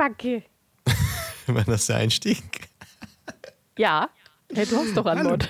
[0.00, 0.42] Pupsbacke.
[1.46, 2.42] War das der Einstieg?
[3.76, 4.08] Ja.
[4.52, 5.48] Hey, du hast doch Anmod.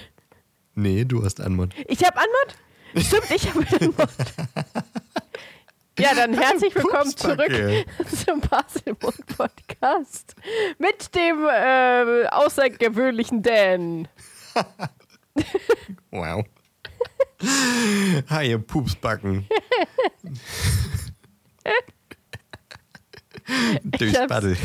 [0.74, 1.72] Nee, du hast Anmod.
[1.86, 2.56] Ich habe Anmod?
[2.96, 4.08] Stimmt, ich habe Anmod.
[5.98, 7.52] Ja, dann herzlich willkommen zurück
[8.08, 10.34] zum Baselmund Podcast
[10.78, 14.08] mit dem äh, außergewöhnlichen Dan.
[16.10, 16.44] Wow.
[18.30, 19.46] Hi, ihr Pupsbacken.
[24.28, 24.56] Baddel.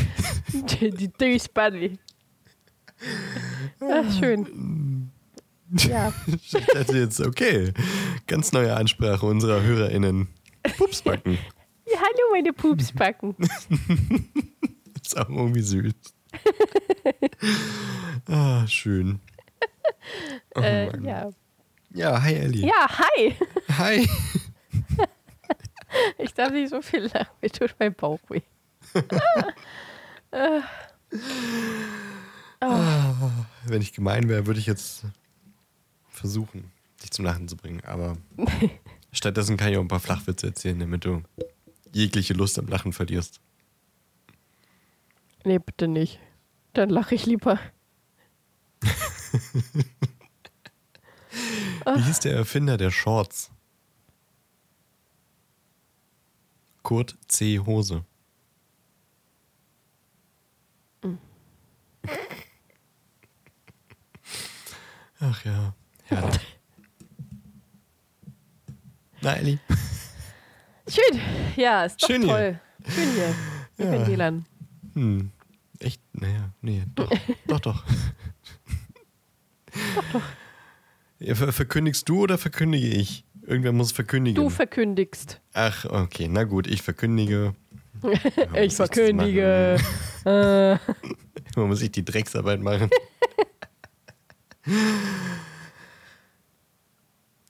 [0.80, 1.98] Die, Durchsbuddy.
[3.80, 5.10] Ach, schön.
[5.70, 6.12] Ja.
[6.26, 7.72] Ich dachte jetzt, okay,
[8.26, 10.28] ganz neue Ansprache unserer HörerInnen.
[10.76, 11.34] Pupsbacken.
[11.86, 11.96] ja.
[11.98, 13.34] Hallo, meine Pupsbacken.
[15.02, 15.92] Ist auch irgendwie süß.
[18.28, 19.20] Ah, schön.
[20.54, 21.30] Oh äh, ja.
[21.92, 22.66] Ja, hi Ellie.
[22.66, 23.34] ja, hi.
[23.78, 24.08] Hi.
[26.18, 27.34] Ich darf nicht so viel lachen.
[27.40, 28.42] Mir tut mein Bauch weh.
[33.66, 35.04] Wenn ich gemein wäre, würde ich jetzt
[36.10, 36.70] versuchen,
[37.02, 37.82] dich zum Lachen zu bringen.
[37.84, 38.16] Aber
[39.12, 41.22] stattdessen kann ich auch ein paar Flachwitze erzählen, damit du
[41.92, 43.40] jegliche Lust am Lachen verlierst.
[45.44, 46.18] Nee, bitte nicht.
[46.72, 47.58] Dann lache ich lieber.
[51.94, 53.50] Wie hieß der Erfinder der Shorts?
[56.82, 57.60] Kurt C.
[57.60, 58.04] Hose.
[65.20, 66.58] Ach ja, herrlich.
[69.22, 69.58] Na, Elli.
[70.88, 71.20] Schön.
[71.56, 72.30] Ja, ist doch Schön hier.
[72.30, 72.60] toll.
[72.88, 73.34] Schön hier.
[73.76, 73.94] Wir Ja.
[73.94, 74.06] ja.
[74.06, 74.46] WLAN.
[74.94, 75.30] Hm.
[75.80, 76.00] Echt?
[76.12, 77.10] Naja, nee, doch.
[77.46, 77.84] doch, doch.
[79.94, 80.22] Doch, doch.
[81.18, 83.24] Ja, ver verkündigst du oder verkündige ich?
[83.42, 84.42] Irgendwer muss verkündigen.
[84.42, 85.40] Du verkündigst.
[85.54, 87.54] Ach, okay, na gut, ich verkündige.
[88.54, 89.78] ich verkündige.
[91.56, 92.90] Man muss ich die Drecksarbeit machen.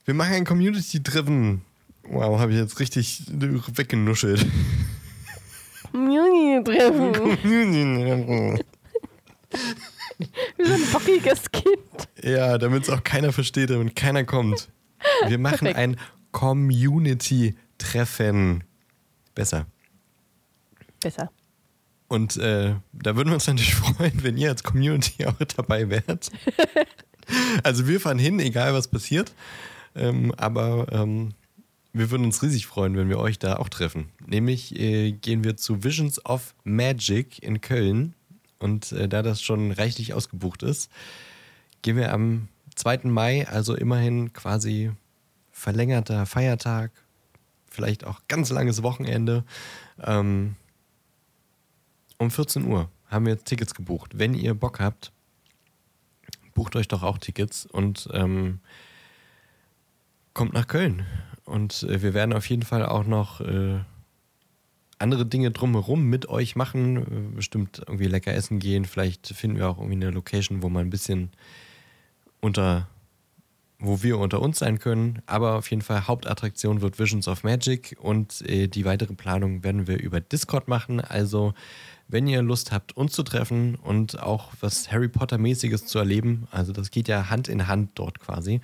[0.05, 1.62] Wir machen ein Community-Driven.
[2.05, 4.47] Wow, habe ich jetzt richtig weggenuschelt.
[6.65, 7.12] Treffen.
[10.56, 12.09] Wie so ein bockiges Kind.
[12.22, 14.69] ja, damit es auch keiner versteht und keiner kommt.
[15.27, 15.78] Wir machen Perfekt.
[15.78, 15.97] ein
[16.33, 18.62] Community-Treffen.
[19.34, 19.66] Besser.
[21.00, 21.31] Besser.
[22.09, 26.31] Und äh, da würden wir uns natürlich freuen, wenn ihr als Community auch dabei wärt.
[27.62, 29.33] also wir fahren hin, egal was passiert.
[29.94, 31.33] Ähm, aber ähm,
[31.93, 34.11] wir würden uns riesig freuen, wenn wir euch da auch treffen.
[34.27, 38.15] Nämlich äh, gehen wir zu Visions of Magic in Köln.
[38.59, 40.91] Und äh, da das schon reichlich ausgebucht ist,
[41.83, 43.00] gehen wir am 2.
[43.05, 44.91] Mai, also immerhin quasi
[45.50, 46.91] verlängerter Feiertag,
[47.71, 49.45] vielleicht auch ganz langes Wochenende.
[50.03, 50.56] Ähm,
[52.19, 54.19] um 14 Uhr haben wir jetzt Tickets gebucht.
[54.19, 55.12] Wenn ihr Bock habt,
[56.54, 58.60] bucht euch doch auch Tickets und ähm,
[60.34, 61.06] kommt nach Köln.
[61.44, 63.78] Und äh, wir werden auf jeden Fall auch noch äh,
[64.99, 67.34] andere Dinge drumherum mit euch machen.
[67.34, 68.84] Bestimmt irgendwie lecker essen gehen.
[68.84, 71.31] Vielleicht finden wir auch irgendwie eine Location, wo man ein bisschen
[72.41, 72.88] unter
[73.79, 75.23] wo wir unter uns sein können.
[75.27, 79.87] Aber auf jeden Fall Hauptattraktion wird Visions of Magic und äh, die weitere Planung werden
[79.87, 81.01] wir über Discord machen.
[81.01, 81.55] Also
[82.09, 86.73] wenn ihr Lust habt, uns zu treffen und auch was Harry Potter-mäßiges zu erleben, also
[86.73, 88.61] das geht ja Hand in Hand dort quasi,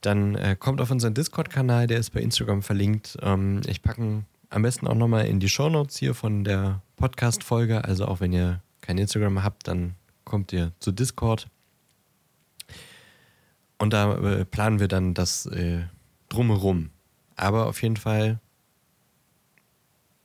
[0.00, 3.18] dann äh, kommt auf unseren Discord-Kanal, der ist bei Instagram verlinkt.
[3.20, 7.84] Ähm, ich packe am besten auch nochmal in die Shownotes hier von der Podcast-Folge.
[7.84, 11.48] Also auch wenn ihr kein Instagram habt, dann kommt ihr zu Discord.
[13.78, 15.84] Und da äh, planen wir dann das äh,
[16.28, 16.90] drumherum.
[17.36, 18.40] Aber auf jeden Fall,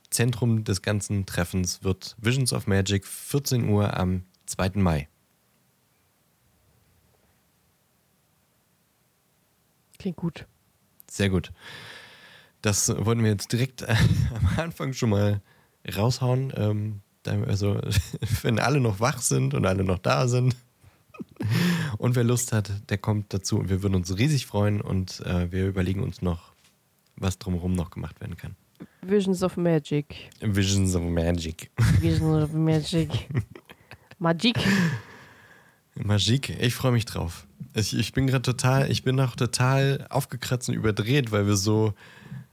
[0.10, 4.72] Zentrum des ganzen Treffens wird Visions of Magic, 14 Uhr am 2.
[4.76, 5.08] Mai.
[10.00, 10.48] Klingt gut.
[11.10, 11.52] Sehr gut.
[12.62, 13.96] Das wollten wir jetzt direkt äh,
[14.36, 15.42] am Anfang schon mal
[15.96, 16.52] raushauen.
[16.56, 17.80] Ähm, also,
[18.42, 20.56] wenn alle noch wach sind und alle noch da sind
[21.98, 25.52] und wer Lust hat, der kommt dazu und wir würden uns riesig freuen und äh,
[25.52, 26.54] wir überlegen uns noch,
[27.16, 28.56] was drumherum noch gemacht werden kann.
[29.02, 30.30] Visions of Magic.
[30.42, 31.70] Visions of Magic.
[32.00, 33.10] Visions of Magic.
[34.20, 34.58] Magic.
[35.96, 37.46] Magik, ich freue mich drauf.
[37.76, 41.94] Ich, ich bin gerade total, ich bin auch total aufgekratzt und überdreht, weil wir so,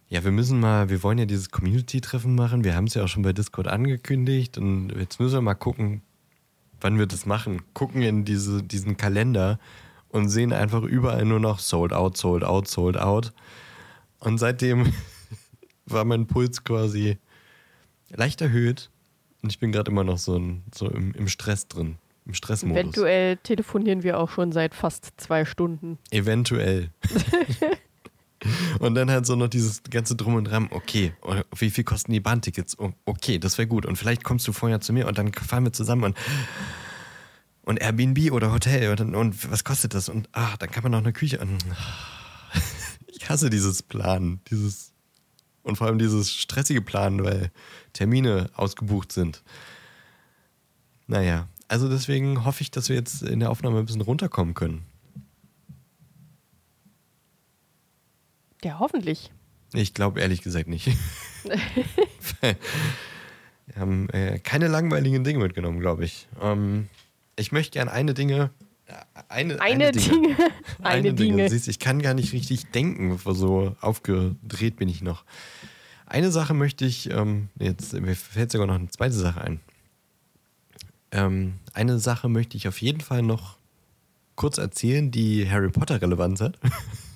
[0.08, 2.64] ja, wir müssen mal, wir wollen ja dieses Community-Treffen machen.
[2.64, 6.02] Wir haben es ja auch schon bei Discord angekündigt und jetzt müssen wir mal gucken,
[6.80, 7.62] wann wir das machen.
[7.74, 9.58] Gucken in diese, diesen Kalender
[10.08, 13.32] und sehen einfach überall nur noch sold out, sold out, sold out.
[14.18, 14.92] Und seitdem
[15.86, 17.18] war mein Puls quasi
[18.10, 18.90] leicht erhöht.
[19.42, 21.96] Und ich bin gerade immer noch so, ein, so im, im Stress drin.
[22.26, 22.78] Im Stressmodus.
[22.78, 25.98] Eventuell telefonieren wir auch schon seit fast zwei Stunden.
[26.10, 26.90] Eventuell.
[28.78, 30.68] und dann halt so noch dieses ganze Drum und Dran.
[30.70, 31.12] Okay,
[31.56, 32.76] wie viel kosten die Bahntickets?
[33.04, 33.86] Okay, das wäre gut.
[33.86, 36.16] Und vielleicht kommst du vorher zu mir und dann fahren wir zusammen und,
[37.62, 38.90] und Airbnb oder Hotel.
[38.90, 40.08] Und, und was kostet das?
[40.08, 41.38] Und ach, dann kann man noch eine Küche.
[41.38, 41.58] Und,
[43.06, 44.40] ich hasse dieses Plan.
[44.50, 44.90] Dieses
[45.62, 47.50] und vor allem dieses stressige Planen, weil
[47.92, 49.42] Termine ausgebucht sind.
[51.06, 54.84] Naja, also deswegen hoffe ich, dass wir jetzt in der Aufnahme ein bisschen runterkommen können.
[58.62, 59.30] Ja, hoffentlich.
[59.72, 60.86] Ich glaube ehrlich gesagt nicht.
[62.40, 62.56] wir
[63.76, 66.28] haben äh, keine langweiligen Dinge mitgenommen, glaube ich.
[66.40, 66.88] Ähm,
[67.36, 68.50] ich möchte gerne eine Dinge.
[68.86, 68.92] Äh,
[69.28, 70.36] eine, eine, eine Dinge.
[70.78, 71.36] eine, eine Dinge.
[71.36, 71.48] Dinge.
[71.50, 75.24] Siehst, ich kann gar nicht richtig denken, so aufgedreht bin ich noch.
[76.06, 79.60] Eine Sache möchte ich, ähm, jetzt mir fällt sogar noch eine zweite Sache ein.
[81.12, 83.58] Ähm, eine Sache möchte ich auf jeden Fall noch
[84.34, 86.58] kurz erzählen, die Harry Potter Relevanz hat.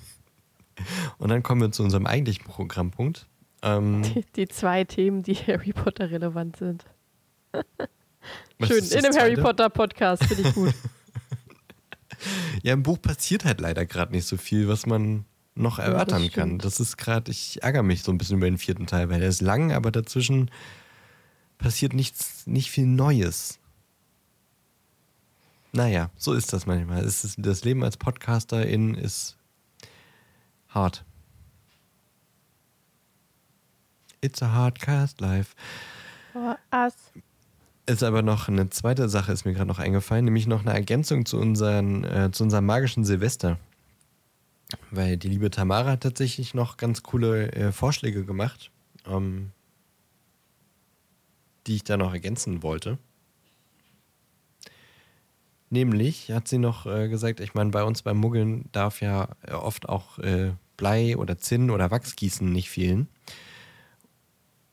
[1.17, 3.27] Und dann kommen wir zu unserem eigentlichen Programmpunkt.
[3.61, 6.85] Ähm, die, die, zwei Themen, die Harry Potter relevant sind.
[8.63, 10.73] Schön, in einem Harry Potter Podcast, finde ich gut.
[12.63, 15.25] ja, im Buch passiert halt leider gerade nicht so viel, was man
[15.55, 16.57] noch erörtern ja, das kann.
[16.57, 19.29] Das ist gerade, ich ärgere mich so ein bisschen über den vierten Teil, weil der
[19.29, 20.51] ist lang, aber dazwischen
[21.57, 23.59] passiert nichts, nicht viel Neues.
[25.71, 27.03] Naja, so ist das manchmal.
[27.03, 29.37] Ist, das Leben als Podcasterin ist
[30.75, 31.03] hart.
[34.21, 35.55] It's a hard cast life.
[36.33, 36.93] For us.
[37.87, 41.25] Ist aber noch eine zweite Sache, ist mir gerade noch eingefallen, nämlich noch eine Ergänzung
[41.25, 43.59] zu, unseren, äh, zu unserem magischen Silvester.
[44.89, 48.71] Weil die liebe Tamara hat tatsächlich noch ganz coole äh, Vorschläge gemacht,
[49.05, 49.51] ähm,
[51.67, 52.97] die ich da noch ergänzen wollte.
[55.69, 59.87] Nämlich hat sie noch äh, gesagt, ich meine, bei uns beim Muggeln darf ja oft
[59.87, 63.07] auch äh, Blei oder Zinn oder Wachsgießen nicht fehlen.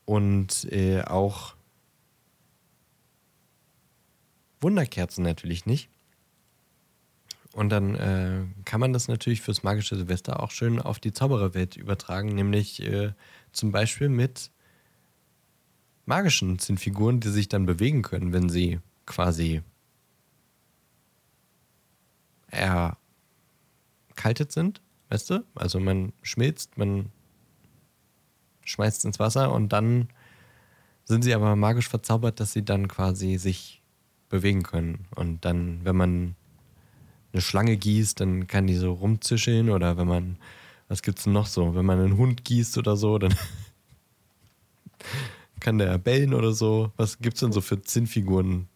[0.05, 1.55] Und äh, auch
[4.61, 5.89] Wunderkerzen natürlich nicht.
[7.53, 11.75] Und dann äh, kann man das natürlich fürs magische Silvester auch schön auf die Zaubererwelt
[11.75, 13.13] übertragen, nämlich äh,
[13.51, 14.49] zum Beispiel mit
[16.05, 19.61] magischen Zinnfiguren, die sich dann bewegen können, wenn sie quasi
[22.47, 24.81] erkaltet sind,
[25.13, 25.45] weißt du?
[25.53, 27.11] Also man schmilzt, man
[28.65, 30.09] schmeißt ins Wasser und dann
[31.03, 33.83] sind sie aber magisch verzaubert, dass sie dann quasi sich
[34.29, 35.05] bewegen können.
[35.15, 36.35] Und dann, wenn man
[37.31, 40.37] eine Schlange gießt, dann kann die so rumzischeln oder wenn man,
[40.87, 41.75] was gibt's denn noch so?
[41.75, 43.35] Wenn man einen Hund gießt oder so, dann
[45.59, 46.91] kann der bellen oder so.
[46.97, 48.67] Was gibt's denn so für Zinnfiguren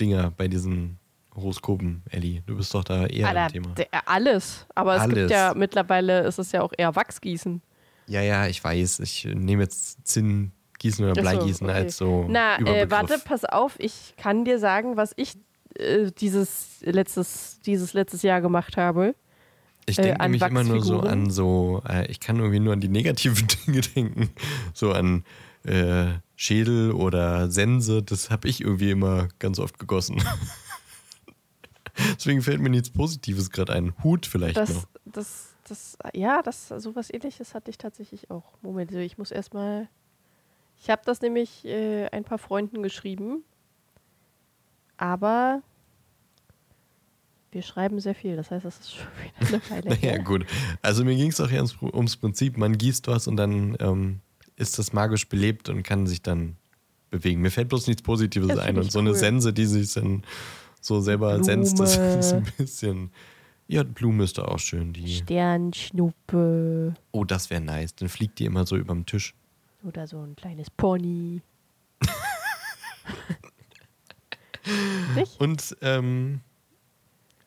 [0.00, 0.98] Dinger bei diesen
[1.34, 2.42] Horoskopen, Ellie?
[2.46, 3.74] Du bist doch da eher Alter, im Thema.
[3.74, 4.66] Der, alles.
[4.74, 5.06] Aber alles.
[5.06, 7.62] es gibt ja mittlerweile ist es ja auch eher Wachsgießen.
[8.06, 9.00] Ja, ja, ich weiß.
[9.00, 11.72] Ich nehme jetzt Zinngießen oder Bleigießen so, okay.
[11.72, 12.26] als so.
[12.28, 13.76] Na, äh, warte, pass auf.
[13.78, 15.36] Ich kann dir sagen, was ich
[15.76, 19.14] äh, dieses, letztes, dieses letztes Jahr gemacht habe.
[19.86, 22.80] Ich denke äh, nämlich immer nur so an so, äh, ich kann irgendwie nur an
[22.80, 24.30] die negativen Dinge denken.
[24.74, 25.24] So an
[25.64, 26.06] äh,
[26.36, 30.22] Schädel oder Sense, das habe ich irgendwie immer ganz oft gegossen.
[32.16, 33.94] Deswegen fällt mir nichts Positives gerade ein.
[34.02, 34.86] Hut vielleicht das, noch.
[35.04, 38.44] Das, das, ja, das, sowas ähnliches hatte ich tatsächlich auch.
[38.62, 39.88] Moment, ich muss erstmal.
[40.80, 43.44] Ich habe das nämlich äh, ein paar Freunden geschrieben
[45.02, 45.62] aber
[47.50, 48.36] wir schreiben sehr viel.
[48.36, 49.06] Das heißt, das ist schon
[49.40, 49.98] wieder eine Weile.
[50.00, 50.46] naja, gut.
[50.80, 54.20] Also mir ging es auch eher ums Prinzip, man gießt was und dann ähm,
[54.54, 56.56] ist das magisch belebt und kann sich dann
[57.10, 57.42] bewegen.
[57.42, 58.78] Mir fällt bloß nichts Positives das ein.
[58.78, 59.08] Und so cool.
[59.08, 60.22] eine Sense, die sich dann
[60.82, 61.44] so selber Blume.
[61.44, 63.10] senzt, das ist ein bisschen.
[63.68, 64.92] Ja, Blume ist da auch schön.
[64.92, 66.92] Die Sternschnuppe.
[67.12, 67.94] Oh, das wäre nice.
[67.94, 69.34] Dann fliegt die immer so über dem Tisch.
[69.82, 71.40] Oder so ein kleines Pony.
[75.38, 76.40] Und ähm,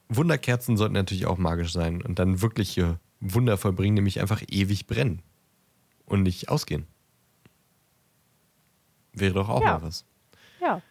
[0.09, 5.21] Wunderkerzen sollten natürlich auch magisch sein und dann wirkliche Wunder vollbringen, nämlich einfach ewig brennen
[6.05, 6.85] und nicht ausgehen.
[9.13, 9.73] Wäre doch auch ja.
[9.73, 10.05] mal was.
[10.61, 10.81] Ja.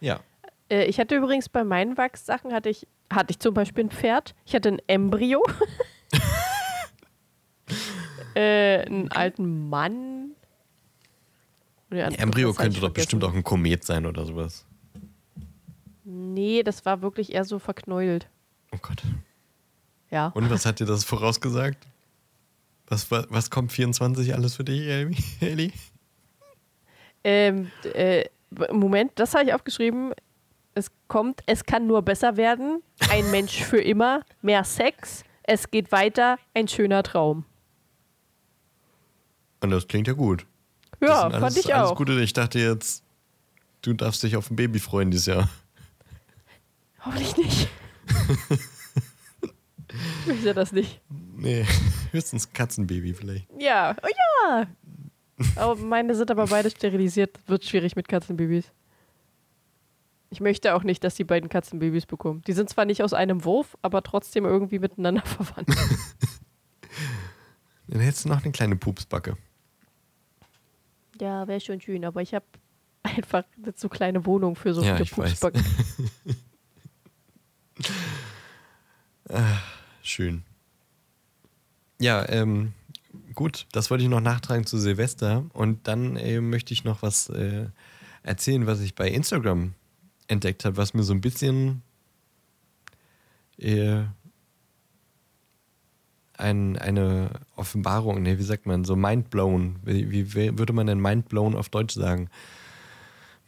[0.00, 0.20] Ja.
[0.68, 4.34] Äh, ich hatte übrigens bei meinen Wachssachen hatte ich, hatte ich zum Beispiel ein Pferd,
[4.44, 5.42] ich hatte ein Embryo,
[8.34, 10.32] äh, einen alten Mann.
[11.90, 14.66] Ein Embryo könnte doch bestimmt auch ein Komet sein oder sowas.
[16.04, 18.28] Nee, das war wirklich eher so verknäult.
[18.72, 19.02] Oh Gott.
[20.10, 20.28] Ja.
[20.28, 21.86] Und was hat dir das vorausgesagt?
[22.86, 24.86] Was, was, was kommt 24 alles für dich,
[25.40, 25.72] Ellie?
[27.24, 28.24] Ähm, äh,
[28.72, 30.12] Moment, das habe ich aufgeschrieben.
[30.78, 32.84] Es kommt, es kann nur besser werden.
[33.10, 37.44] Ein Mensch für immer, mehr Sex, es geht weiter, ein schöner Traum.
[39.60, 40.46] Und das klingt ja gut.
[41.00, 41.96] Ja, alles, fand ich alles auch.
[41.96, 42.20] Gute.
[42.20, 43.02] Ich dachte jetzt,
[43.82, 45.48] du darfst dich auf ein Baby freuen dieses Jahr.
[47.04, 47.68] Hoffentlich nicht.
[49.90, 51.00] ich möchte das nicht.
[51.08, 51.66] Nee,
[52.12, 53.48] höchstens Katzenbaby vielleicht.
[53.58, 54.06] Ja, oh
[54.46, 54.66] ja.
[55.56, 57.36] Aber meine sind aber beide sterilisiert.
[57.48, 58.70] Wird schwierig mit Katzenbabys.
[60.30, 62.42] Ich möchte auch nicht, dass die beiden Katzenbabys bekommen.
[62.46, 65.68] Die sind zwar nicht aus einem Wurf, aber trotzdem irgendwie miteinander verwandt.
[67.86, 69.38] Dann hättest du noch eine kleine Pupsbacke.
[71.20, 72.44] Ja, wäre schon schön, aber ich habe
[73.02, 75.08] einfach eine zu kleine Wohnung für so Ja, viele.
[75.08, 75.64] Pupsbacken.
[80.02, 80.42] Schön.
[82.00, 82.72] Ja, ähm,
[83.34, 85.44] gut, das wollte ich noch nachtragen zu Silvester.
[85.52, 87.66] Und dann äh, möchte ich noch was äh,
[88.22, 89.74] erzählen, was ich bei Instagram
[90.28, 91.82] entdeckt habe, was mir so ein bisschen
[93.58, 94.04] äh,
[96.34, 99.80] ein, eine Offenbarung, nee, wie sagt man, so mindblown.
[99.82, 102.30] Wie, wie wie würde man denn mindblown auf Deutsch sagen?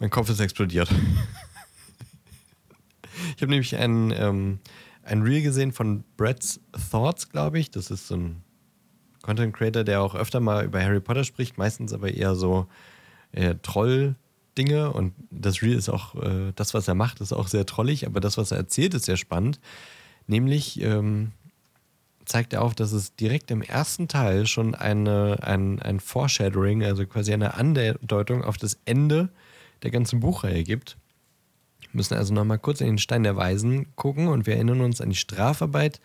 [0.01, 0.91] Mein Kopf ist explodiert.
[3.37, 4.59] ich habe nämlich einen, ähm,
[5.05, 6.61] ein Reel gesehen von Brett's
[6.91, 7.71] Thoughts, glaube ich.
[7.71, 8.43] Das ist so ein
[9.23, 12.67] Content Creator, der auch öfter mal über Harry Potter spricht, meistens aber eher so
[13.33, 13.55] äh,
[14.61, 14.93] Troll-Dinge.
[14.93, 18.21] Und das Reel ist auch, äh, das, was er macht, ist auch sehr trollig, aber
[18.21, 19.61] das, was er erzählt, ist sehr spannend.
[20.27, 21.33] Nämlich ähm,
[22.25, 27.07] zeigt er auf, dass es direkt im ersten Teil schon eine, ein, ein Foreshadowing, also
[27.07, 29.31] quasi eine Andeutung auf das Ende
[29.83, 30.97] der ganzen Buchreihe gibt.
[31.81, 35.01] Wir müssen also nochmal kurz in den Stein der Weisen gucken und wir erinnern uns
[35.01, 36.01] an die Strafarbeit,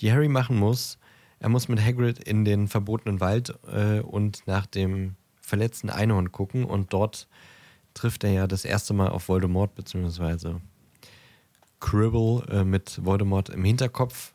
[0.00, 0.98] die Harry machen muss.
[1.40, 6.64] Er muss mit Hagrid in den verbotenen Wald äh, und nach dem verletzten Einhorn gucken
[6.64, 7.28] und dort
[7.96, 10.60] trifft er ja das erste Mal auf Voldemort, beziehungsweise
[11.80, 14.32] Cribble äh, mit Voldemort im Hinterkopf,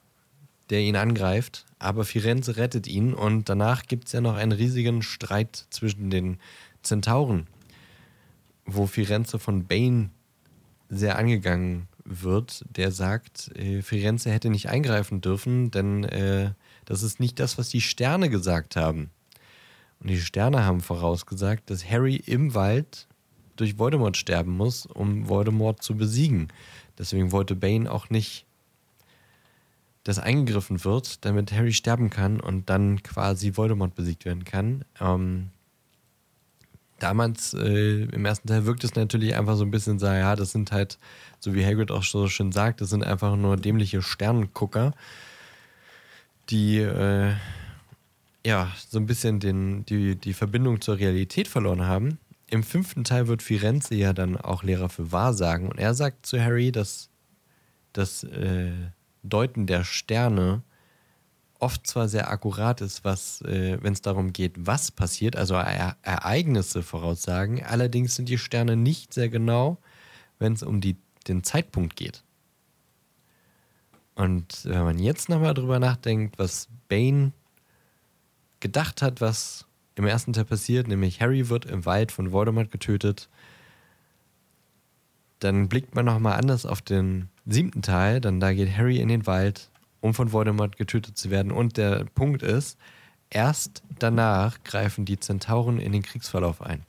[0.69, 1.65] der ihn angreift.
[1.79, 6.37] Aber Firenze rettet ihn und danach gibt es ja noch einen riesigen Streit zwischen den
[6.81, 7.47] Zentauren,
[8.65, 10.09] wo Firenze von Bane
[10.89, 16.51] sehr angegangen wird, der sagt, äh, Firenze hätte nicht eingreifen dürfen, denn äh,
[16.85, 19.11] das ist nicht das, was die Sterne gesagt haben.
[19.99, 23.07] Und die Sterne haben vorausgesagt, dass Harry im Wald
[23.61, 26.49] durch Voldemort sterben muss, um Voldemort zu besiegen.
[26.97, 28.45] Deswegen wollte Bane auch nicht,
[30.03, 34.83] dass eingegriffen wird, damit Harry sterben kann und dann quasi Voldemort besiegt werden kann.
[34.99, 35.49] Ähm,
[36.97, 40.51] damals äh, im ersten Teil wirkt es natürlich einfach so ein bisschen so, ja, das
[40.51, 40.97] sind halt,
[41.39, 44.93] so wie Hagrid auch so schön sagt, das sind einfach nur dämliche Sternengucker,
[46.49, 47.33] die äh,
[48.45, 52.17] ja so ein bisschen den, die, die Verbindung zur Realität verloren haben.
[52.51, 56.39] Im fünften Teil wird Firenze ja dann auch Lehrer für Wahrsagen und er sagt zu
[56.39, 57.09] Harry, dass
[57.93, 58.73] das äh,
[59.23, 60.61] Deuten der Sterne
[61.59, 66.83] oft zwar sehr akkurat ist, äh, wenn es darum geht, was passiert, also e Ereignisse
[66.83, 67.63] voraussagen.
[67.63, 69.77] Allerdings sind die Sterne nicht sehr genau,
[70.37, 70.97] wenn es um die,
[71.29, 72.23] den Zeitpunkt geht.
[74.15, 77.31] Und wenn man jetzt nochmal drüber nachdenkt, was Bane
[78.59, 83.29] gedacht hat, was im ersten Teil passiert, nämlich Harry wird im Wald von Voldemort getötet,
[85.39, 89.25] dann blickt man nochmal anders auf den siebten Teil, dann da geht Harry in den
[89.25, 89.69] Wald,
[89.99, 91.51] um von Voldemort getötet zu werden.
[91.51, 92.77] Und der Punkt ist,
[93.29, 96.83] erst danach greifen die Zentauren in den Kriegsverlauf ein.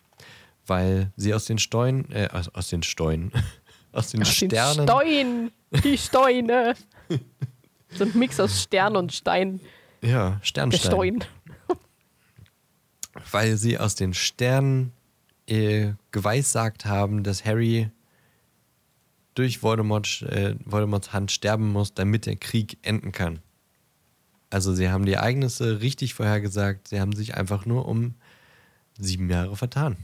[0.67, 3.33] Weil sie aus den Steuen, äh, aus, aus den Steuen,
[3.93, 4.87] aus den Aus Sternen.
[4.87, 5.51] Den Stein,
[5.83, 6.75] die Steine.
[7.91, 9.61] so ein Mix aus Stern und Stein.
[10.03, 11.21] ja, Der Sternstein.
[11.21, 11.25] Stein.
[13.33, 14.93] Weil sie aus den Sternen
[15.47, 17.91] äh, geweissagt haben, dass Harry
[19.35, 23.41] durch Voldemort, äh, Voldemorts Hand sterben muss, damit der Krieg enden kann.
[24.51, 28.15] Also sie haben die Ereignisse richtig vorhergesagt, sie haben sich einfach nur um
[28.99, 29.97] sieben Jahre vertan.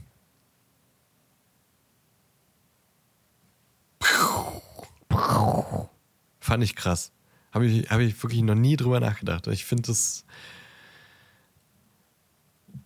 [6.40, 7.12] Fand ich krass.
[7.52, 9.47] Habe ich, hab ich wirklich noch nie drüber nachgedacht.
[9.49, 10.25] Ich finde das.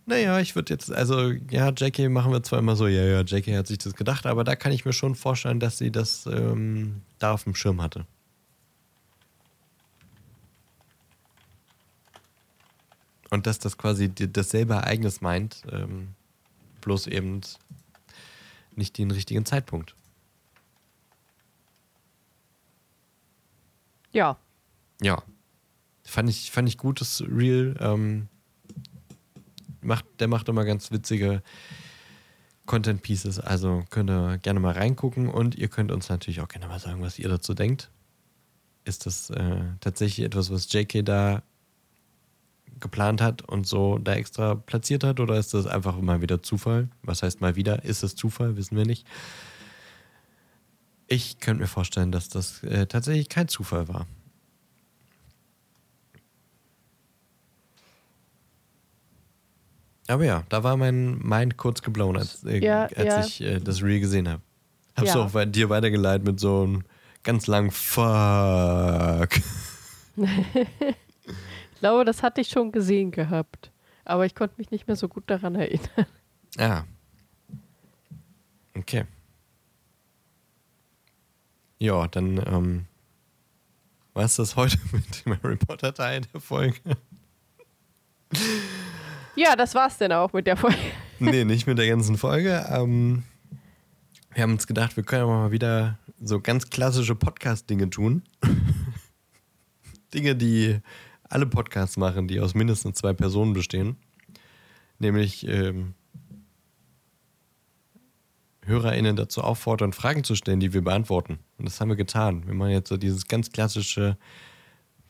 [0.04, 3.56] Naja, ich würde jetzt, also ja, JK machen wir zwar immer so, ja, ja, JK
[3.56, 7.02] hat sich das gedacht, aber da kann ich mir schon vorstellen, dass sie das ähm,
[7.18, 8.04] da auf dem Schirm hatte.
[13.30, 16.08] Und dass das quasi dasselbe Ereignis meint, ähm,
[16.82, 17.40] bloß eben
[18.74, 19.94] nicht den richtigen Zeitpunkt.
[24.12, 24.36] Ja.
[25.00, 25.22] Ja.
[26.04, 27.74] Fand ich, fand ich gutes Real.
[27.80, 28.28] Ähm,
[29.82, 31.42] macht, der macht immer ganz witzige
[32.66, 33.38] Content Pieces.
[33.38, 37.02] Also könnt ihr gerne mal reingucken und ihr könnt uns natürlich auch gerne mal sagen,
[37.02, 37.90] was ihr dazu denkt.
[38.84, 41.42] Ist das äh, tatsächlich etwas, was JK da
[42.80, 46.88] geplant hat und so da extra platziert hat oder ist das einfach mal wieder Zufall?
[47.02, 47.84] Was heißt mal wieder?
[47.84, 48.56] Ist es Zufall?
[48.56, 49.06] Wissen wir nicht.
[51.06, 54.06] Ich könnte mir vorstellen, dass das äh, tatsächlich kein Zufall war.
[60.08, 63.20] Aber ja, da war mein Mind kurz geblown, als, äh, Ja, als ja.
[63.24, 64.42] ich äh, das Reel gesehen habe.
[64.96, 65.24] Hab's Ja.
[65.24, 66.84] auch bei dir weitergeleitet mit so einem
[67.22, 69.30] ganz langen Fuck.
[71.74, 73.72] Ich glaube, das hatte ich schon gesehen gehabt.
[74.04, 76.06] Aber ich konnte mich nicht mehr so gut daran erinnern.
[76.58, 76.84] Ah.
[78.76, 79.04] Okay.
[81.80, 82.84] Ja, dann ähm,
[84.14, 86.78] war es das heute mit dem Harry Potter Teil der Folge.
[89.34, 90.76] Ja, das war's denn auch mit der Folge.
[91.18, 92.66] nee, nicht mit der ganzen Folge.
[92.70, 93.22] Ähm,
[94.34, 98.22] wir haben uns gedacht, wir können aber mal wieder so ganz klassische Podcast-Dinge tun.
[100.14, 100.80] Dinge, die
[101.28, 103.96] alle Podcasts machen, die aus mindestens zwei Personen bestehen.
[104.98, 105.94] Nämlich ähm,
[108.64, 111.38] HörerInnen dazu auffordern, Fragen zu stellen, die wir beantworten.
[111.58, 112.46] Und das haben wir getan.
[112.46, 114.18] Wir machen jetzt so dieses ganz klassische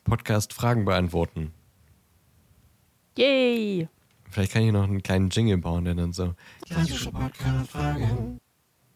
[0.04, 1.52] Podcast-Fragen beantworten.
[3.18, 3.88] Yay!
[4.32, 6.34] Vielleicht kann ich noch einen kleinen Jingle bauen, der dann so
[6.66, 8.40] klassische Podcast-Fragen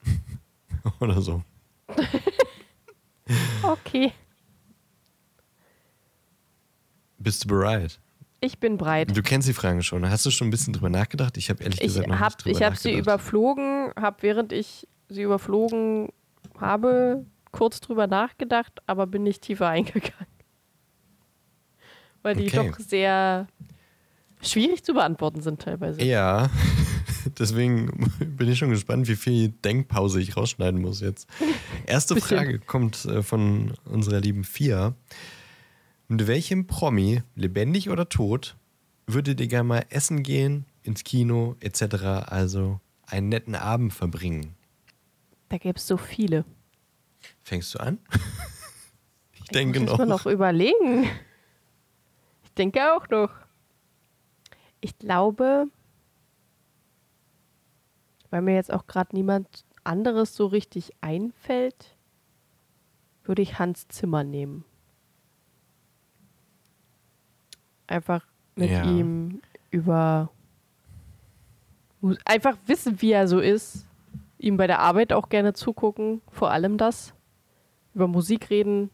[1.01, 1.43] oder so.
[3.63, 4.13] Okay.
[7.19, 7.99] Bist du bereit?
[8.41, 9.17] Ich bin breit.
[9.17, 10.09] Du kennst die Fragen schon.
[10.09, 11.37] Hast du schon ein bisschen drüber nachgedacht?
[11.37, 14.53] Ich habe ehrlich Ich gesagt noch habe nicht drüber ich hab sie überflogen, habe während
[14.53, 16.11] ich sie überflogen
[16.61, 20.27] habe, kurz drüber nachgedacht, aber bin nicht tiefer eingegangen.
[22.23, 22.71] Weil die Okay.
[22.71, 23.49] doch sehr
[24.43, 26.03] schwierig zu beantworten sind teilweise.
[26.03, 26.51] Ja,
[27.39, 31.29] deswegen bin ich schon gespannt, wie viel Denkpause ich rausschneiden muss jetzt.
[31.87, 32.17] Erste.
[32.17, 34.95] Frage kommt äh, von unserer lieben Fia.
[36.09, 38.57] Mit welchem Promi, lebendig oder tot,
[39.07, 41.95] würdet ihr gerne mal essen gehen, ins Kino etc.,
[42.27, 44.55] also einen netten Abend verbringen?
[45.49, 46.45] Da gäbe es so viele.
[47.43, 47.99] Fängst du an?
[49.35, 49.99] ich denke Muss noch.
[49.99, 51.05] man noch überlegen.
[52.45, 53.31] Ich denke auch noch.
[54.87, 55.67] Ich glaube,
[58.31, 61.97] weil mir jetzt auch gerade niemand anderes so richtig einfällt,
[63.25, 64.65] würde ich Hans Zimmer nehmen.
[67.89, 68.85] Einfach mit Ja.
[68.85, 70.31] ihm über
[72.25, 73.89] einfach wissen, wie er so ist.
[74.39, 77.13] Ihm bei der Arbeit auch gerne zugucken, vor allem das.
[77.93, 78.91] Über Musik reden.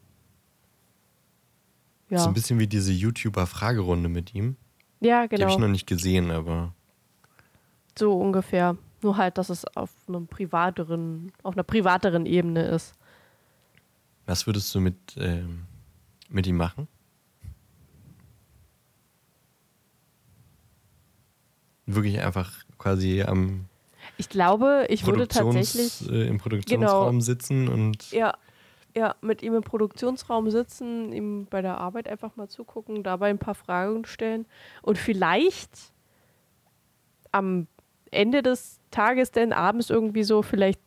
[2.09, 4.57] So Ja, ein bisschen wie diese YouTuber-Fragerunde mit ihm.
[5.02, 5.58] Ja Die habe ich genau.
[5.58, 6.72] noch nicht gesehen, aber
[7.98, 8.76] So ungefähr.
[9.02, 12.94] Nur halt, dass es auf einem privateren, auf einer privateren Ebene ist.
[14.26, 15.64] was würdest du mit, ähm,
[16.28, 16.86] mit ihm machen?
[21.86, 23.66] Wirklich einfach quasi am
[24.16, 28.34] Ich glaube, ich würde tatsächlich äh, im Produktionsraum sitzen und ja,
[28.94, 33.38] ja, mit ihm im Produktionsraum sitzen, ihm bei der Arbeit einfach mal zugucken, dabei ein
[33.38, 34.46] paar Fragen stellen
[34.83, 35.92] und vielleicht
[37.31, 37.66] am
[38.11, 40.81] Ende des Tages denn abends irgendwie so vielleicht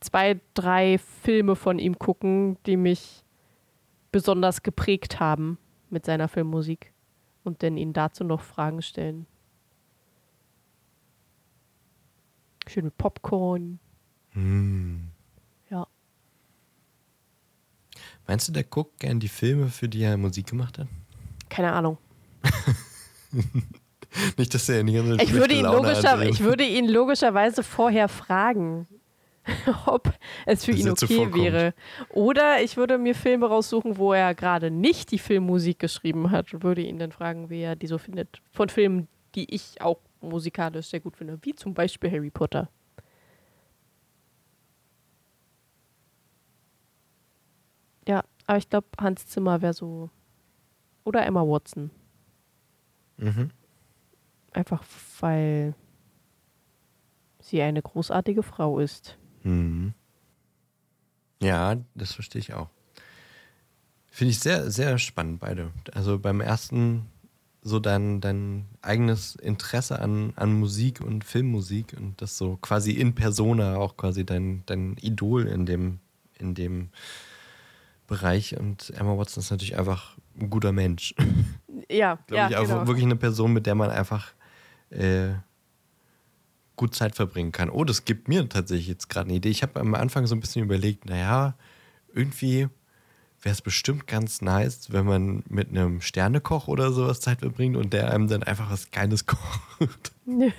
[0.00, 3.24] zwei, drei Filme von ihm gucken, die mich
[4.10, 5.58] besonders geprägt haben
[5.90, 6.92] mit seiner Filmmusik
[7.44, 9.26] und dann ihn dazu noch Fragen stellen.
[12.66, 13.78] Schön mit Popcorn.
[14.30, 15.10] Hm.
[15.70, 15.86] Ja.
[18.26, 20.88] Meinst du, der guckt gern die Filme, für die er Musik gemacht hat?
[21.48, 21.98] Keine Ahnung.
[24.36, 26.24] Nicht, dass er die ganze Ich würde, ihn logischer, hat.
[26.26, 28.86] ich würde ihn logischerweise vorher fragen,
[29.86, 30.12] ob
[30.46, 31.74] es für Dass ihn okay wäre.
[32.10, 36.62] Oder ich würde mir Filme raussuchen, wo er gerade nicht die Filmmusik geschrieben hat und
[36.62, 38.40] würde ihn dann fragen, wie er die so findet.
[38.52, 42.68] Von Filmen, die ich auch musikalisch sehr gut finde, wie zum Beispiel Harry Potter.
[48.08, 50.10] Ja, aber ich glaube, Hans Zimmer wäre so.
[51.04, 51.90] Oder Emma Watson.
[53.16, 53.50] Mhm.
[54.52, 54.84] Einfach
[55.20, 55.74] weil
[57.40, 59.16] sie eine großartige Frau ist.
[59.42, 59.94] Mhm.
[61.40, 62.68] Ja, das verstehe ich auch.
[64.08, 65.70] Finde ich sehr, sehr spannend, beide.
[65.92, 67.06] Also beim ersten
[67.62, 73.14] so dein, dein eigenes Interesse an, an Musik und Filmmusik und das so quasi in
[73.14, 75.98] Persona auch quasi dein, dein Idol in dem,
[76.38, 76.90] in dem
[78.06, 78.58] Bereich.
[78.58, 81.14] Und Emma Watson ist natürlich einfach ein guter Mensch.
[81.88, 82.86] Ja, Glaube ja, ich auch genau.
[82.88, 84.32] wirklich eine Person, mit der man einfach
[84.90, 85.34] äh,
[86.74, 87.70] gut Zeit verbringen kann.
[87.70, 89.50] Oh, das gibt mir tatsächlich jetzt gerade eine Idee.
[89.50, 91.54] Ich habe am Anfang so ein bisschen überlegt, naja,
[92.12, 92.68] irgendwie
[93.40, 97.92] wäre es bestimmt ganz nice, wenn man mit einem Sternekoch oder sowas Zeit verbringt und
[97.92, 100.12] der einem dann einfach was Geiles kocht.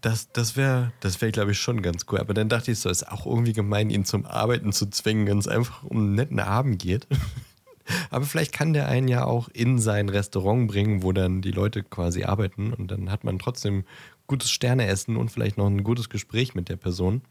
[0.00, 2.18] das das wäre, das wär, glaube ich, schon ganz cool.
[2.18, 5.38] Aber dann dachte ich so, ist auch irgendwie gemein, ihn zum Arbeiten zu zwingen, wenn
[5.38, 7.06] es einfach um einen netten Abend geht.
[8.10, 11.84] Aber vielleicht kann der einen ja auch in sein Restaurant bringen, wo dann die Leute
[11.84, 13.84] quasi arbeiten und dann hat man trotzdem
[14.26, 17.22] gutes Sterneessen und vielleicht noch ein gutes Gespräch mit der Person.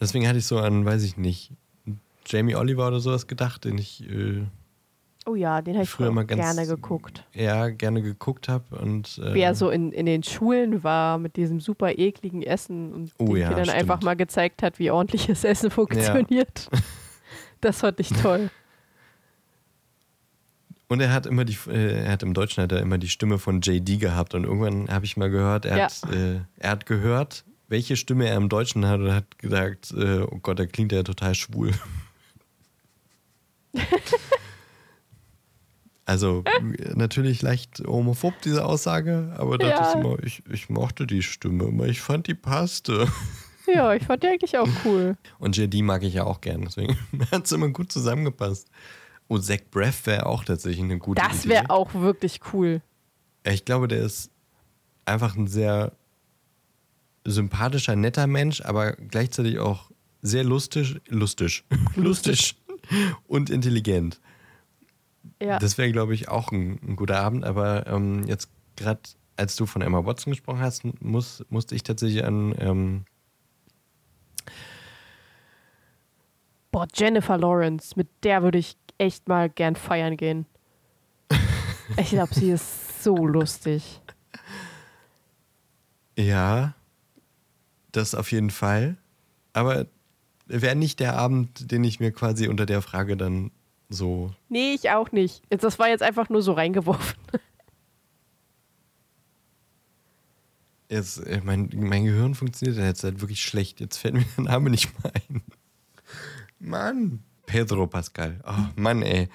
[0.00, 1.52] Deswegen hatte ich so an, weiß ich nicht,
[2.26, 4.46] Jamie Oliver oder sowas gedacht, den ich äh,
[5.26, 7.24] oh ja, den habe ich früher mal ganz gerne geguckt.
[7.32, 11.36] Ja, gerne geguckt habe und äh, wie er so in, in den Schulen war mit
[11.36, 13.78] diesem super ekligen Essen und oh, ja, dann stimmt.
[13.78, 16.68] einfach mal gezeigt hat, wie ordentliches Essen funktioniert.
[16.72, 16.78] Ja.
[17.60, 18.50] Das fand ich toll.
[20.88, 23.38] Und er hat immer die, äh, er hat im Deutschen hat er immer die Stimme
[23.38, 25.84] von JD gehabt und irgendwann habe ich mal gehört, er, ja.
[25.84, 30.20] hat, äh, er hat gehört, welche Stimme er im Deutschen hat und hat gesagt, äh,
[30.20, 31.72] oh Gott, da klingt er total schwul.
[36.06, 36.44] also
[36.94, 39.88] natürlich leicht homophob, diese Aussage, aber dachte ja.
[39.90, 43.08] ich immer, ich, ich mochte die Stimme immer, ich fand die passte.
[43.66, 45.16] Ja, ich fand die eigentlich auch cool.
[45.38, 46.98] Und JD mag ich ja auch gern, deswegen
[47.32, 48.68] hat es immer gut zusammengepasst.
[49.26, 52.82] Und Zach Braff wäre auch tatsächlich eine gute Das wäre auch wirklich cool.
[53.42, 54.30] Ich glaube, der ist
[55.06, 55.92] einfach ein sehr
[57.24, 59.90] sympathischer, netter Mensch, aber gleichzeitig auch
[60.20, 61.64] sehr lustig, lustig,
[61.96, 62.56] lustig
[63.26, 64.20] und intelligent.
[65.40, 65.58] Ja.
[65.58, 67.44] Das wäre, glaube ich, auch ein, ein, guter Abend.
[67.44, 69.00] Aber ähm, jetzt gerade,
[69.36, 73.04] als du von Emma Watson gesprochen hast, muss, musste ich tatsächlich an ähm,
[76.70, 80.46] Boah, Jennifer Lawrence, mit der würde ich echt mal gern feiern gehen.
[81.98, 84.00] Ich glaube, sie ist so lustig.
[86.16, 86.74] Ja,
[87.92, 88.96] das auf jeden Fall.
[89.52, 89.86] Aber
[90.46, 93.50] wäre nicht der Abend, den ich mir quasi unter der Frage dann
[93.88, 94.32] so.
[94.48, 95.42] Nee, ich auch nicht.
[95.50, 97.16] Das war jetzt einfach nur so reingeworfen.
[100.88, 103.80] Jetzt, äh, mein, mein Gehirn funktioniert jetzt halt wirklich schlecht.
[103.80, 105.42] Jetzt fällt mir der Name nicht mehr ein.
[106.58, 107.24] Mann.
[107.46, 108.40] Pedro Pascal.
[108.46, 109.28] Oh Mann, ey.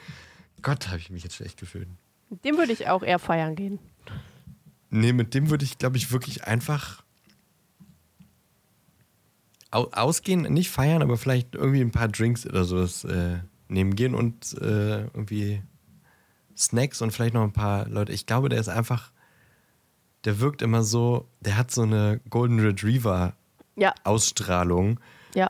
[0.62, 1.88] Gott, habe ich mich jetzt schlecht gefühlt.
[2.30, 3.80] Mit dem würde ich auch eher feiern gehen.
[4.90, 7.04] Nee, mit dem würde ich, glaube ich, wirklich einfach
[9.72, 14.54] ausgehen, nicht feiern, aber vielleicht irgendwie ein paar Drinks oder sowas äh, nehmen gehen und
[14.62, 15.62] äh, irgendwie
[16.58, 18.12] Snacks und vielleicht noch ein paar Leute.
[18.12, 19.12] Ich glaube, der ist einfach,
[20.26, 23.34] der wirkt immer so, der hat so eine Golden Retriever
[23.76, 23.94] ja.
[24.04, 25.00] Ausstrahlung.
[25.34, 25.50] Ja.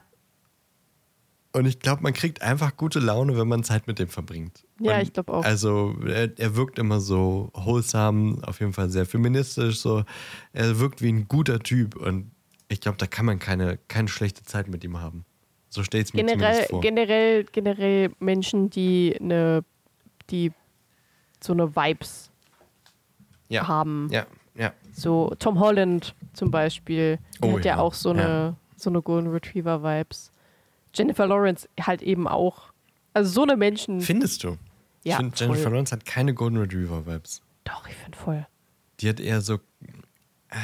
[1.51, 4.65] Und ich glaube, man kriegt einfach gute Laune, wenn man Zeit mit dem verbringt.
[4.79, 5.43] Ja, und ich glaube auch.
[5.43, 10.03] Also er, er, wirkt immer so wholesome, auf jeden Fall sehr feministisch, so.
[10.53, 12.31] Er wirkt wie ein guter Typ und
[12.67, 15.25] ich glaube, da kann man keine, keine schlechte Zeit mit ihm haben.
[15.69, 16.81] So stellt es mir generell, vor.
[16.81, 19.63] Generell, generell Menschen, die eine,
[20.29, 20.51] die
[21.39, 22.31] so eine Vibes
[23.49, 23.67] ja.
[23.67, 24.09] haben.
[24.11, 24.73] Ja, ja.
[24.93, 27.81] So Tom Holland zum Beispiel, der oh, hat ja, ja.
[27.81, 28.55] auch so eine, ja.
[28.75, 30.31] so eine Golden Retriever Vibes.
[30.93, 32.73] Jennifer Lawrence halt eben auch.
[33.13, 34.01] Also so eine Menschen.
[34.01, 34.57] Findest du?
[35.03, 35.13] Ja.
[35.13, 37.41] Ich finde, Jennifer Lawrence hat keine Golden Retriever Vibes.
[37.63, 38.47] Doch, ich finde voll.
[38.99, 39.55] Die hat eher so.
[40.49, 40.57] Äh,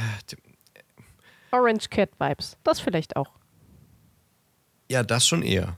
[1.51, 2.57] Orange Cat Vibes.
[2.63, 3.29] Das vielleicht auch.
[4.89, 5.75] Ja, das schon eher.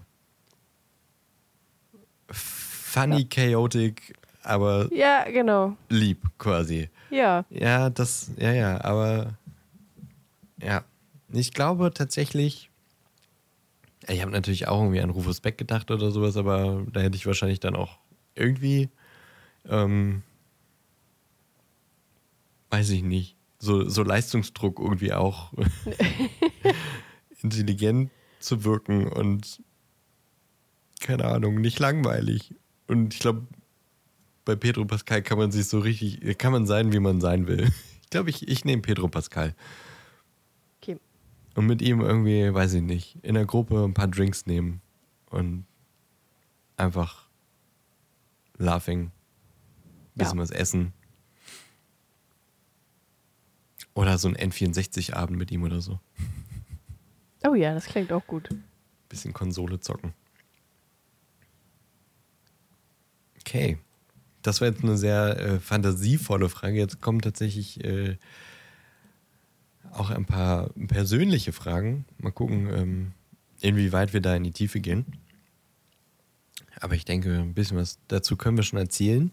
[2.29, 3.27] Funny, ja.
[3.29, 4.89] chaotic, aber.
[4.93, 5.77] Ja, genau.
[5.89, 6.89] Lieb quasi.
[7.09, 7.45] Ja.
[7.49, 8.31] Ja, das.
[8.37, 9.37] Ja, ja, aber.
[10.61, 10.83] Ja.
[11.29, 12.69] Ich glaube tatsächlich.
[14.07, 17.25] Ich habe natürlich auch irgendwie an Rufus Beck gedacht oder sowas, aber da hätte ich
[17.25, 17.97] wahrscheinlich dann auch
[18.35, 18.89] irgendwie.
[19.67, 20.23] Ähm,
[22.69, 25.51] weiß ich nicht so, so Leistungsdruck irgendwie auch
[27.41, 29.61] intelligent zu wirken und
[30.99, 32.55] keine Ahnung, nicht langweilig.
[32.87, 33.45] Und ich glaube,
[34.45, 37.71] bei Pedro Pascal kann man sich so richtig, kann man sein, wie man sein will.
[38.07, 39.53] Ich glaube, ich, ich nehme Pedro Pascal.
[40.81, 40.97] Okay.
[41.55, 44.79] Und mit ihm irgendwie, weiß ich nicht, in der Gruppe ein paar Drinks nehmen
[45.29, 45.65] und
[46.77, 47.27] einfach
[48.57, 49.11] laughing,
[50.15, 50.43] bisschen ja.
[50.43, 50.93] was essen.
[53.93, 55.99] Oder so ein N64-Abend mit ihm oder so.
[57.45, 58.49] Oh ja, das klingt auch gut.
[59.09, 60.13] Bisschen Konsole zocken.
[63.41, 63.77] Okay.
[64.41, 66.77] Das war jetzt eine sehr äh, fantasievolle Frage.
[66.77, 68.17] Jetzt kommen tatsächlich äh,
[69.91, 72.05] auch ein paar persönliche Fragen.
[72.17, 73.11] Mal gucken, ähm,
[73.59, 75.05] inwieweit wir da in die Tiefe gehen.
[76.79, 79.31] Aber ich denke, ein bisschen was dazu können wir schon erzählen.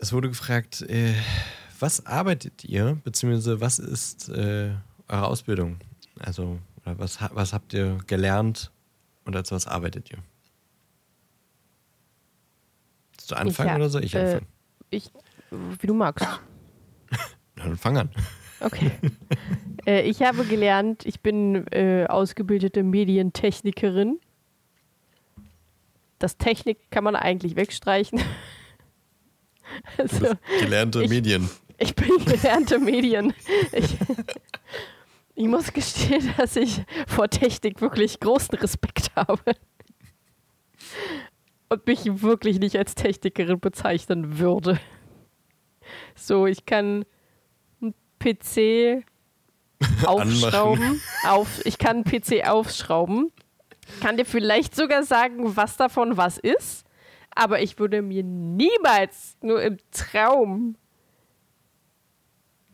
[0.00, 1.14] es wurde gefragt, äh,
[1.80, 4.72] was arbeitet ihr, beziehungsweise was ist äh,
[5.08, 5.78] eure Ausbildung?
[6.18, 8.70] Also, was, was habt ihr gelernt
[9.24, 10.18] und als was arbeitet ihr?
[13.12, 14.46] Willst du anfangen ja, oder soll ich äh, anfangen?
[14.90, 15.10] Ich,
[15.50, 16.26] wie du magst.
[17.56, 18.10] Na, dann fang an.
[18.60, 18.90] Okay.
[19.86, 24.20] äh, ich habe gelernt, ich bin äh, ausgebildete Medientechnikerin.
[26.18, 28.20] Das Technik kann man eigentlich wegstreichen.
[29.96, 31.48] also, gelernte ich, Medien.
[31.80, 33.32] Ich bin gelernte Medien.
[33.72, 33.96] Ich,
[35.34, 39.40] ich muss gestehen, dass ich vor Technik wirklich großen Respekt habe.
[41.70, 44.78] Und mich wirklich nicht als Technikerin bezeichnen würde.
[46.14, 47.06] So, ich kann
[47.80, 49.06] einen PC
[50.04, 51.00] aufschrauben.
[51.24, 53.32] auf, ich kann einen PC aufschrauben.
[54.02, 56.84] Kann dir vielleicht sogar sagen, was davon was ist.
[57.34, 60.76] Aber ich würde mir niemals nur im Traum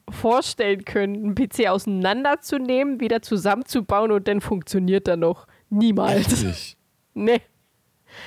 [0.09, 5.47] vorstellen können, einen PC auseinanderzunehmen, wieder zusammenzubauen und dann funktioniert er noch.
[5.71, 6.45] Niemals.
[6.45, 6.77] Echt?
[7.19, 7.41] Nee.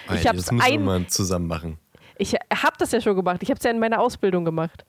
[0.07, 1.77] Ich hab's das müssen ein, mal zusammen machen.
[2.17, 3.43] Ich habe das ja schon gemacht.
[3.43, 4.83] Ich habe es ja in meiner Ausbildung gemacht.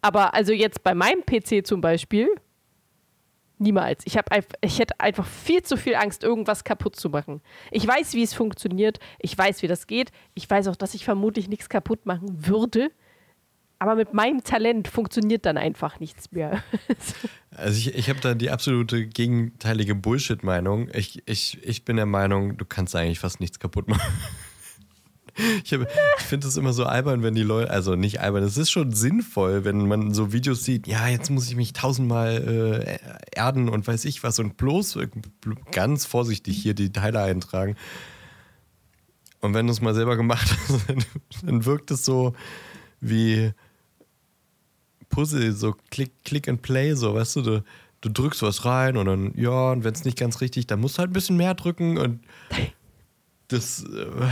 [0.00, 2.28] Aber also jetzt bei meinem PC zum Beispiel,
[3.58, 4.02] niemals.
[4.06, 4.18] Ich,
[4.60, 7.42] ich hätte einfach viel zu viel Angst, irgendwas kaputt zu machen.
[7.70, 8.98] Ich weiß, wie es funktioniert.
[9.18, 10.10] Ich weiß, wie das geht.
[10.34, 12.90] Ich weiß auch, dass ich vermutlich nichts kaputt machen würde.
[13.80, 16.62] Aber mit meinem Talent funktioniert dann einfach nichts mehr.
[17.52, 20.88] also ich, ich habe da die absolute gegenteilige Bullshit-Meinung.
[20.92, 24.02] Ich, ich, ich bin der Meinung, du kannst eigentlich fast nichts kaputt machen.
[25.62, 28.72] Ich, ich finde es immer so albern, wenn die Leute, also nicht albern, es ist
[28.72, 33.68] schon sinnvoll, wenn man so Videos sieht, ja, jetzt muss ich mich tausendmal äh, erden
[33.68, 34.98] und weiß ich was und bloß
[35.70, 37.76] ganz vorsichtig hier die Teile eintragen.
[39.40, 40.86] Und wenn du es mal selber gemacht hast,
[41.46, 42.34] dann wirkt es so
[43.00, 43.52] wie,
[45.08, 47.64] Puzzle, so Click, Click and Play, so, weißt du, du,
[48.00, 50.96] du drückst was rein und dann, ja, und wenn es nicht ganz richtig, dann musst
[50.96, 52.20] du halt ein bisschen mehr drücken und
[53.48, 54.28] das, äh,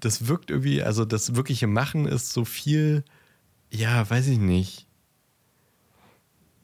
[0.00, 3.04] das wirkt irgendwie, also das wirkliche Machen ist so viel,
[3.70, 4.86] ja, weiß ich nicht,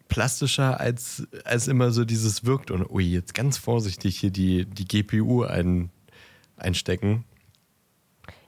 [0.09, 4.87] plastischer als, als immer so dieses wirkt und, ui, jetzt ganz vorsichtig hier die, die
[4.87, 5.90] GPU ein,
[6.57, 7.25] einstecken.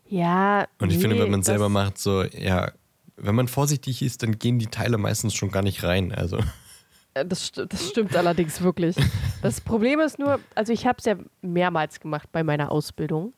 [0.08, 0.68] Ja.
[0.78, 2.70] Und ich nee, finde, wenn man es selber macht, so, ja,
[3.16, 6.12] wenn man vorsichtig ist, dann gehen die Teile meistens schon gar nicht rein.
[6.12, 6.38] Also.
[7.14, 8.96] Äh, das, das stimmt allerdings wirklich.
[9.42, 13.32] Das Problem ist nur, also ich habe es ja mehrmals gemacht bei meiner Ausbildung.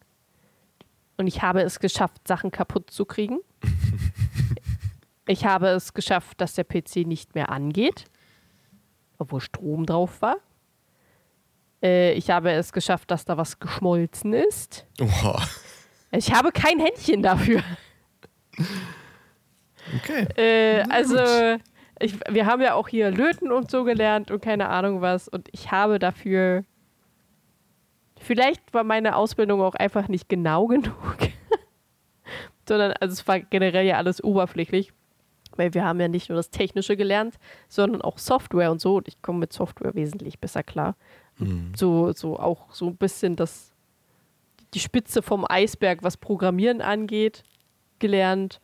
[1.17, 3.39] Und ich habe es geschafft, Sachen kaputt zu kriegen.
[5.27, 8.07] Ich habe es geschafft, dass der PC nicht mehr angeht,
[9.19, 10.37] obwohl Strom drauf war.
[11.83, 14.87] Äh, ich habe es geschafft, dass da was geschmolzen ist.
[15.01, 15.47] Oha.
[16.13, 17.63] Ich habe kein Händchen dafür.
[19.97, 20.27] Okay.
[20.37, 21.59] Äh, also,
[22.01, 25.29] ich, wir haben ja auch hier Löten und so gelernt und keine Ahnung was.
[25.29, 26.65] Und ich habe dafür.
[28.21, 31.19] Vielleicht war meine Ausbildung auch einfach nicht genau genug.
[32.69, 34.93] Sondern, also es war generell ja alles oberflächlich.
[35.57, 37.35] Weil wir haben ja nicht nur das Technische gelernt,
[37.69, 38.97] sondern auch Software und so.
[38.97, 40.95] Und ich komme mit Software wesentlich besser klar.
[41.39, 41.73] Mhm.
[41.75, 43.73] So, so auch so ein bisschen das,
[44.75, 47.43] die Spitze vom Eisberg, was Programmieren angeht,
[47.99, 48.61] gelernt.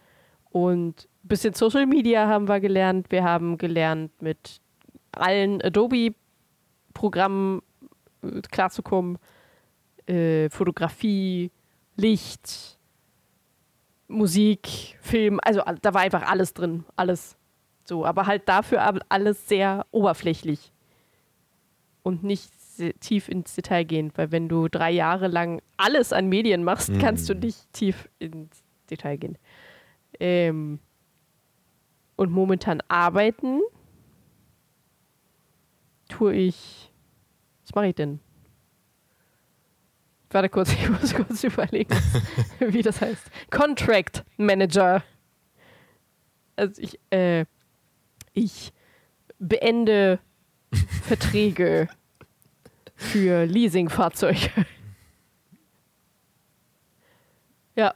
[0.50, 3.10] Und bisschen Social Media haben wir gelernt.
[3.10, 4.60] Wir haben gelernt, mit
[5.12, 7.62] allen Adobe-Programmen
[8.22, 9.18] äh, klarzukommen.
[10.06, 11.50] Äh, Fotografie,
[11.96, 12.78] Licht,
[14.08, 17.36] Musik, Film, also da war einfach alles drin, alles
[17.84, 20.72] so, aber halt dafür alles sehr oberflächlich
[22.02, 22.50] und nicht
[23.00, 26.98] tief ins Detail gehen, weil wenn du drei Jahre lang alles an Medien machst, mhm.
[26.98, 29.38] kannst du nicht tief ins Detail gehen.
[30.18, 30.80] Ähm,
[32.16, 33.60] und momentan arbeiten
[36.08, 36.92] tue ich.
[37.62, 38.20] Was mache ich denn?
[40.30, 41.94] Warte kurz, ich muss kurz überlegen,
[42.58, 43.30] wie das heißt.
[43.50, 45.02] Contract Manager.
[46.56, 47.46] Also ich, äh,
[48.32, 48.72] ich
[49.38, 50.18] beende
[51.02, 51.88] Verträge
[52.96, 54.66] für Leasingfahrzeuge.
[57.76, 57.94] ja,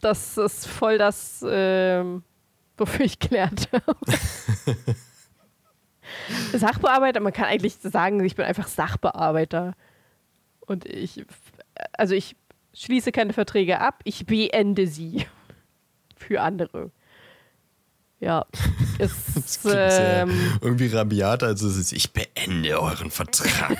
[0.00, 2.24] das ist voll das, ähm,
[2.76, 3.96] wofür ich gelernt habe.
[6.58, 9.74] Sachbearbeiter, man kann eigentlich sagen, ich bin einfach Sachbearbeiter.
[10.60, 11.24] Und ich,
[11.92, 12.36] also ich
[12.74, 15.26] schließe keine Verträge ab, ich beende sie
[16.16, 16.90] für andere.
[18.20, 18.46] Ja,
[18.98, 23.76] es ähm, irgendwie rabiat, also es ist, ich beende euren Vertrag.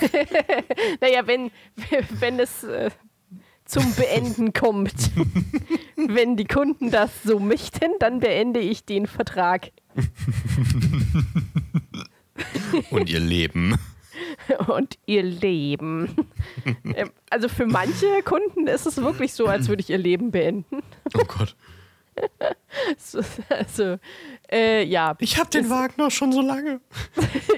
[1.00, 1.52] naja, wenn,
[2.18, 2.90] wenn es äh,
[3.64, 5.10] zum Beenden kommt.
[5.96, 9.70] Wenn die Kunden das so möchten, dann beende ich den Vertrag.
[12.90, 13.78] Und ihr Leben.
[14.66, 16.14] Und ihr Leben.
[16.94, 20.82] Ähm, also für manche Kunden ist es wirklich so, als würde ich ihr Leben beenden.
[21.14, 21.56] Oh Gott.
[23.48, 23.98] Also,
[24.50, 25.14] äh, ja.
[25.18, 26.80] Ich habe den Wagen noch schon so lange.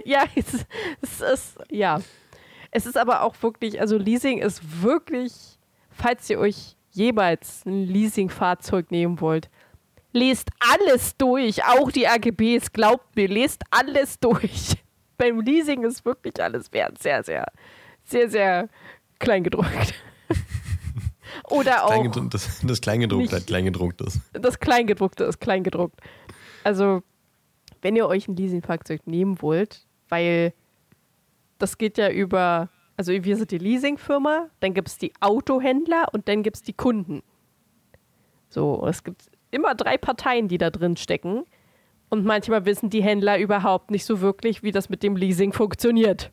[0.04, 0.64] ja, es,
[1.00, 2.00] es ist, ja.
[2.70, 5.53] Es ist aber auch wirklich, also Leasing ist wirklich,
[5.94, 9.50] falls ihr euch jemals ein Leasing-Fahrzeug nehmen wollt,
[10.12, 14.76] lest alles durch, auch die AGBs, glaubt mir, lest alles durch.
[15.16, 17.46] Beim Leasing ist wirklich alles wert, sehr, sehr,
[18.04, 18.68] sehr, sehr
[19.18, 19.94] kleingedruckt.
[21.50, 22.06] Oder auch.
[22.30, 24.20] Das, das Kleingedruckte hat Kleingedrucktes.
[24.32, 26.00] Das Kleingedruckte ist Kleingedruckt.
[26.62, 27.02] Also,
[27.82, 30.52] wenn ihr euch ein Leasingfahrzeug nehmen wollt, weil
[31.58, 36.28] das geht ja über, also wir sind die Leasingfirma, dann gibt es die Autohändler und
[36.28, 37.22] dann gibt es die Kunden.
[38.48, 41.44] So, es gibt immer drei Parteien, die da drin stecken.
[42.08, 46.30] Und manchmal wissen die Händler überhaupt nicht so wirklich, wie das mit dem Leasing funktioniert.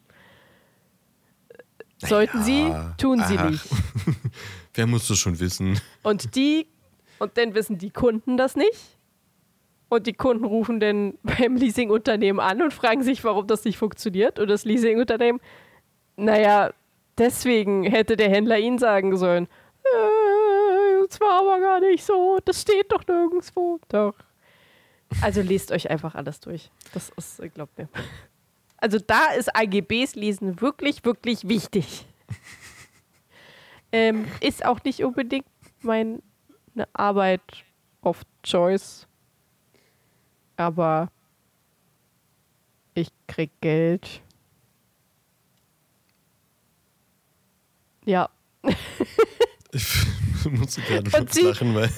[1.98, 3.50] Sollten Ja, sie, tun sie ach.
[3.50, 3.66] nicht.
[4.74, 5.80] Wer muss das schon wissen?
[6.04, 6.68] Und die,
[7.20, 8.98] und dann wissen die Kunden das nicht.
[9.90, 14.40] Und die Kunden rufen dann beim Leasingunternehmen an und fragen sich, warum das nicht funktioniert.
[14.40, 15.42] Und das Leasingunternehmen,
[16.16, 16.72] naja,
[17.18, 19.46] deswegen hätte der Händler ihnen sagen sollen,
[19.84, 23.80] äh, das war aber gar nicht so, das steht doch nirgendwo.
[23.90, 24.16] Doch.
[25.22, 26.72] Also lest euch einfach alles durch.
[26.94, 27.90] Das ist, äh, glaubt mir.
[28.78, 32.06] Also da ist AGBs lesen wirklich, wirklich wichtig.
[33.92, 35.46] Ähm, ist auch nicht unbedingt
[35.82, 36.22] meine
[36.94, 37.42] Arbeit
[38.02, 39.06] of Choice.
[40.56, 41.10] Aber
[42.94, 44.22] ich krieg Geld.
[48.12, 48.30] Ja.
[49.72, 50.06] Ich
[50.52, 51.90] musste gerade kurz lachen, weil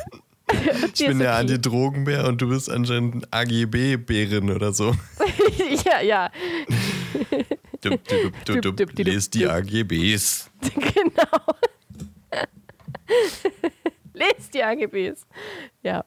[0.93, 1.39] ich bin der okay.
[1.39, 4.93] Anti-Drogen-Bär und du bist anscheinend AGB-Bärin oder so.
[5.86, 6.32] ja, ja,
[7.82, 7.97] Du,
[8.45, 9.47] du, du, du, lest die.
[9.47, 10.52] AGBs.
[10.62, 11.56] genau.
[14.13, 15.26] Lest die AGBs.
[15.82, 16.06] Ja.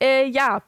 [0.00, 0.62] Äh, ja.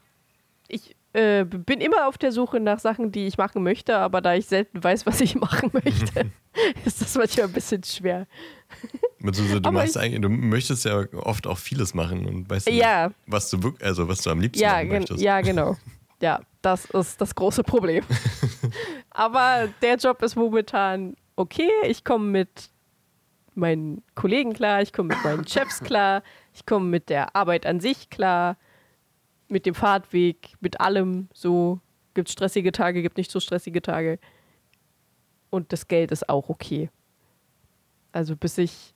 [0.66, 4.34] Ich äh, bin immer auf der Suche nach Sachen, die ich machen möchte, aber da
[4.34, 6.30] ich selten weiß, was ich machen möchte,
[6.84, 8.26] ist das manchmal ein bisschen schwer.
[9.20, 12.76] Beziehungsweise du, machst ich- eigentlich, du möchtest ja oft auch vieles machen und weißt nicht,
[12.78, 13.10] Ja.
[13.26, 15.20] was du also was du am liebsten Ja, machen möchtest.
[15.20, 15.76] ja, genau.
[16.20, 18.02] Ja, das ist das große Problem.
[19.10, 21.70] Aber der Job ist momentan okay.
[21.86, 22.70] Ich komme mit
[23.54, 26.22] meinen Kollegen klar, ich komme mit meinen Chefs klar,
[26.54, 28.56] ich komme mit der Arbeit an sich klar,
[29.48, 31.28] mit dem Fahrtweg, mit allem.
[31.32, 31.80] So
[32.14, 34.18] gibt stressige Tage, gibt nicht so stressige Tage.
[35.50, 36.90] Und das Geld ist auch okay.
[38.12, 38.94] Also bis ich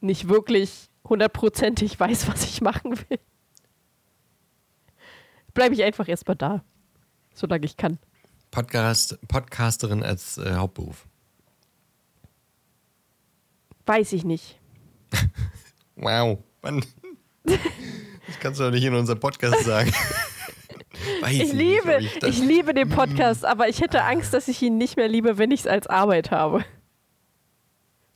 [0.00, 3.18] nicht wirklich hundertprozentig weiß, was ich machen will
[5.54, 6.64] bleibe ich einfach erstmal da.
[7.34, 7.98] Solange ich kann.
[8.50, 11.06] Podcast, Podcasterin als äh, Hauptberuf.
[13.86, 14.58] Weiß ich nicht.
[15.94, 16.38] Wow.
[16.62, 16.84] Mann.
[18.26, 19.92] Das kannst du doch nicht in unserem Podcast sagen.
[21.20, 24.78] Weiß Ich liebe, ich ich liebe den Podcast, aber ich hätte Angst, dass ich ihn
[24.78, 26.64] nicht mehr liebe, wenn ich es als Arbeit habe.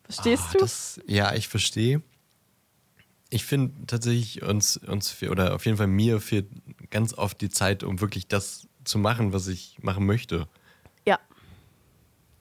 [0.04, 0.58] Verstehst Ah, du?
[0.60, 2.02] Das, ja, ich verstehe.
[3.28, 6.46] Ich finde tatsächlich uns, uns oder auf jeden Fall mir fehlt
[6.90, 10.46] ganz oft die Zeit, um wirklich das zu machen, was ich machen möchte.
[11.06, 11.18] Ja.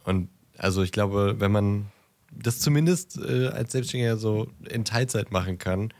[0.03, 1.87] Und also ich glaube, wenn man
[2.31, 5.91] das zumindest äh, als Selbstständiger so in Teilzeit machen kann,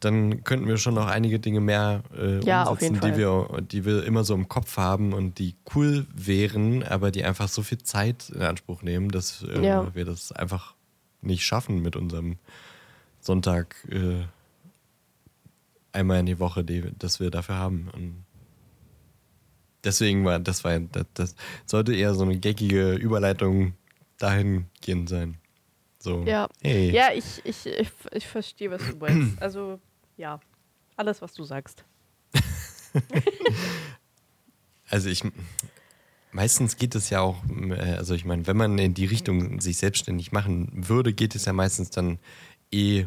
[0.00, 4.04] dann könnten wir schon noch einige Dinge mehr äh, Ja, umsetzen, die wir, die wir
[4.04, 8.30] immer so im Kopf haben und die cool wären, aber die einfach so viel Zeit
[8.30, 9.94] in Anspruch nehmen, dass äh, Ja.
[9.94, 10.74] wir das einfach
[11.22, 12.38] nicht schaffen mit unserem
[13.20, 14.24] Sonntag äh,
[15.92, 17.90] einmal in die Woche, die, das wir dafür haben.
[17.92, 18.24] Und
[19.84, 21.34] deswegen war das war das, das
[21.66, 23.74] sollte eher so eine geckige Überleitung
[24.18, 25.36] dahingehend sein.
[25.98, 26.48] So, Ja.
[26.62, 29.40] hey, Ja, ich, ich, ich, ich verstehe, was du meinst.
[29.42, 29.78] Also,
[30.20, 30.38] ja.
[30.96, 31.84] Alles, was du sagst.
[34.92, 35.22] Also ich
[36.32, 39.76] meistens geht es ja auch, äh, also ich meine, wenn man in die Richtung sich
[39.76, 42.18] selbstständig machen würde, geht es ja meistens dann
[42.72, 43.06] eh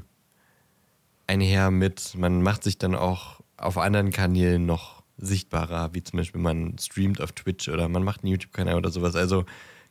[1.28, 6.40] einher mit, man macht sich dann auch auf anderen Kanälen noch sichtbarer, wie zum Beispiel
[6.40, 9.16] man streamt auf Twitch oder man macht einen YouTube-Kanal oder sowas.
[9.18, 9.46] Also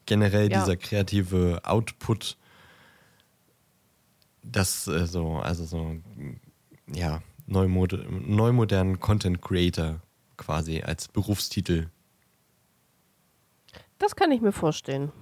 [0.07, 0.61] generell Ja.
[0.61, 2.39] dieser kreative Output,
[4.43, 5.97] das äh, so, also so,
[6.95, 10.01] ja, neumode, neumodernen Content Creator
[10.37, 11.89] quasi als Berufstitel.
[13.99, 15.13] Das kann ich mir vorstellen.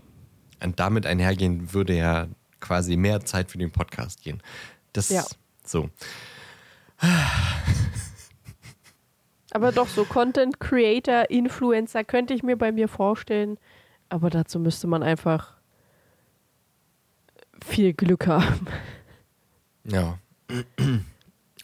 [0.62, 2.28] Und damit einhergehen würde ja
[2.60, 4.42] quasi mehr Zeit für den Podcast gehen.
[4.92, 5.24] Das Ja.
[5.64, 5.90] so.
[9.52, 13.58] Aber doch, so Content Creator, Influencer könnte ich mir bei mir vorstellen.
[14.08, 15.56] Aber dazu müsste man einfach
[17.64, 18.66] viel Glück haben.
[19.84, 20.18] Ja.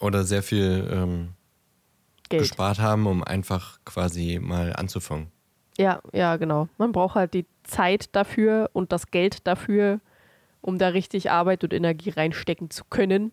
[0.01, 1.29] Oder sehr viel ähm,
[2.29, 5.29] gespart haben, um einfach quasi mal anzufangen.
[5.79, 6.69] Ja, ja, genau.
[6.79, 10.01] Man braucht halt die Zeit dafür und das Geld dafür,
[10.61, 13.33] um da richtig Arbeit und Energie reinstecken zu können.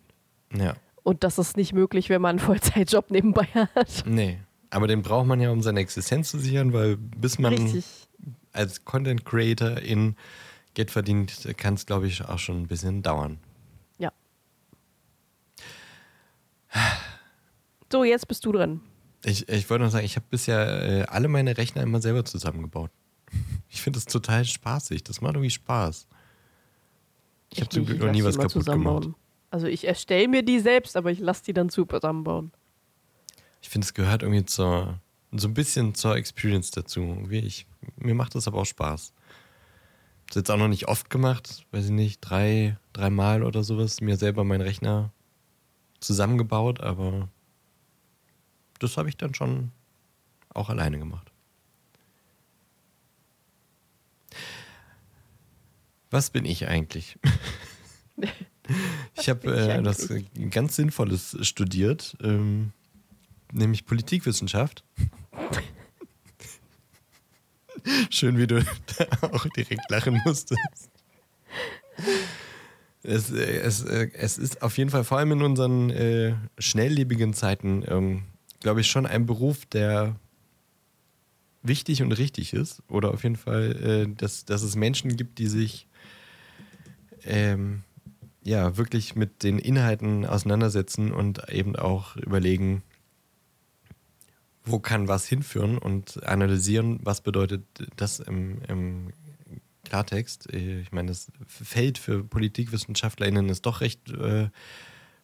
[0.54, 0.74] Ja.
[1.02, 4.04] Und das ist nicht möglich, wenn man einen Vollzeitjob nebenbei hat.
[4.06, 4.38] Nee.
[4.70, 7.84] Aber den braucht man ja, um seine Existenz zu sichern, weil bis man Richtig.
[8.52, 10.16] als Content Creator in
[10.74, 13.38] Geld verdient, kann es, glaube ich, auch schon ein bisschen dauern.
[13.98, 14.10] Ja.
[17.90, 18.80] So, jetzt bist du dran.
[19.24, 22.90] Ich, ich wollte noch sagen, ich habe bisher äh, alle meine Rechner immer selber zusammengebaut.
[23.70, 25.02] Ich finde das total spaßig.
[25.02, 26.06] Das macht irgendwie Spaß.
[27.50, 29.08] Ich habe zum Glück ich noch nie was kaputt gemacht.
[29.50, 32.52] Also ich erstelle mir die selbst, aber ich lasse die dann zusammenbauen.
[33.62, 35.00] Ich finde, es gehört irgendwie zur,
[35.32, 37.26] so ein bisschen zur Experience dazu.
[37.30, 37.66] Ich,
[37.96, 39.12] mir macht das aber auch Spaß.
[40.26, 44.16] Das jetzt auch noch nicht oft gemacht, weiß ich nicht, drei, dreimal oder sowas, mir
[44.16, 45.12] selber meinen Rechner
[46.04, 47.28] zusammengebaut, aber
[48.78, 49.72] das habe ich dann schon
[50.52, 51.32] auch alleine gemacht.
[56.10, 57.18] Was bin ich eigentlich?
[59.16, 59.82] ich habe äh,
[60.48, 62.72] ganz Sinnvolles studiert, ähm,
[63.52, 64.84] nämlich Politikwissenschaft.
[68.10, 68.64] Schön, wie du
[68.98, 70.90] da auch direkt lachen musstest.
[73.04, 77.34] Es, äh, es, äh, es ist auf jeden Fall, vor allem in unseren äh, schnelllebigen
[77.34, 78.22] Zeiten, ähm,
[78.60, 80.16] glaube ich, schon ein Beruf, der
[81.62, 82.82] wichtig und richtig ist.
[82.88, 85.86] Oder auf jeden Fall, äh, dass, dass es Menschen gibt, die sich
[87.24, 87.82] ähm,
[88.42, 92.82] ja wirklich mit den Inhalten auseinandersetzen und eben auch überlegen,
[94.64, 97.64] wo kann was hinführen und analysieren, was bedeutet
[97.96, 99.12] das im, im
[99.84, 100.52] Klartext.
[100.52, 104.48] Äh, Ich meine, das Feld für PolitikwissenschaftlerInnen ist doch recht äh,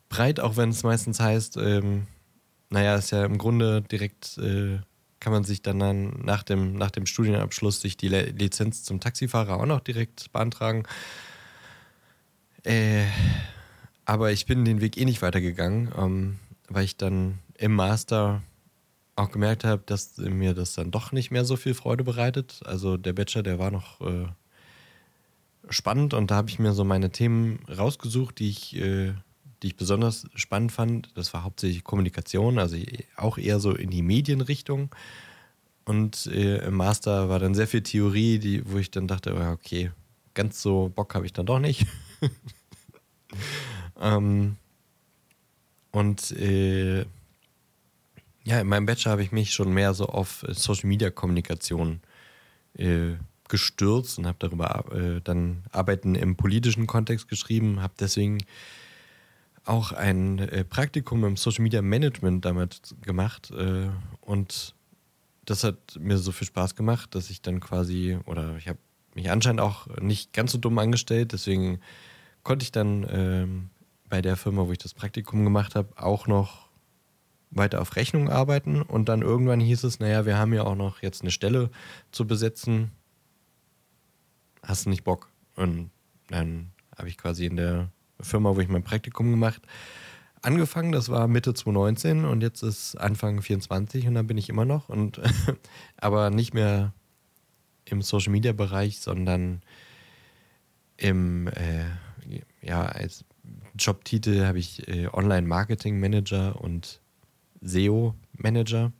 [0.09, 2.07] breit, auch wenn es meistens heißt, ähm,
[2.69, 4.79] naja, ist ja im Grunde direkt, äh,
[5.19, 9.57] kann man sich dann, dann nach, dem, nach dem Studienabschluss sich die Lizenz zum Taxifahrer
[9.57, 10.85] auch noch direkt beantragen.
[12.65, 13.05] Äh,
[14.05, 16.39] aber ich bin den Weg eh nicht weitergegangen, ähm,
[16.69, 18.43] weil ich dann im Master
[19.17, 22.61] auch gemerkt habe, dass mir das dann doch nicht mehr so viel Freude bereitet.
[22.65, 24.27] Also der Bachelor, der war noch äh,
[25.71, 29.15] spannend und da habe ich mir so meine Themen rausgesucht, die ich, äh,
[29.63, 31.17] die ich besonders spannend fand.
[31.17, 32.77] Das war hauptsächlich Kommunikation, also
[33.17, 34.95] auch eher so in die Medienrichtung.
[35.85, 39.91] Und äh, im Master war dann sehr viel Theorie, die, wo ich dann dachte, okay,
[40.35, 41.87] ganz so Bock habe ich dann doch nicht.
[44.01, 44.57] ähm,
[45.91, 47.05] und äh,
[48.45, 52.01] ja, in meinem Bachelor habe ich mich schon mehr so auf Social Media Kommunikation
[52.75, 53.15] äh,
[53.51, 58.39] gestürzt und habe darüber äh, dann Arbeiten im politischen Kontext geschrieben, habe deswegen
[59.65, 63.89] auch ein äh, Praktikum im Social Media Management damals gemacht äh,
[64.23, 64.75] und
[65.45, 68.79] das hat mir so viel Spaß gemacht, dass ich dann quasi, oder ich habe
[69.15, 71.81] mich anscheinend auch nicht ganz so dumm angestellt, deswegen
[72.43, 73.71] konnte ich dann ähm,
[74.09, 76.71] bei der Firma, wo ich das Praktikum gemacht habe, auch noch
[77.51, 81.03] weiter auf Rechnung arbeiten und dann irgendwann hieß es, naja, wir haben ja auch noch
[81.03, 81.71] jetzt eine Stelle
[82.13, 82.93] zu besetzen.
[84.63, 85.29] Hast du nicht Bock?
[85.57, 85.91] Und
[86.29, 87.91] dann habe ich quasi in der
[88.21, 89.63] Firma, wo ich mein Praktikum gemacht,
[90.43, 90.93] angefangen.
[90.93, 94.89] Das war Mitte 2019 und jetzt ist Anfang 24 und dann bin ich immer noch
[94.89, 95.21] und
[95.97, 96.93] aber nicht mehr
[97.85, 99.63] im Social Media Bereich, sondern
[100.97, 101.85] im äh,
[102.63, 103.25] ja als
[103.79, 107.01] Jobtitel habe ich äh, Online Marketing Manager und
[107.61, 108.93] SEO Manager.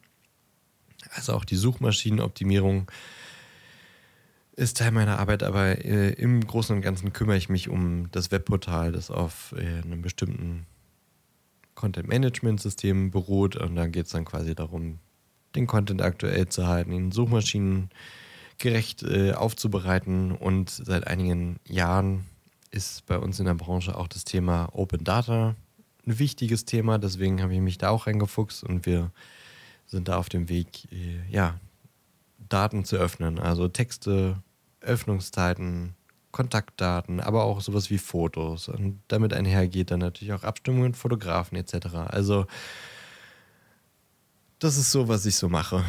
[1.15, 2.91] Also auch die Suchmaschinenoptimierung
[4.61, 8.31] ist Teil meiner Arbeit, aber äh, im Großen und Ganzen kümmere ich mich um das
[8.31, 10.67] Webportal, das auf äh, einem bestimmten
[11.75, 13.57] Content-Management-System beruht.
[13.57, 14.99] Und dann geht es dann quasi darum,
[15.55, 20.33] den Content aktuell zu halten, ihn suchmaschinengerecht äh, aufzubereiten.
[20.33, 22.27] Und seit einigen Jahren
[22.71, 25.57] ist bei uns in der Branche auch das Thema Open Data
[26.07, 26.99] ein wichtiges Thema.
[26.99, 29.11] Deswegen habe ich mich da auch reingefuchst und wir
[29.87, 31.59] sind da auf dem Weg, äh, ja,
[32.51, 33.39] Daten zu öffnen.
[33.39, 34.43] Also Texte,
[34.81, 35.95] Öffnungszeiten,
[36.31, 38.69] Kontaktdaten, aber auch sowas wie Fotos.
[38.69, 41.95] Und damit einhergeht dann natürlich auch Abstimmungen Fotografen etc.
[42.09, 42.47] Also
[44.59, 45.85] das ist so, was ich so mache.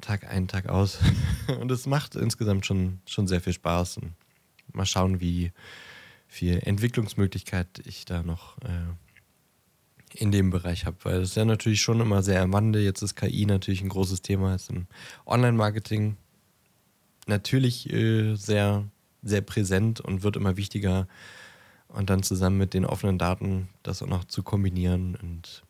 [0.00, 0.98] Tag ein, Tag aus.
[1.60, 3.98] Und es macht insgesamt schon, schon sehr viel Spaß.
[3.98, 4.14] Und
[4.72, 5.52] mal schauen, wie,
[6.28, 10.96] viel Entwicklungsmöglichkeit ich da noch äh, in dem Bereich habe.
[11.02, 12.82] Weil es ja natürlich schon immer sehr im Wandel.
[12.82, 14.86] Jetzt ist KI natürlich ein großes Thema, ist im
[15.26, 16.16] Online-Marketing
[17.26, 18.84] natürlich äh, sehr,
[19.22, 21.06] sehr präsent und wird immer wichtiger.
[21.88, 25.16] Und dann zusammen mit den offenen Daten das auch noch zu kombinieren.
[25.16, 25.62] Und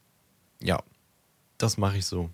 [0.60, 0.82] ja,
[1.58, 2.30] das mache ich so.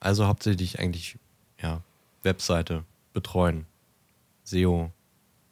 [0.00, 1.18] Also hauptsächlich eigentlich,
[1.60, 1.82] ja,
[2.22, 3.66] Webseite betreuen,
[4.44, 4.90] SEO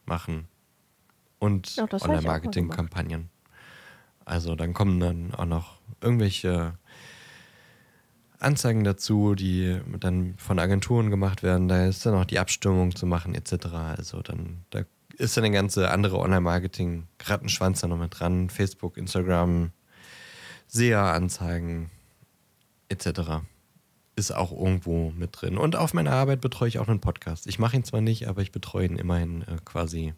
[0.07, 0.49] machen
[1.39, 3.31] und Ja, Online-Marketing-Kampagnen.
[4.25, 6.77] Also dann kommen dann auch noch irgendwelche
[8.45, 11.69] Anzeigen dazu, die dann von Agenturen gemacht werden.
[11.69, 13.67] Da ist dann auch die Abstimmung zu machen etc.
[13.97, 14.85] Also dann da
[15.17, 18.51] ist dann der ganze andere Online-Marketing Rattenschwanz da noch mit dran.
[18.51, 19.73] Facebook, Instagram,
[20.67, 21.91] SEA-Anzeigen
[22.89, 23.43] etc.
[24.17, 25.59] Ist auch irgendwo mit drin.
[25.59, 27.47] Und auf meiner Arbeit betreue ich auch einen Podcast.
[27.47, 30.15] Ich mache ihn zwar nicht, aber ich betreue ihn immerhin äh, quasi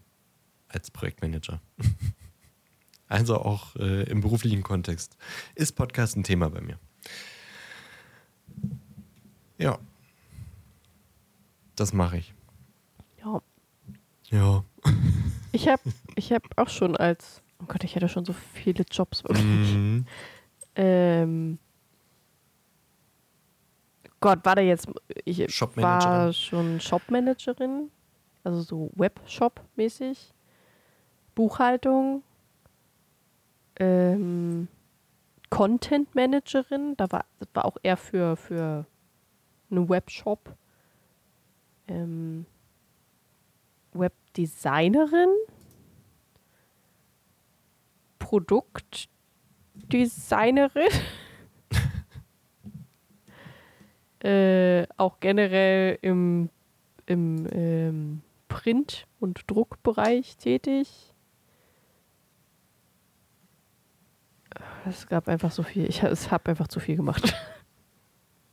[0.69, 1.61] als Projektmanager.
[3.09, 5.17] also auch äh, im beruflichen Kontext
[5.55, 6.79] ist Podcast ein Thema bei mir.
[9.59, 9.79] Ja.
[11.77, 12.35] Das mache ich.
[13.23, 13.43] Ja.
[14.31, 14.65] Ja.
[15.53, 15.83] Ich habe
[16.15, 19.45] ich hab auch schon als, oh Gott, ich hatte schon so viele Jobs wirklich.
[19.45, 20.07] Mhm.
[20.75, 21.59] Ähm,
[24.21, 24.89] Gott, war da jetzt,
[25.25, 25.39] ich
[25.77, 27.91] war schon Shopmanagerin,
[28.45, 30.33] also so Webshop-mäßig,
[31.35, 32.23] Buchhaltung,
[33.79, 34.69] ähm,
[35.51, 38.87] Content-Managerin, da war, das war auch eher für, für
[39.71, 40.55] einen Webshop,
[41.89, 42.47] ähm,
[43.93, 45.29] Webdesignerin,
[48.19, 50.89] Produktdesignerin.
[54.25, 56.51] äh, auch generell im,
[57.07, 61.13] im ähm, Print- und Druckbereich tätig.
[64.89, 65.87] Es gab einfach so viel.
[65.87, 67.35] Ich habe einfach zu viel gemacht.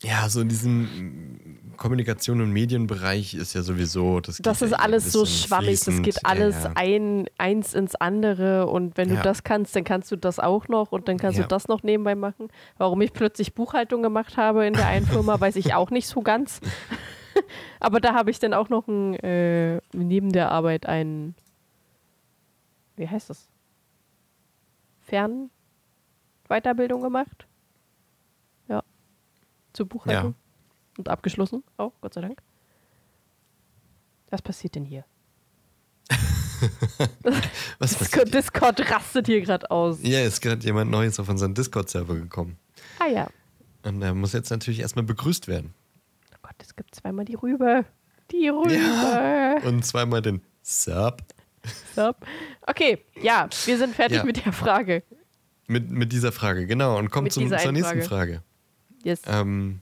[0.04, 4.38] Ja, so in diesem mm, Kommunikation- und Medienbereich ist ja sowieso das.
[4.38, 6.06] geht Das ist ein alles so schwammig, das fließend.
[6.06, 6.72] geht alles Ja, ja.
[6.76, 10.92] ein, eins ins andere und wenn du das kannst, dann kannst du das auch noch
[10.92, 12.50] und dann kannst du das noch nebenbei machen.
[12.78, 16.22] Warum ich plötzlich Buchhaltung gemacht habe in der einen Firma, weiß ich auch nicht so
[16.22, 16.60] ganz.
[17.80, 21.34] Aber da habe ich dann auch noch ein, äh, neben der Arbeit ein,
[22.98, 23.48] wie heißt das?
[25.06, 27.48] Fernweiterbildung gemacht.
[29.74, 29.78] Ja.
[29.78, 30.36] Zur Buchhaltung.
[30.98, 32.42] Und abgeschlossen auch, Gott sei Dank.
[34.30, 35.06] Was passiert denn hier?
[37.80, 38.34] Was Discord?
[38.34, 40.00] Discord rastet hier gerade aus.
[40.02, 42.58] Ja, ist gerade jemand Neues auf unseren Discord-Server gekommen.
[43.00, 43.28] Ah ja.
[43.84, 45.74] Und er muss jetzt natürlich erstmal begrüßt werden.
[46.34, 47.86] Oh Gott, es gibt zweimal die Rübe.
[48.32, 49.68] Die Rübe.
[49.68, 51.22] Und zweimal den Sup.
[51.96, 52.14] So.
[52.62, 54.24] Okay, ja, wir sind fertig Ja.
[54.24, 55.04] mit der Frage.
[55.68, 56.98] Mit, mit dieser Frage, genau.
[56.98, 58.44] Und kommen zum, zur nächsten Frage.
[59.04, 59.22] Yes.
[59.28, 59.82] Ähm,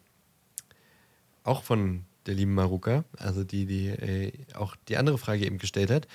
[1.44, 5.90] auch von der lieben Maruka, also die, die äh, auch die andere Frage eben gestellt
[5.90, 6.08] hat.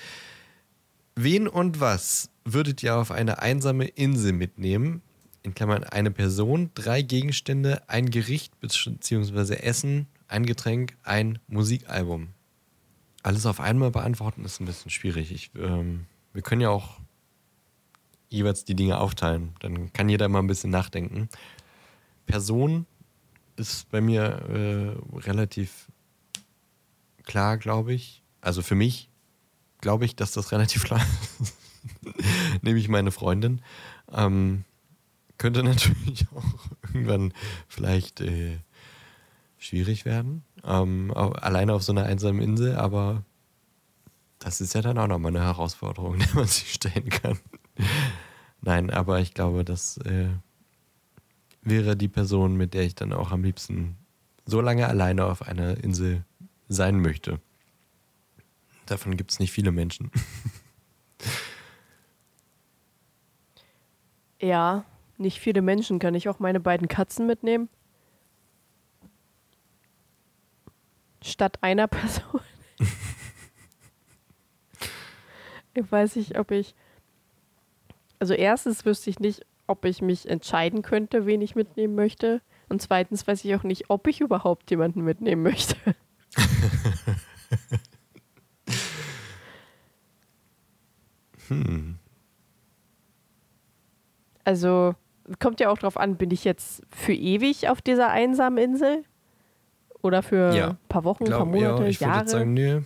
[1.15, 5.01] Wen und was würdet ihr auf eine einsame Insel mitnehmen?
[5.43, 9.55] In Klammern eine Person, drei Gegenstände, ein Gericht bzw.
[9.55, 12.29] Essen, ein Getränk, ein Musikalbum.
[13.23, 15.31] Alles auf einmal beantworten ist ein bisschen schwierig.
[15.31, 16.99] Ich, ähm, wir können ja auch
[18.29, 19.53] jeweils die Dinge aufteilen.
[19.59, 21.29] Dann kann jeder mal ein bisschen nachdenken.
[22.25, 22.85] Person
[23.57, 25.87] ist bei mir äh, relativ
[27.23, 28.23] klar, glaube ich.
[28.41, 29.09] Also für mich
[29.81, 31.01] glaube ich, dass das relativ klar
[31.39, 31.55] ist.
[32.61, 33.61] Nämlich meine Freundin.
[34.11, 34.63] Ähm,
[35.37, 37.33] könnte natürlich auch irgendwann
[37.67, 38.59] vielleicht äh,
[39.57, 40.43] schwierig werden.
[40.63, 43.23] Ähm, alleine auf so einer einsamen Insel, aber
[44.39, 47.39] das ist ja dann auch nochmal eine Herausforderung, der man sich stellen kann.
[48.61, 50.29] Nein, aber ich glaube, das äh,
[51.69, 53.97] wäre die Person, mit der ich dann auch am liebsten
[54.45, 56.23] so lange alleine auf einer Insel
[56.67, 57.39] sein möchte.
[58.85, 60.11] Davon gibt es nicht viele Menschen.
[64.39, 64.85] Ja,
[65.17, 65.99] nicht viele Menschen.
[65.99, 67.69] Kann ich auch meine beiden Katzen mitnehmen?
[71.23, 72.41] Statt einer Person.
[75.73, 76.75] ich weiß nicht, ob ich.
[78.19, 82.41] Also, erstens wüsste ich nicht, ob ich mich entscheiden könnte, wen ich mitnehmen möchte.
[82.69, 85.75] Und zweitens weiß ich auch nicht, ob ich überhaupt jemanden mitnehmen möchte.
[91.47, 91.97] Hm.
[94.43, 94.95] Also
[95.39, 99.03] kommt ja auch drauf an, bin ich jetzt für ewig auf dieser einsamen Insel?
[100.01, 100.69] Oder für Ja.
[100.69, 102.21] ein paar Wochen, ein paar Glaub, Monate, ja, ich würde Jahre?
[102.21, 102.81] jetzt sagen, nö,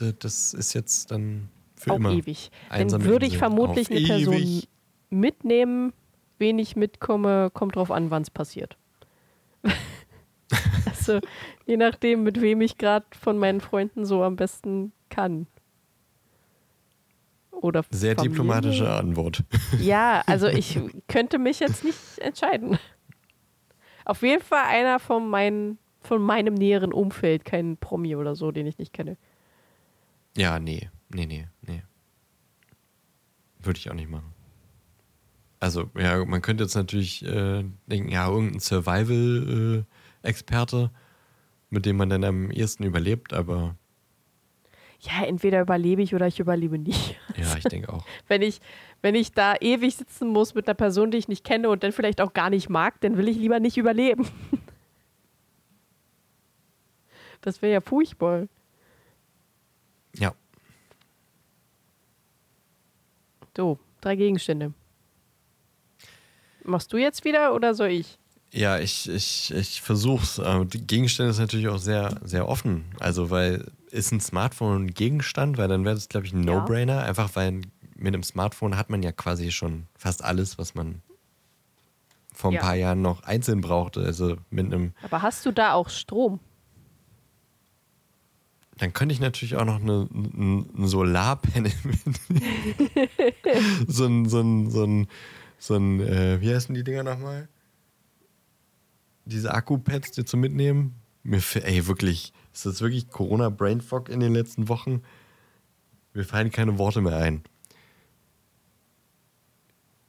[0.00, 2.10] d- das ist jetzt dann Für auch immer.
[2.12, 2.50] ewig.
[2.70, 4.62] Dann würde ich vermutlich eine Person
[5.10, 5.92] mitnehmen.
[6.38, 8.76] Wen ich mitkomme, kommt drauf an, wann es passiert.
[10.86, 11.20] also,
[11.66, 15.46] je nachdem, mit wem ich gerade von meinen Freunden so am besten kann.
[17.50, 18.30] Oder Sehr Familie.
[18.30, 19.42] diplomatische Antwort.
[19.80, 20.78] Ja, also ich
[21.08, 22.78] könnte mich jetzt nicht entscheiden.
[24.04, 28.66] Auf jeden Fall einer von, mein, von meinem näheren Umfeld, kein Promi oder so, den
[28.66, 29.16] ich nicht kenne.
[30.36, 30.88] Ja, nee.
[31.10, 31.82] Nee, nee, nee.
[33.60, 34.32] Würde ich auch nicht machen.
[35.60, 40.90] Also, ja, man könnte jetzt natürlich äh, denken, ja, irgendein Survival-Experte,
[41.70, 43.74] mit dem man dann am ehesten überlebt, aber
[45.00, 47.18] Ja, entweder überlebe ich oder ich überlebe nicht.
[47.36, 48.04] ja, ich denke auch.
[48.28, 48.60] Wenn ich,
[49.02, 51.90] wenn ich da ewig sitzen muss mit einer Person, die ich nicht kenne und dann
[51.92, 54.28] vielleicht auch gar nicht mag, dann will ich lieber nicht überleben.
[57.40, 58.48] Das wäre ja furchtbar.
[60.18, 60.34] Ja.
[63.56, 64.72] So, drei Gegenstände.
[66.68, 68.18] Machst du jetzt wieder oder soll ich?
[68.52, 70.40] Ja, ich, ich, ich versuch's.
[70.72, 72.84] Die Gegenstände ist natürlich auch sehr, sehr offen.
[72.98, 75.58] Also, weil ist ein Smartphone ein Gegenstand?
[75.58, 76.54] Weil dann wäre das, glaube ich, ein Ja.
[76.54, 77.02] No-Brainer.
[77.02, 77.62] Einfach weil
[77.96, 81.02] mit einem Smartphone hat man ja quasi schon fast alles, was man
[82.34, 82.60] vor ein Ja.
[82.60, 84.00] paar Jahren noch einzeln brauchte.
[84.04, 86.38] Also mit einem, Aber hast du da auch Strom?
[88.80, 92.90] dann könnte ich natürlich auch noch eine, ein, ein Solarpanel mitnehmen.
[93.88, 95.08] so ein, so ein, so ein,
[95.58, 97.48] so ein äh, wie heißen die Dinger nochmal?
[99.24, 100.94] Diese Akku-Pads, die zu mitnehmen.
[101.22, 105.02] Mir, ey, wirklich, ist das wirklich Corona-Brain Fog in den letzten Wochen?
[106.14, 107.42] Mir fallen keine Worte mehr ein.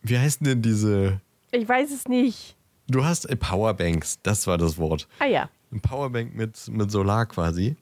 [0.02, 1.22] Wie heißen denn diese?
[1.52, 2.56] Ich weiß es nicht.
[2.88, 5.08] Du hast äh, Powerbanks, das war das Wort.
[5.20, 5.50] Ah ja.
[5.72, 7.76] Ein Powerbank mit, mit Solar quasi.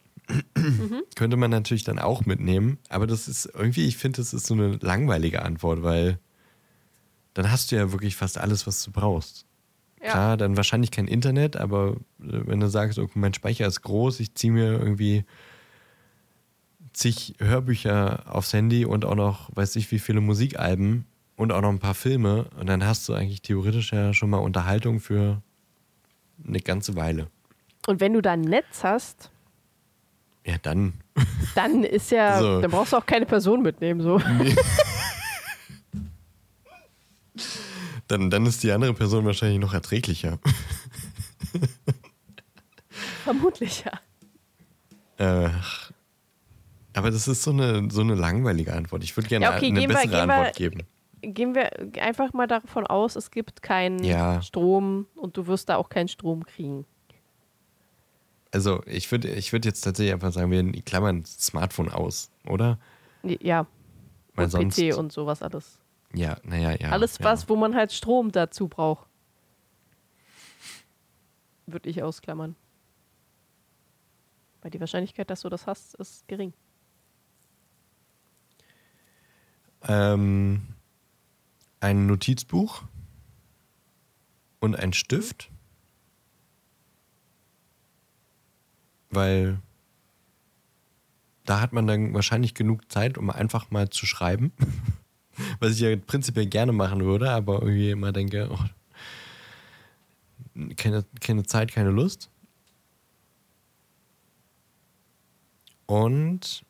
[1.16, 4.54] Könnte man natürlich dann auch mitnehmen, aber das ist irgendwie, ich finde, das ist so
[4.54, 6.20] eine langweilige Antwort, weil
[7.38, 9.46] dann hast du ja wirklich fast alles, was du brauchst.
[10.04, 10.12] Ja.
[10.12, 14.20] Klar, dann wahrscheinlich kein Internet, aber äh, wenn du sagst, okay, mein Speicher ist groß,
[14.20, 15.26] ich ziehe mir irgendwie
[16.94, 21.70] zig Hörbücher aufs Handy und auch noch, weiß ich, wie viele Musikalben und auch noch
[21.70, 25.42] ein paar Filme und dann hast du eigentlich theoretisch ja schon mal Unterhaltung für
[26.48, 27.28] eine ganze Weile.
[27.88, 29.30] Und wenn du da ein Netz hast,
[30.46, 30.94] Ja, dann.
[31.56, 32.62] dann ist ja, So.
[32.62, 34.02] dann brauchst du auch keine Person mitnehmen.
[34.02, 34.20] So.
[38.08, 40.40] Dann, dann ist die andere Person wahrscheinlich noch erträglicher.
[43.24, 43.94] Vermutlich ja.
[45.46, 45.50] Äh,
[46.94, 49.04] aber das ist so eine, so eine langweilige Antwort.
[49.04, 50.84] Ich würde gerne Ja, okay, eine bessere wir- Antwort geben.
[51.22, 51.72] Gehen wir
[52.02, 54.40] einfach mal davon aus, es gibt keinen Ja.
[54.44, 56.86] Strom und du wirst da auch keinen Strom kriegen.
[58.52, 62.78] Also ich würde ich würd jetzt tatsächlich einfach sagen, wir klammern Smartphone aus, oder?
[63.24, 63.66] Ja,
[64.36, 64.78] Weil und sonst.
[64.78, 65.80] PC und sowas alles.
[66.14, 66.90] Ja, naja, ja.
[66.90, 67.26] alles ja.
[67.26, 69.08] was, wo man halt Strom dazu braucht.
[71.66, 72.56] Würde ich ausklammern.
[74.62, 76.54] Weil die Wahrscheinlichkeit, dass du das hast, ist gering.
[79.84, 80.76] Ähm,
[81.80, 82.84] ein Notizbuch
[84.60, 85.52] und ein Stift.
[89.10, 89.60] Weil
[91.46, 94.52] da hat man dann wahrscheinlich genug Zeit, um einfach mal zu schreiben.
[95.60, 98.60] Was ich ja prinzipiell gerne machen würde, aber irgendwie immer denke, oh,
[100.76, 102.30] keine, keine Zeit, keine Lust.
[105.88, 106.64] Und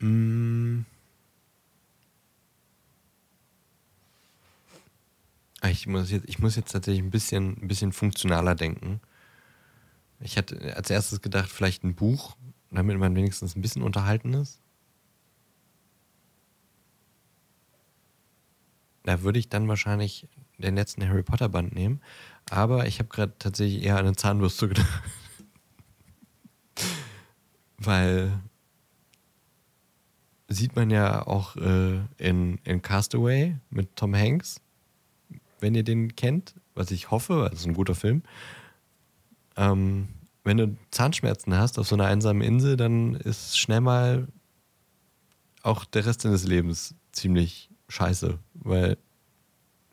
[0.00, 0.84] Mm.
[5.68, 9.00] Ich muss, jetzt, ich muss jetzt tatsächlich ein bisschen, ein bisschen funktionaler denken.
[10.20, 12.36] Ich hatte als erstes gedacht, vielleicht ein Buch,
[12.70, 14.60] damit man wenigstens ein bisschen unterhalten ist.
[19.04, 22.00] Da würde ich dann wahrscheinlich den letzten Harry Potter Band nehmen.
[22.50, 25.02] Aber ich habe gerade tatsächlich eher an eine Zahnbürste gedacht.
[27.76, 28.40] Weil
[30.48, 34.60] sieht man ja auch äh, in, in Castaway mit Tom Hanks,
[35.64, 38.22] wenn ihr den kennt, was ich hoffe, es ist ein guter Film.
[39.56, 40.08] Ähm,
[40.44, 44.28] wenn du Zahnschmerzen hast auf so einer einsamen Insel, dann ist schnell mal
[45.62, 48.98] auch der Rest deines Lebens ziemlich scheiße, weil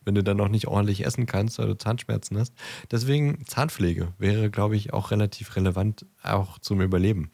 [0.04, 2.54] wenn du dann noch nicht ordentlich essen kannst, weil du Zahnschmerzen hast.
[2.92, 7.32] Deswegen Zahnpflege wäre, glaube ich, auch relativ relevant, auch zum Überleben,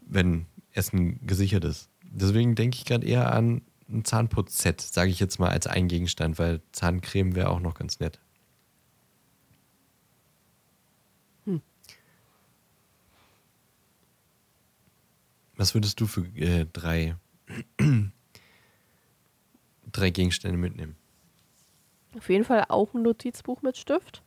[0.00, 1.88] wenn Essen gesichert ist.
[2.02, 3.62] Deswegen denke ich gerade eher an
[3.92, 8.00] ein Zahnputzset, sage ich jetzt mal, als ein Gegenstand, weil Zahncreme wäre auch noch ganz
[8.00, 8.20] nett.
[15.62, 17.16] Was würdest du für äh, drei,
[19.92, 20.96] drei Gegenstände mitnehmen?
[22.16, 24.22] Auf jeden Fall auch ein Notizbuch mit Stift.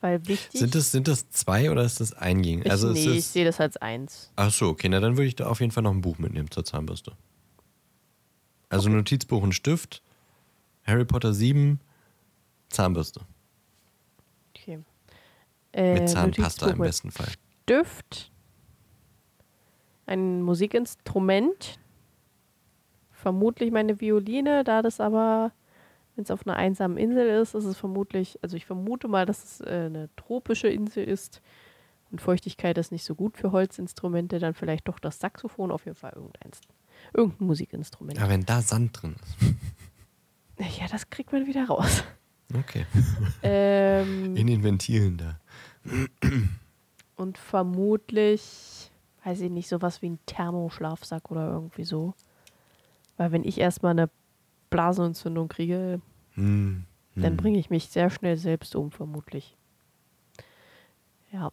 [0.00, 0.58] Weil wichtig.
[0.58, 2.70] Sind das, sind das zwei oder ist das ein Gegenstand?
[2.70, 4.32] Also nee, ich sehe das als eins.
[4.34, 6.50] ach so, okay, na dann würde ich da auf jeden Fall noch ein Buch mitnehmen
[6.50, 7.12] zur Zahnbürste.
[8.70, 10.02] Also Notizbuch und Stift,
[10.84, 11.80] Harry Potter 7,
[12.68, 13.22] Zahnbürste.
[14.50, 14.78] Okay.
[15.72, 17.28] Äh, Mit Zahnpasta im besten Fall.
[17.64, 18.30] Stift.
[20.06, 21.78] Ein Musikinstrument.
[23.10, 25.52] Vermutlich meine Violine, da das aber,
[26.14, 29.44] wenn es auf einer einsamen Insel ist, ist es vermutlich, also ich vermute mal, dass
[29.44, 31.42] es äh, eine tropische Insel ist
[32.10, 35.96] und Feuchtigkeit ist nicht so gut für Holzinstrumente, dann vielleicht doch das Saxophon, auf jeden
[35.96, 36.60] Fall irgendeins.
[37.12, 38.18] Irgendein Musikinstrument.
[38.18, 39.54] Ja, wenn da Sand drin ist.
[40.78, 42.04] Ja, das kriegt man wieder raus.
[42.54, 42.84] Okay.
[43.42, 45.40] ähm, In den Ventilen da.
[47.16, 48.90] und vermutlich,
[49.24, 52.12] weiß ich nicht, sowas wie ein Thermoschlafsack oder irgendwie so.
[53.16, 54.10] Weil wenn ich erstmal eine
[54.68, 56.02] Blasenentzündung kriege,
[56.34, 56.84] Hm.
[57.14, 57.36] dann hm.
[57.36, 59.56] bringe ich mich sehr schnell selbst um, vermutlich.
[61.32, 61.50] Ja.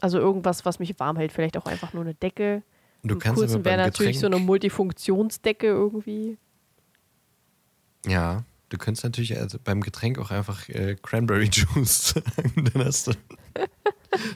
[0.00, 1.32] Also irgendwas, was mich warm hält.
[1.32, 2.62] Vielleicht auch einfach nur eine Decke.
[3.02, 6.38] Du kannst beim wäre natürlich so eine Multifunktionsdecke irgendwie.
[8.06, 12.70] Ja, du könntest natürlich also beim Getränk auch einfach äh, Cranberry Juice sagen.
[12.72, 13.12] Dann hast du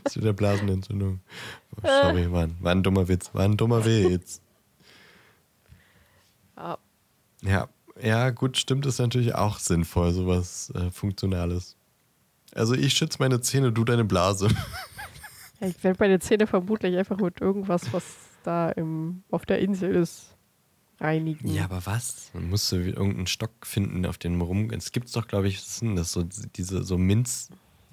[0.09, 1.21] zu der Blasenentzündung.
[1.77, 3.33] Oh, sorry, war ein, war ein dummer Witz.
[3.35, 4.41] War ein dummer Witz.
[6.59, 6.79] Ja.
[7.43, 7.69] Ja,
[8.01, 11.77] ja, gut, stimmt, ist natürlich auch sinnvoll, sowas äh, Funktionales.
[12.55, 14.49] Also ich schütze meine Zähne, du deine Blase.
[15.61, 18.05] Ja, Ich werde meine Zähne vermutlich einfach mit irgendwas, was
[18.47, 20.37] da im, auf der Insel ist,
[21.01, 21.49] reinigen.
[21.49, 22.31] Ja, aber was?
[22.33, 24.71] Man musst du irgendeinen Stock finden, auf den man rum.
[24.71, 27.51] Es gibt doch, glaube ich, was sind das so diese so Minz,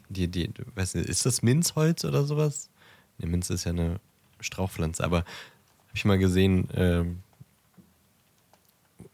[0.10, 2.70] die die, du weißt nicht, ist das Minzholz oder sowas?
[3.18, 4.00] Ne, Minz ist ja eine
[4.40, 7.20] Strauchpflanze, aber habe ich mal gesehen ähm,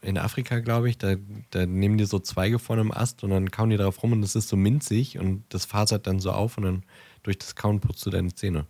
[0.02, 1.16] in Afrika, glaube ich, da,
[1.50, 4.22] da nehmen die so Zweige von einem Ast und dann kauen die darauf rum und
[4.22, 6.82] das ist so minzig und das fasert dann so auf und dann
[7.22, 8.66] durch das Kauen putzt du deine Zähne.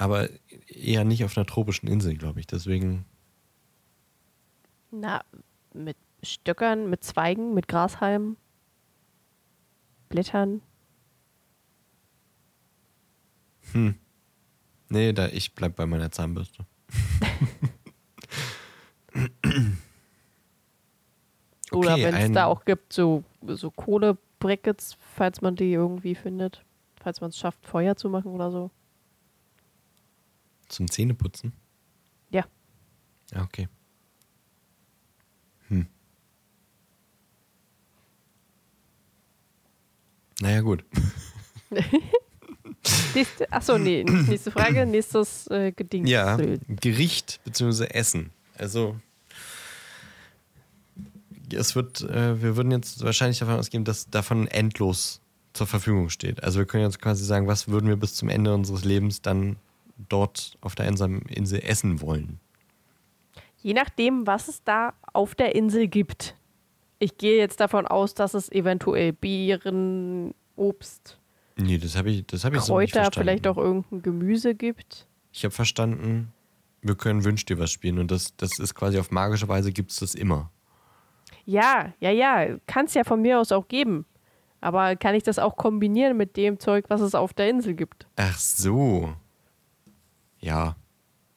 [0.00, 0.30] Aber
[0.66, 2.46] eher nicht auf einer tropischen Insel, glaube ich.
[2.46, 3.04] Deswegen
[4.90, 5.22] Na,
[5.74, 8.38] mit Stöckern, mit Zweigen, mit Grashalmen,
[10.08, 10.62] Blättern.
[14.88, 16.64] Nee, da, ich bleib bei meiner Zahnbürste.
[21.72, 26.64] Oder Okay, wenn es da auch gibt, so, so Kohlebrackets, falls man die irgendwie findet.
[27.02, 28.70] Falls man es schafft, Feuer zu machen oder so.
[30.70, 31.52] Zum Zähneputzen?
[32.30, 32.44] Ja.
[33.32, 33.68] Ja, okay.
[35.68, 35.86] Hm.
[40.40, 40.84] Naja, gut.
[43.14, 46.06] Nächste, achso, nee, nächste Frage, nächstes äh, Geding.
[46.06, 47.86] Ja, Gericht bzw.
[47.86, 48.30] Essen.
[48.56, 48.96] Also,
[51.52, 55.20] es wird, äh, wir würden jetzt wahrscheinlich davon ausgehen, dass davon endlos
[55.52, 56.42] zur Verfügung steht.
[56.42, 59.56] Also, wir können jetzt quasi sagen, was würden wir bis zum Ende unseres Lebens dann
[60.08, 62.40] dort auf der einsamen Insel essen wollen.
[63.58, 66.34] Je nachdem, was es da auf der Insel gibt.
[66.98, 71.18] Ich gehe jetzt davon aus, dass es eventuell Beeren, Obst,
[71.56, 73.20] Nee, das habe ich, das hab ich so Kräuter, verstanden.
[73.28, 75.06] vielleicht auch irgendein Gemüse gibt.
[75.32, 76.32] Ich habe verstanden,
[76.80, 79.90] wir können Wünsch dir was spielen und das, das ist quasi auf magische Weise gibt
[79.90, 80.50] es das immer.
[81.44, 84.06] Ja, ja, ja, kann es ja von mir aus auch geben.
[84.62, 88.06] Aber kann ich das auch kombinieren mit dem Zeug, was es auf der Insel gibt?
[88.16, 89.14] Ach so.
[90.40, 90.76] Ja.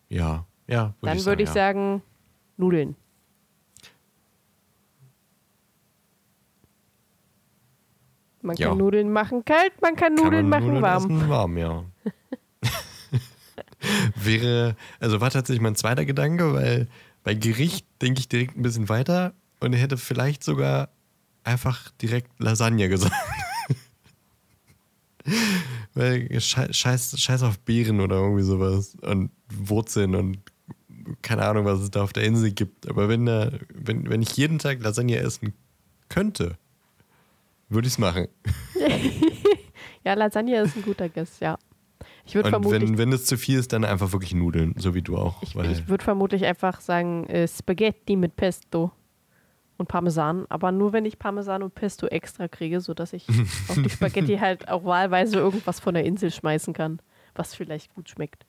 [0.10, 0.46] Ja.
[0.68, 0.94] Ja.
[1.02, 1.54] Würd Dann würde ich ja.
[1.54, 2.02] sagen,
[2.58, 2.96] Nudeln.
[8.42, 8.70] Man Ja.
[8.70, 11.06] kann Nudeln machen kalt, man kann Kann Nudeln man machen Nudeln warm.
[11.06, 11.84] Essen, warm, ja.
[14.16, 16.88] Wäre, also war tatsächlich mein zweiter Gedanke, weil
[17.24, 20.90] bei Gericht denke ich direkt ein bisschen weiter und hätte vielleicht sogar
[21.44, 23.14] einfach direkt Lasagne gesagt.
[25.94, 30.40] weil scheiß, scheiß, auf Beeren oder irgendwie sowas und Wurzeln und
[31.22, 32.90] keine Ahnung, was es da auf der Insel gibt.
[32.90, 35.54] Aber wenn, da, wenn, wenn ich jeden Tag Lasagne essen
[36.10, 36.58] könnte,
[37.70, 38.28] würde ich es machen.
[40.06, 41.58] Ja, Lasagne ist ein guter Guess, ja.
[42.26, 44.94] Ich würde Und vermutlich, wenn, wenn es zu viel ist, dann einfach wirklich Nudeln, so
[44.96, 45.42] wie du auch.
[45.42, 48.92] ich, ich würd vermutlich einfach sagen äh, Spaghetti mit Pesto
[49.78, 50.46] und Parmesan.
[50.50, 53.28] Aber nur wenn ich Parmesan und Pesto extra kriege, sodass ich
[53.68, 57.00] auf die Spaghetti halt auch wahlweise irgendwas von der Insel schmeißen kann,
[57.36, 58.46] was vielleicht gut schmeckt.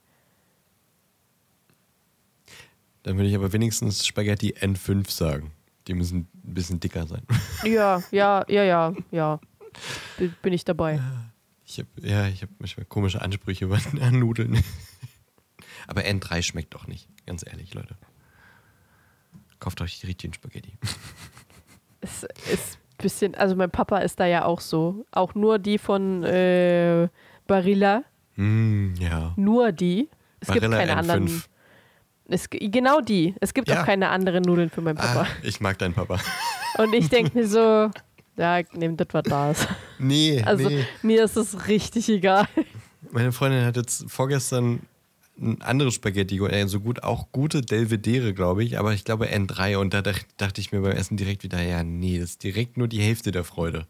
[3.02, 5.52] Dann würde ich aber wenigstens Spaghetti N5 sagen.
[5.86, 7.22] Die müssen ein bisschen dicker sein.
[7.64, 9.40] Ja, ja, ja, ja, ja.
[10.42, 11.00] Bin, ich dabei.
[11.66, 14.62] Ich hab, ja, ich habe manchmal komische Ansprüche über an Nudeln.
[15.86, 17.96] Aber N3 schmeckt doch nicht, ganz ehrlich, Leute.
[19.64, 20.72] Kauft euch die richtigen Spaghetti.
[22.00, 25.06] Es ist ein bisschen, also mein Papa ist da ja auch so.
[25.10, 27.08] Auch nur die von äh,
[27.46, 28.02] Barilla.
[28.36, 29.32] Mm, ja.
[29.36, 30.10] Nur die.
[30.40, 30.98] Es gibt Barilla keine N5.
[30.98, 31.42] anderen.
[32.28, 33.34] Es, genau die.
[33.40, 33.80] Es gibt Ja.
[33.80, 35.22] auch keine anderen Nudeln für meinen Papa.
[35.22, 36.18] Ah, ich mag deinen Papa.
[36.78, 37.90] Und ich denke mir so,
[38.36, 39.66] ja, nehmt das, was da ist.
[39.98, 40.84] Nee, Also nee.
[41.00, 42.46] mir ist es richtig egal.
[43.12, 44.80] Meine Freundin hat jetzt vorgestern
[45.36, 49.76] ein anderes Spaghetti, äh, so gut, auch gute Belvedere, glaube ich, aber ich glaube N3
[49.78, 52.76] und da dach- dachte ich mir beim Essen direkt wieder, ja, nee, das ist direkt
[52.76, 53.86] nur die Hälfte der Freude.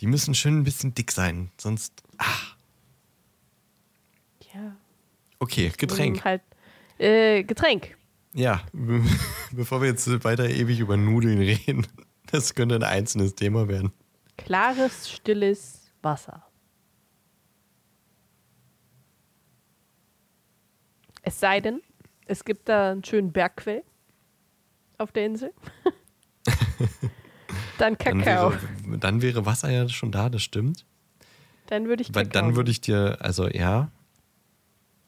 [0.00, 2.56] Die müssen schön ein bisschen dick sein, sonst, ach,
[4.52, 4.76] Ja.
[5.38, 6.24] okay, Getränk.
[6.24, 6.42] Halt,
[6.98, 7.96] äh, Getränk.
[8.34, 9.02] Ja, be-
[9.52, 11.86] bevor wir jetzt weiter ewig über Nudeln reden,
[12.30, 13.92] das könnte ein einzelnes Thema werden.
[14.36, 16.44] Klares, stilles Wasser.
[21.22, 21.80] Es sei denn,
[22.26, 23.82] es gibt da einen schönen Bergquell
[24.98, 25.52] auf der Insel.
[27.78, 28.52] Dann Dann Kakao.
[28.52, 30.84] wäre, dann wäre Wasser ja schon da, das stimmt.
[31.66, 32.42] Dann würde ich Weil Kakao.
[32.48, 33.90] dann würde ich dir, also ja,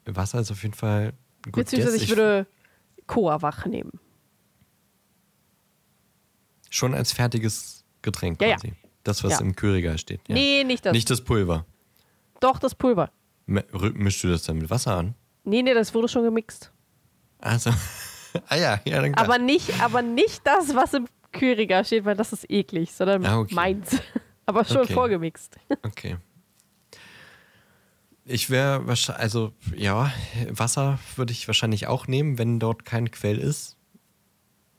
[0.05, 1.13] Wasser ist auf jeden Fall
[1.45, 2.47] gut Beziehungsweise ich würde
[3.07, 3.91] Coa wach nehmen.
[6.69, 8.55] Schon als fertiges Getränk Ja, ja.
[8.55, 8.73] quasi.
[9.03, 9.39] Das, was Ja.
[9.41, 10.21] im Kühlregal steht.
[10.27, 10.35] Ja.
[10.35, 10.93] Nee, nicht das.
[10.93, 11.65] Nicht das Pulver.
[12.39, 13.11] Doch, das Pulver.
[13.47, 13.63] M-
[13.93, 15.15] Mischst du das dann mit Wasser an?
[15.45, 16.71] Nee, nee, das wurde schon gemixt.
[17.39, 17.69] Also,
[18.47, 19.25] ah ja, ja, dann klar.
[19.25, 23.39] Aber nicht, aber nicht das, was im Kühlregal steht, weil das ist eklig, sondern Ah,
[23.39, 23.53] okay.
[23.55, 23.97] meins.
[24.47, 24.93] Aber schon Okay.
[24.93, 25.57] vorgemixt.
[25.83, 26.17] Okay.
[28.27, 30.11] Ich wäre wahrscheinlich, also ja,
[30.49, 33.77] Wasser würde ich wahrscheinlich auch nehmen, wenn dort kein Quell ist.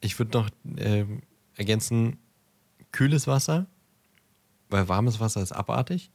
[0.01, 1.23] Ich würde noch ähm,
[1.55, 2.19] ergänzen,
[2.91, 3.67] kühles Wasser,
[4.69, 6.11] weil warmes Wasser ist abartig.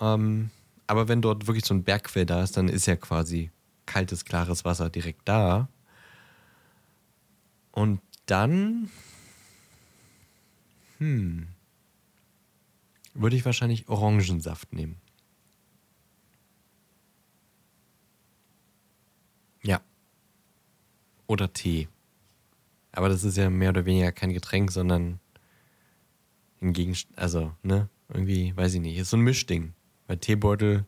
[0.00, 0.50] Ähm,
[0.86, 3.50] aber wenn dort wirklich so ein Bergquell da ist, dann ist ja quasi
[3.86, 5.68] kaltes, klares Wasser direkt da.
[7.72, 8.90] Und dann,
[10.98, 11.48] hm,
[13.14, 15.00] würde ich wahrscheinlich Orangensaft nehmen.
[19.62, 19.80] Ja.
[21.26, 21.88] Oder Tee.
[22.92, 25.20] Aber das ist ja mehr oder weniger kein Getränk, sondern
[26.62, 27.18] ein Gegenstand.
[27.18, 27.88] Also, ne?
[28.08, 28.96] Irgendwie, weiß ich nicht.
[28.96, 29.74] Ist so ein Mischding.
[30.06, 30.84] Weil Teebeutel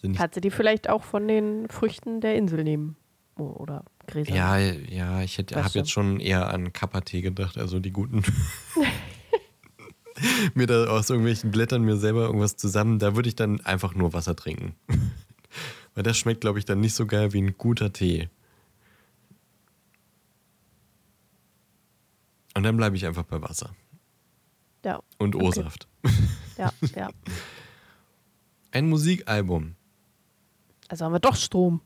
[0.00, 0.18] sind nicht.
[0.18, 2.96] Kannst du die vielleicht auch von den Früchten der Insel nehmen?
[3.36, 4.34] Oder Gräser?
[4.34, 8.22] Ja, ja, ich habe jetzt schon eher an Kappa-Tee gedacht, also die guten.
[10.54, 14.12] mir da aus irgendwelchen Blättern mir selber irgendwas zusammen, da würde ich dann einfach nur
[14.12, 14.74] Wasser trinken.
[15.94, 18.28] Weil das schmeckt, glaube ich, dann nicht so geil wie ein guter Tee.
[22.54, 23.70] Und dann bleibe ich einfach bei Wasser.
[24.84, 25.46] Ja, Und Okay.
[25.46, 25.88] O-Saft.
[26.56, 27.10] ja, ja.
[28.70, 29.74] Ein Musikalbum.
[30.88, 31.80] Also haben wir doch Strom.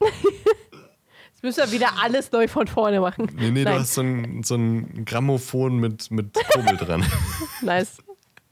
[0.00, 3.30] Jetzt müssen wir wieder alles neu von vorne machen.
[3.34, 3.80] Nee, nee, du Nein.
[3.80, 7.04] hast so ein, so ein Grammophon mit, mit Kurbel dran.
[7.62, 7.98] Nice.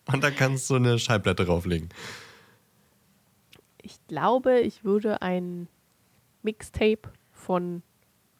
[0.07, 1.89] Und da kannst du eine Schallplatte drauflegen.
[3.83, 5.69] Ich glaube, ich würde ein
[6.43, 7.83] Mixtape von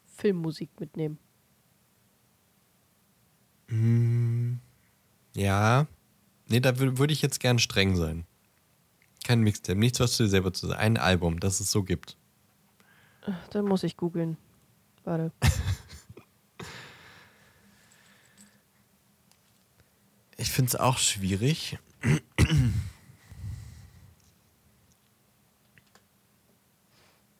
[0.05, 1.19] Filmmusik mitnehmen.
[5.35, 5.87] Ja.
[6.47, 8.25] Nee, da wür- würde ich jetzt gern streng sein.
[9.25, 10.79] Kein Mixtape, nichts, was du dir selber zu sagen.
[10.79, 12.17] Ein Album, das es so gibt.
[13.51, 14.37] Dann muss ich googeln.
[15.05, 15.31] Warte.
[20.37, 21.77] Ich finde es auch schwierig.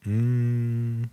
[0.04, 1.10] Hm.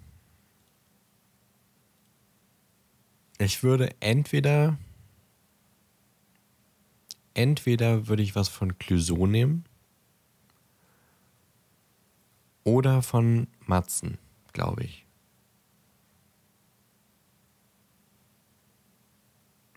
[3.38, 4.76] Ich würde entweder
[7.41, 9.64] entweder würde ich was von Clouseau nehmen
[12.64, 14.18] oder von Matzen,
[14.53, 15.07] glaube ich.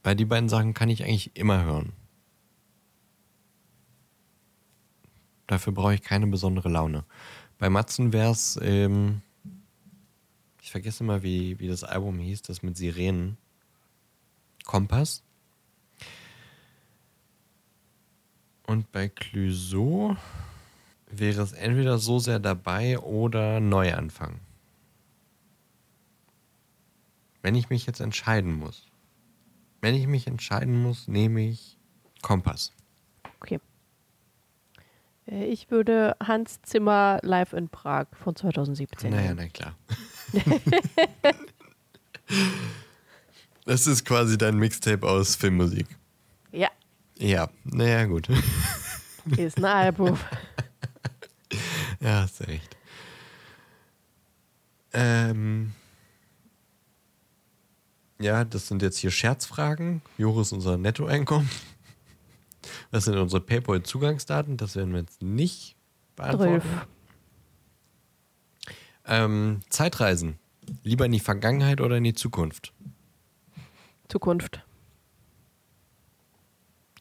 [0.03, 1.93] Weil die beiden Sachen kann ich eigentlich immer hören.
[5.47, 7.05] Dafür brauche ich keine besondere Laune.
[7.59, 9.21] Bei Matzen wäre es, ähm,
[10.61, 13.37] ich vergesse mal, wie, wie das Album hieß, das mit Sirenen.
[14.65, 15.23] Kompass.
[18.65, 20.15] Und bei Clouseau
[21.07, 24.39] wäre es entweder so sehr dabei oder Neuanfang.
[27.41, 28.87] Wenn ich mich jetzt entscheiden muss.
[29.81, 31.77] Wenn ich mich entscheiden muss, nehme ich
[32.21, 32.71] Kompass.
[33.41, 33.59] Okay.
[35.27, 39.11] Äh, Ich würde Hans Zimmer live in Prag von 2017.
[39.11, 39.75] Naja, na klar.
[43.65, 45.87] das ist quasi dein Mixtape aus Filmmusik.
[47.17, 48.27] Ja, Ja, naja, gut.
[49.37, 50.17] ist ein Album.
[51.99, 52.75] Ja, hast du recht.
[54.91, 55.71] Ähm,
[58.19, 60.01] ja, das sind jetzt hier Scherzfragen.
[60.17, 61.49] Joris, unser Nettoeinkommen.
[62.91, 64.57] Was sind unsere PayPal-Zugangsdaten?
[64.57, 65.75] Das werden wir jetzt nicht
[66.15, 66.67] beantworten.
[69.05, 70.39] Ähm, Zeitreisen.
[70.83, 72.73] Lieber in die Vergangenheit oder in die Zukunft?
[74.09, 74.63] Zukunft.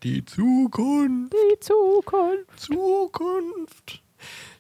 [0.03, 1.32] Die Zukunft.
[1.32, 2.59] Die Zukunft.
[2.59, 4.03] Zukunft.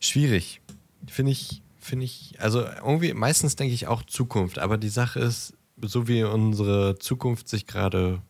[0.00, 0.60] Schwierig.
[1.06, 5.54] Finde ich, finde ich, also irgendwie, meistens denke ich auch Zukunft, aber die Sache ist,
[5.80, 8.22] so wie unsere Zukunft sich gerade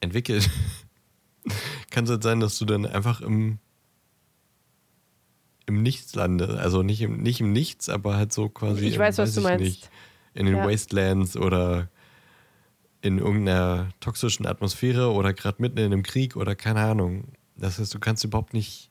[0.00, 0.50] entwickelt,
[1.90, 3.58] kann es halt sein, dass du dann einfach im,
[5.66, 6.52] im Nichts landest.
[6.52, 8.86] Also nicht im, nicht im Nichts, aber halt so quasi.
[8.86, 9.64] Ich im, weiß, was du ich meinst.
[9.64, 9.90] Nicht,
[10.34, 10.68] in den Ja.
[10.68, 11.88] Wastelands oder
[13.02, 17.32] in irgendeiner toxischen Atmosphäre oder gerade mitten in einem Krieg oder keine Ahnung.
[17.56, 18.90] Das heißt, du kannst überhaupt nicht.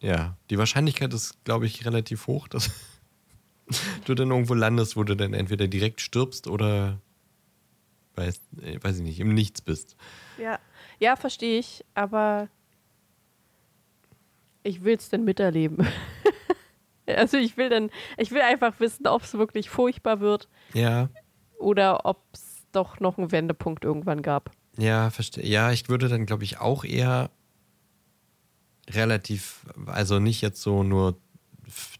[0.00, 2.70] Ja, die Wahrscheinlichkeit ist, glaube ich, relativ hoch, dass
[4.04, 7.00] du dann irgendwo landest, wo du dann entweder direkt stirbst oder
[8.14, 9.96] weiß, äh, weiß ich nicht, im Nichts bist.
[10.38, 10.58] Ja,
[10.98, 12.48] ja verstehe ich, aber
[14.62, 15.86] ich will es denn miterleben.
[17.06, 21.08] also ich will dann, ich will einfach wissen, ob es wirklich furchtbar wird Ja,
[21.58, 22.45] oder ob es
[22.76, 24.50] doch noch einen Wendepunkt irgendwann gab.
[24.78, 25.44] ja, verstehe.
[25.46, 27.30] Ja, ich würde dann, glaube ich, auch eher
[28.88, 31.16] relativ, also nicht jetzt so nur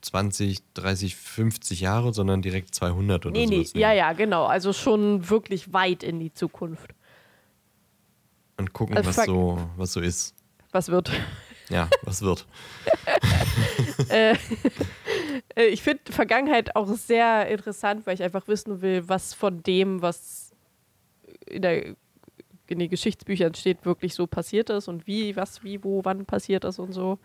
[0.00, 3.72] 20, 30, 50 Jahre, sondern direkt 200 oder Nee, nee, sowas.
[3.74, 3.98] ja, nehmen.
[3.98, 4.44] ja, genau.
[4.44, 6.94] Also schon wirklich weit in die Zukunft.
[8.58, 10.34] Und gucken, Also was so, was so ist.
[10.70, 11.10] Was wird?
[11.68, 12.46] Ja, was wird.
[14.08, 14.36] äh,
[15.56, 20.00] äh, ich finde Vergangenheit auch sehr interessant, weil ich einfach wissen will, was von dem,
[20.00, 20.45] was
[21.46, 21.86] in, der,
[22.66, 26.64] in den Geschichtsbüchern steht, wirklich so passiert ist und wie, was, wie, wo, wann passiert
[26.64, 27.18] ist und so.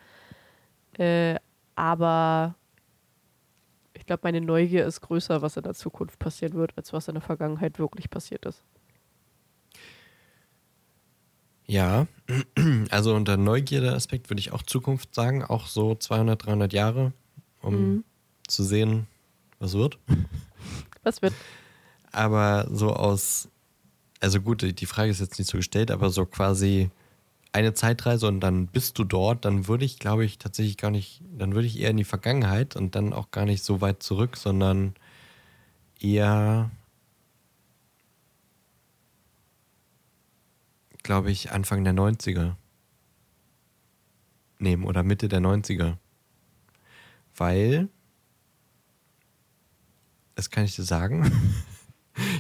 [0.98, 1.36] Äh,
[1.76, 2.56] aber
[3.94, 7.16] ich glaube, meine Neugier ist größer, was in der Zukunft passieren wird, als was in
[7.16, 8.64] der Vergangenheit wirklich passiert ist.
[11.66, 12.08] Ja,
[12.90, 17.14] also unter Neugierde-Aspekt würde ich auch Zukunft sagen, auch so 200, 300 Jahre,
[17.62, 18.04] um Mhm.
[18.48, 19.08] zu sehen,
[19.60, 19.98] was wird.
[21.04, 21.34] Was wird?
[22.12, 23.48] Aber so aus,
[24.22, 26.90] also gut, die Frage ist jetzt nicht so gestellt, aber so quasi
[27.54, 31.22] eine Zeitreise und dann bist du dort, dann würde ich, glaube ich, tatsächlich gar nicht,
[31.38, 34.38] dann würde ich eher in die Vergangenheit und dann auch gar nicht so weit zurück,
[34.38, 34.96] sondern
[36.00, 36.72] eher,
[41.04, 42.56] glaube ich, Anfang der 90er
[44.60, 45.98] nehmen oder Mitte der 90er.
[47.36, 47.90] Weil,
[50.36, 51.32] das kann ich dir sagen,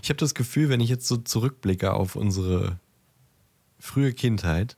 [0.01, 2.79] ich habe das Gefühl, wenn ich jetzt so zurückblicke auf unsere
[3.79, 4.77] frühe Kindheit,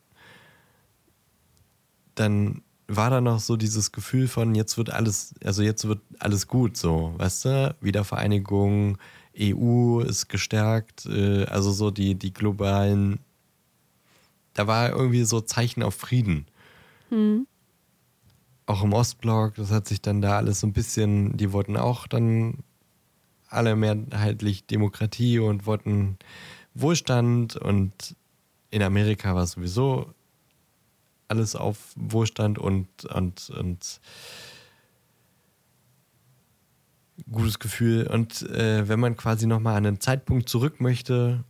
[2.15, 6.47] dann war da noch so dieses Gefühl von, jetzt wird alles, also jetzt wird alles
[6.47, 7.75] gut, so, weißt du?
[7.81, 8.97] Wiedervereinigung,
[9.39, 13.19] EU ist gestärkt, äh, also so die, die globalen,
[14.53, 16.45] da war irgendwie so Zeichen auf Frieden.
[18.65, 22.07] Auch im Ostblock, das hat sich dann da alles so ein bisschen, die wollten auch
[22.07, 22.59] dann
[23.53, 26.17] alle mehrheitlich Demokratie und wollten
[26.73, 28.15] Wohlstand und
[28.71, 30.13] in Amerika war sowieso
[31.27, 33.99] alles auf Wohlstand und, und, und
[37.31, 38.07] gutes Gefühl.
[38.07, 41.43] Und äh, wenn man quasi nochmal an einen Zeitpunkt zurück möchte,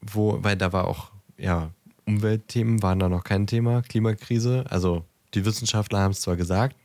[0.00, 1.70] wo, weil da war auch, ja,
[2.04, 4.64] Umweltthemen waren da noch kein Thema, Klimakrise.
[4.68, 6.76] Also die Wissenschaftler haben es zwar gesagt,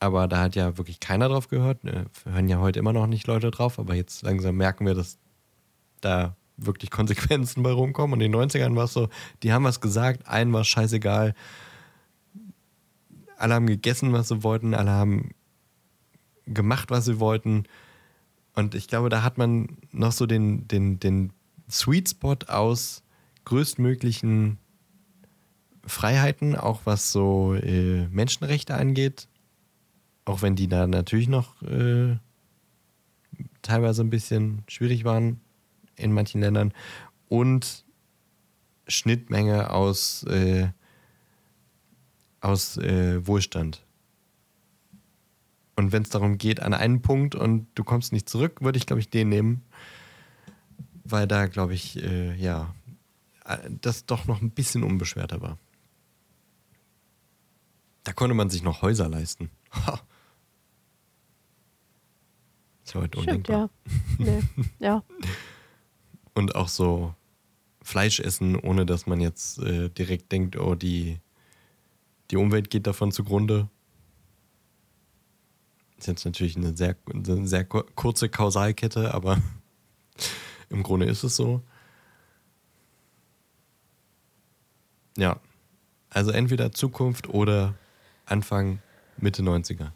[0.00, 1.84] aber da hat ja wirklich keiner drauf gehört.
[1.84, 5.18] Ne, hören ja heute immer noch nicht Leute drauf, aber jetzt langsam merken wir, dass
[6.00, 8.14] da wirklich Konsequenzen bei rumkommen.
[8.14, 9.08] Und in den 90ern war es so,
[9.42, 11.34] die haben was gesagt, allen war scheißegal.
[13.36, 15.30] Alle haben gegessen, was sie wollten, alle haben
[16.46, 17.64] gemacht, was sie wollten.
[18.54, 21.32] Und ich glaube, da hat man noch so den, den, den
[21.70, 23.02] Sweet Spot aus
[23.44, 24.58] größtmöglichen
[25.86, 29.28] Freiheiten, auch was so äh, Menschenrechte angeht.
[30.30, 32.16] Auch wenn die da natürlich noch äh,
[33.62, 35.40] teilweise ein bisschen schwierig waren
[35.96, 36.72] in manchen Ländern.
[37.28, 37.84] Und
[38.86, 40.68] Schnittmenge aus, äh,
[42.40, 43.84] aus äh, Wohlstand.
[45.74, 48.86] Und wenn es darum geht, an einen Punkt und du kommst nicht zurück, würde ich,
[48.86, 49.64] glaube ich, den nehmen.
[51.02, 52.72] Weil da, glaube ich, äh, ja,
[53.68, 55.58] das doch noch ein bisschen unbeschwerter war.
[58.04, 59.50] Da konnte man sich noch Häuser leisten.
[62.90, 63.70] Ist ja heute Stimmt, undenkbar.
[64.18, 64.24] ja.
[64.26, 64.42] Nee.
[64.80, 65.04] ja.
[66.34, 67.14] Und auch so
[67.82, 71.20] Fleisch essen, ohne dass man jetzt äh, direkt denkt, oh, die,
[72.32, 73.68] die Umwelt geht davon zugrunde.
[75.98, 79.40] Ist jetzt natürlich eine sehr, eine sehr kur- kurze Kausalkette, aber
[80.68, 81.62] im Grunde ist es so.
[85.16, 85.38] Ja.
[86.08, 87.76] Also entweder Zukunft oder
[88.26, 88.80] Anfang,
[89.16, 89.92] Mitte 90er.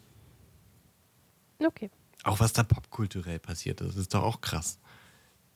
[1.59, 1.89] Okay.
[2.25, 4.79] Auch was da popkulturell passiert ist, ist doch auch krass.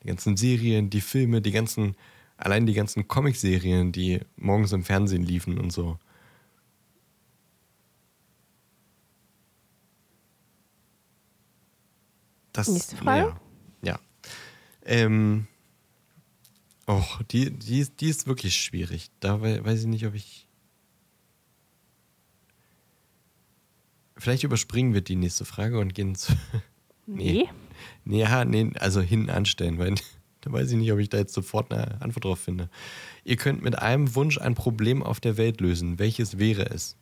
[0.03, 1.95] Die ganzen Serien, die Filme, die ganzen,
[2.38, 5.97] allein die ganzen Comicserien, die morgens im Fernsehen liefen und so.
[12.53, 13.36] Das, Nächste Frage.
[13.82, 13.93] Ja.
[13.93, 13.99] ja.
[14.84, 15.47] Ähm,
[16.88, 19.09] och, die, die, ist, die ist wirklich schwierig.
[19.20, 20.47] Da wei- weiß ich nicht, ob ich.
[24.20, 26.34] Vielleicht überspringen wir die nächste Frage und gehen zu.
[27.11, 27.49] Nee.
[28.05, 28.20] Nee.
[28.20, 29.95] Ja, nee, also hinten anstellen, weil
[30.41, 32.70] da weiß ich nicht, ob ich da jetzt sofort eine Antwort drauf finde.
[33.24, 35.97] Ihr könnt mit einem Wunsch ein Problem auf der Welt lösen.
[35.97, 36.97] Welches wäre es?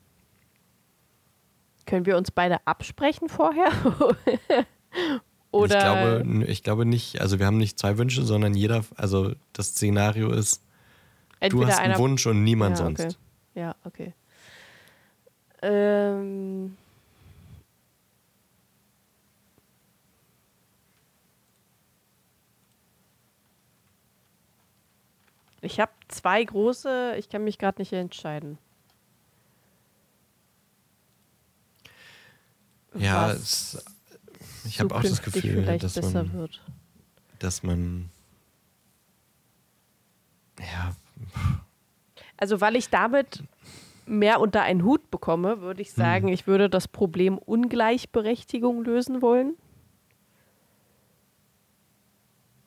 [1.85, 3.69] Können wir uns beide absprechen vorher?
[5.51, 9.33] Oder Ich glaube, ich glaube nicht, also wir haben nicht zwei Wünsche, sondern jeder, also
[9.51, 10.63] das Szenario ist,
[11.41, 13.01] entweder du hast einen Wunsch und niemand ja, sonst.
[13.01, 13.15] Okay.
[13.55, 14.13] Ja, okay.
[15.61, 16.77] Ähm,
[25.61, 28.57] ich habe zwei große, ich kann mich gerade nicht entscheiden.
[32.93, 33.83] Ja, es,
[34.65, 36.61] ich habe auch das Gefühl, vielleicht dass besser man, wird.
[37.39, 38.09] dass man
[40.59, 40.95] ja,
[42.37, 43.43] Also, weil ich damit
[44.05, 49.55] mehr unter einen Hut bekomme, würde ich sagen, ich würde das Problem Ungleichberechtigung lösen wollen.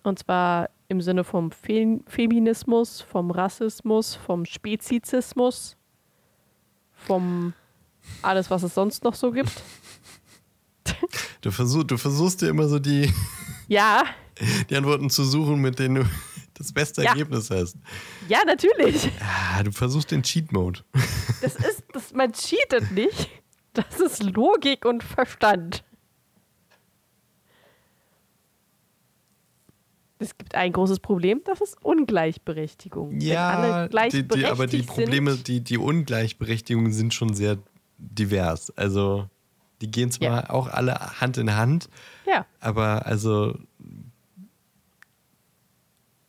[0.02, 5.76] Und zwar im Sinne vom Fe Feminismus, vom Rassismus, vom Spezizismus,
[6.92, 7.52] vom
[8.22, 9.62] alles, was es sonst noch so gibt.
[11.42, 13.12] du, versuch, du versuchst dir immer so die,
[13.68, 14.02] Ja,
[14.68, 16.04] die Antworten zu suchen, mit denen du
[16.54, 17.10] das beste Ja.
[17.10, 17.76] Ergebnis hast.
[18.28, 19.10] ja, natürlich.
[19.20, 20.80] Ah, du versuchst den Cheat-Mode.
[21.40, 23.30] Das ist, das, man cheatet nicht.
[23.72, 25.84] Das ist Logik und Verstand.
[30.20, 33.18] Es gibt ein großes Problem, das ist Ungleichberechtigung.
[33.22, 37.56] Ja, alle die, die, aber die Probleme, sind, die, die Ungleichberechtigungen sind schon sehr
[37.96, 38.70] divers.
[38.76, 39.30] Also
[39.80, 40.50] die gehen zwar Ja.
[40.50, 41.88] auch alle Hand in Hand,
[42.26, 43.58] ja, aber also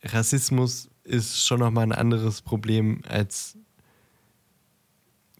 [0.02, 3.58] Rassismus ist schon nochmal ein anderes Problem als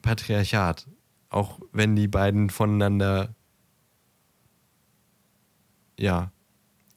[0.02, 0.86] Patriarchat.
[1.30, 3.34] Auch wenn die beiden voneinander
[5.98, 6.30] ja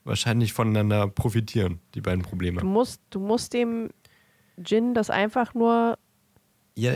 [0.05, 2.61] wahrscheinlich voneinander profitieren, die beiden Probleme.
[2.61, 3.89] du musst, du musst dem
[4.65, 5.97] Jin das einfach nur
[6.75, 6.93] Ja,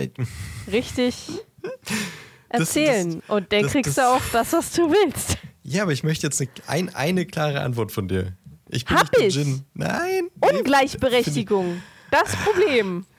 [0.72, 1.28] richtig
[2.52, 3.22] Das- erzählen.
[3.28, 5.38] Und dann das- kriegst das- du auch das, was du willst.
[5.64, 8.34] Ja, aber ich möchte jetzt eine, ein, eine klare Antwort von dir.
[8.70, 9.36] Ich bin Hab nicht ich.
[9.36, 9.64] Jin.
[9.74, 10.30] Nein.
[10.40, 11.82] Ungleichberechtigung.
[12.12, 13.06] Das Problem.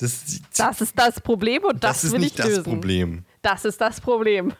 [0.00, 2.62] Das, Das ist das Problem und das, das ist will nicht ich das lösen.
[2.62, 3.24] Problem.
[3.42, 4.52] Das ist das Problem.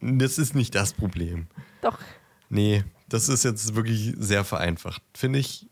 [0.00, 1.46] Das ist nicht das Problem.
[1.82, 1.98] Doch.
[2.48, 2.82] Nee,
[3.12, 5.02] das ist jetzt wirklich sehr vereinfacht.
[5.14, 5.66] Finde ich,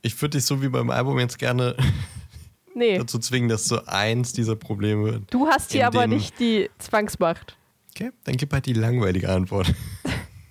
[0.00, 1.76] ich würde dich so wie beim Album jetzt gerne
[2.74, 2.96] Nee.
[2.98, 5.22] dazu zwingen, dass du eins dieser Probleme.
[5.30, 7.56] Du hast hier aber nicht die Zwangsmacht.
[7.90, 9.74] Okay, dann gib halt die langweilige Antwort.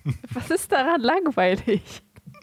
[0.32, 1.82] Was ist daran langweilig?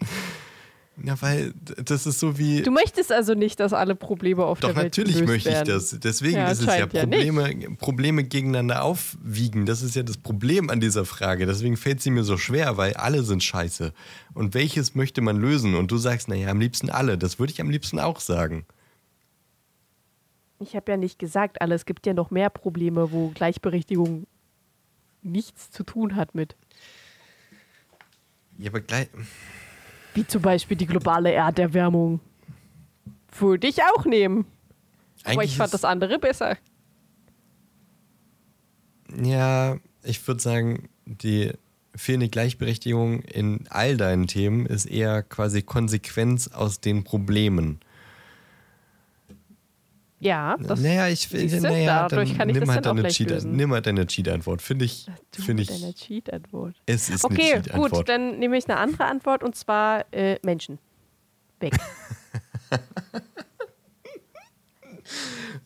[1.02, 1.54] Ja, weil
[1.84, 2.62] das ist so wie.
[2.62, 5.54] Du möchtest also nicht, dass alle Probleme auf Doch, der Welt natürlich gelöst möchte ich
[5.54, 5.68] werden.
[5.68, 5.96] das.
[5.98, 9.64] Deswegen Ja, ist es ja anscheinend ja Probleme, Probleme gegeneinander aufwiegen.
[9.64, 11.46] Das ist ja das Problem an dieser Frage.
[11.46, 13.92] Deswegen fällt sie mir so schwer, weil alle sind scheiße.
[14.34, 15.74] Und welches möchte man lösen?
[15.74, 17.16] Und du sagst, naja, am liebsten alle.
[17.16, 18.66] Das würde ich am liebsten auch sagen.
[20.58, 21.74] Ich habe ja nicht gesagt, alle.
[21.74, 24.26] Es gibt ja noch mehr Probleme, wo Gleichberechtigung
[25.22, 26.56] nichts zu tun hat mit.
[28.58, 29.08] Ja, aber gleich.
[30.14, 32.20] Wie zum Beispiel die globale Erderwärmung.
[33.38, 34.44] Würde ich auch nehmen.
[35.22, 36.56] Aber Eigentlich ich fand das andere besser.
[39.22, 41.52] Ja, ich würde sagen, die
[41.94, 47.80] fehlende Gleichberechtigung in all deinen Themen ist eher quasi Konsequenz aus den Problemen.
[50.22, 53.08] Ja, das naja, ich siehste, naja, dadurch kann ich nimm, das halt dann auch deine
[53.12, 53.56] Cheat, lösen.
[53.56, 54.60] nimm halt deine Cheat-Antwort.
[54.60, 56.76] Finde ich, du finde mit ich, deiner Cheat-Antwort.
[56.84, 57.92] es ist Okay, eine Cheat-Antwort.
[57.92, 60.78] gut, dann nehme ich eine andere Antwort und zwar äh, Menschen.
[61.60, 61.74] Weg.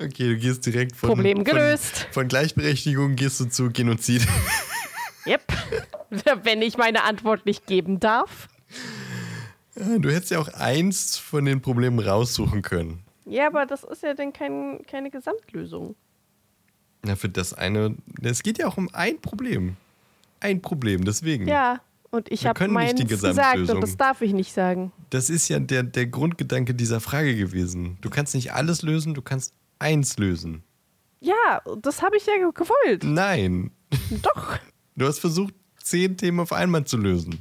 [0.00, 1.98] Okay, du gehst direkt von, Problem gelöst.
[1.98, 4.26] Von, von Gleichberechtigung gehst du zu Genozid.
[5.26, 5.42] Yep.
[6.42, 8.48] Wenn ich meine Antwort nicht geben darf.
[9.74, 13.03] Du hättest ja auch eins von den Problemen raussuchen können.
[13.26, 15.94] Ja, aber das ist ja dann kein, keine Gesamtlösung.
[17.06, 17.96] Ja, für das eine.
[18.22, 19.76] Es geht ja auch um ein Problem.
[20.40, 21.46] Ein Problem, deswegen.
[21.48, 21.80] Ja,
[22.10, 24.92] und ich habe können nicht meins die gesagt und das darf ich nicht sagen.
[25.10, 27.96] Das ist ja der, der Grundgedanke dieser Frage gewesen.
[28.02, 30.62] Du kannst nicht alles lösen, du kannst eins lösen.
[31.20, 33.04] Ja, das habe ich ja ge- gewollt.
[33.04, 33.70] Nein.
[34.22, 34.58] Doch.
[34.96, 37.40] Du hast versucht, zehn Themen auf einmal zu lösen.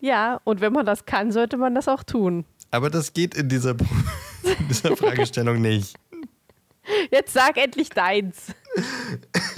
[0.00, 2.44] Ja, und wenn man das kann, sollte man das auch tun.
[2.70, 3.74] Aber das geht in dieser,
[4.68, 5.96] dieser Fragestellung nicht.
[7.10, 8.54] Jetzt sag endlich deins.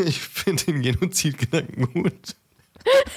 [0.05, 2.37] Ich finde den Genozidgedanken gut.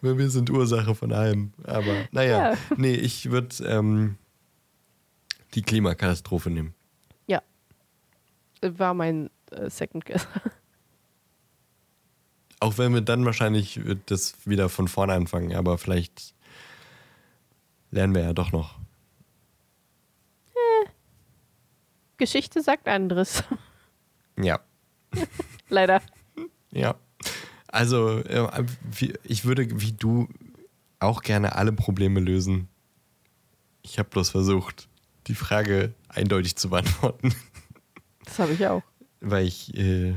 [0.00, 1.52] Weil wir sind Ursache von allem.
[1.64, 2.58] Aber naja, Ja.
[2.76, 4.16] nee, ich würde ähm,
[5.54, 6.74] die Klimakatastrophe nehmen.
[7.26, 7.42] Ja.
[8.60, 10.26] War mein äh, Second Guess.
[12.60, 16.33] Auch wenn wir dann wahrscheinlich das wieder von vorne anfangen, aber vielleicht
[17.94, 18.78] lernen wir ja doch noch.
[22.16, 23.42] Geschichte sagt anderes.
[24.38, 24.60] Ja,
[25.68, 26.02] Leider.
[26.72, 26.94] ja.
[27.68, 28.64] Also, äh,
[29.24, 30.28] ich würde wie du
[31.00, 32.68] auch gerne alle Probleme lösen.
[33.82, 34.88] Ich habe bloß versucht,
[35.26, 37.34] die Frage eindeutig zu beantworten,
[38.24, 38.82] Das habe ich auch.
[39.20, 40.14] weil ich äh,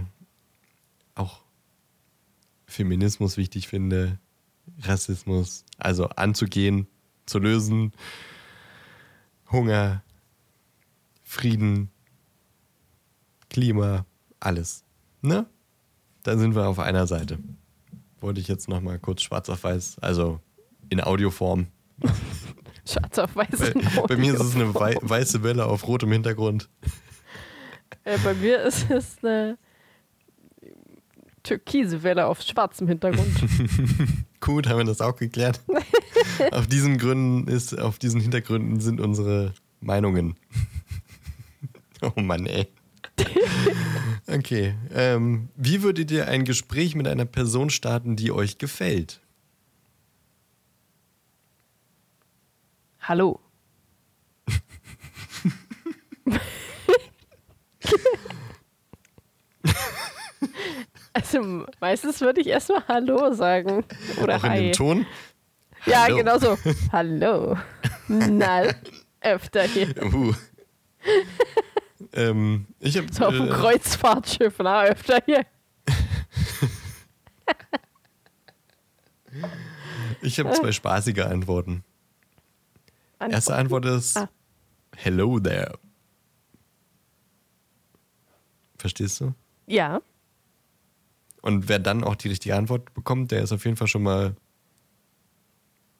[1.15, 1.41] auch
[2.67, 4.19] Feminismus wichtig finde,
[4.83, 6.87] Rassismus, also anzugehen,
[7.27, 7.91] zu lösen,
[9.51, 10.03] Hunger,
[11.23, 11.91] Frieden,
[13.49, 14.05] Klima,
[14.39, 14.83] alles.
[15.21, 15.45] Ne?
[16.23, 17.37] Da sind wir auf einer Seite.
[18.19, 20.39] Wollte ich jetzt nochmal kurz schwarz auf weiß, also
[20.89, 21.67] in Audioform.
[22.85, 23.73] Schwarz auf weiß.
[23.73, 26.69] Bei, bei mir ist es eine wei weiße Welle auf rotem Hintergrund.
[28.05, 29.57] Äh, bei mir ist es eine
[31.47, 33.33] türkise Welle auf schwarzem Hintergrund.
[34.39, 35.61] Gut, haben wir das auch geklärt.
[36.51, 40.35] auf diesen Gründen ist, auf diesen Hintergründen sind unsere Meinungen.
[42.01, 42.67] oh Mann, ey.
[44.27, 44.75] Okay.
[44.93, 49.21] Ähm, wie würdet ihr ein Gespräch mit einer Person starten, die euch gefällt?
[52.99, 53.39] Hallo.
[61.13, 61.25] also
[61.79, 63.85] meistens würde ich erstmal Hallo sagen.
[64.21, 64.61] Oder auch in Hi.
[64.61, 65.05] dem Ton?
[65.85, 66.17] Ja, Hallo.
[66.17, 66.57] genau so.
[66.91, 67.57] Hallo.
[68.07, 68.63] Na,
[69.21, 69.93] öfter hier.
[70.03, 70.33] Uh.
[72.13, 75.45] ähm, ich habe So auf dem Kreuzfahrtschiff, na, öfter hier.
[80.21, 81.83] ich hab zwei spaßige Antworten.
[83.19, 84.29] Erste Antwort ist Ah.
[84.95, 85.73] Hello there.
[88.77, 89.33] Verstehst du?
[89.65, 90.01] Ja,
[91.41, 94.35] Und wer dann auch die richtige Antwort bekommt, der ist auf jeden Fall schon mal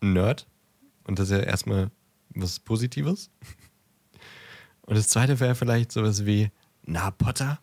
[0.01, 0.47] ein Nerd.
[1.05, 1.91] Und das ist ja erstmal
[2.30, 3.30] was Positives.
[4.81, 6.49] Und das zweite wäre vielleicht sowas wie,
[6.84, 7.59] na Potter?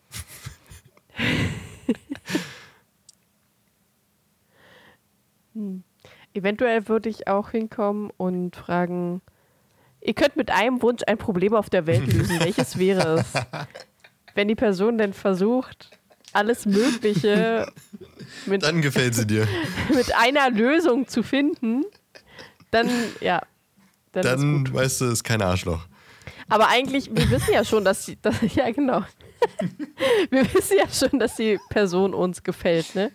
[6.35, 9.21] eventuell würde ich auch hinkommen und fragen,
[10.01, 12.39] ihr könnt mit einem Wunsch ein Problem auf der Welt lösen.
[12.39, 13.33] Welches wäre es?
[14.35, 15.97] Wenn die Person denn versucht,
[16.35, 17.71] alles Mögliche
[18.45, 19.47] mit, Dann gefällt sie dir.
[19.93, 21.85] mit einer Lösung zu finden,
[22.71, 22.89] dann,
[23.21, 23.41] ja,
[24.11, 25.87] dann, Dann weißt du, ist kein Arschloch.
[26.47, 29.03] Aber eigentlich, wir wissen ja schon, dass, sie, dass ja genau,
[30.29, 33.11] wir wissen ja schon, dass die Person uns gefällt, ne?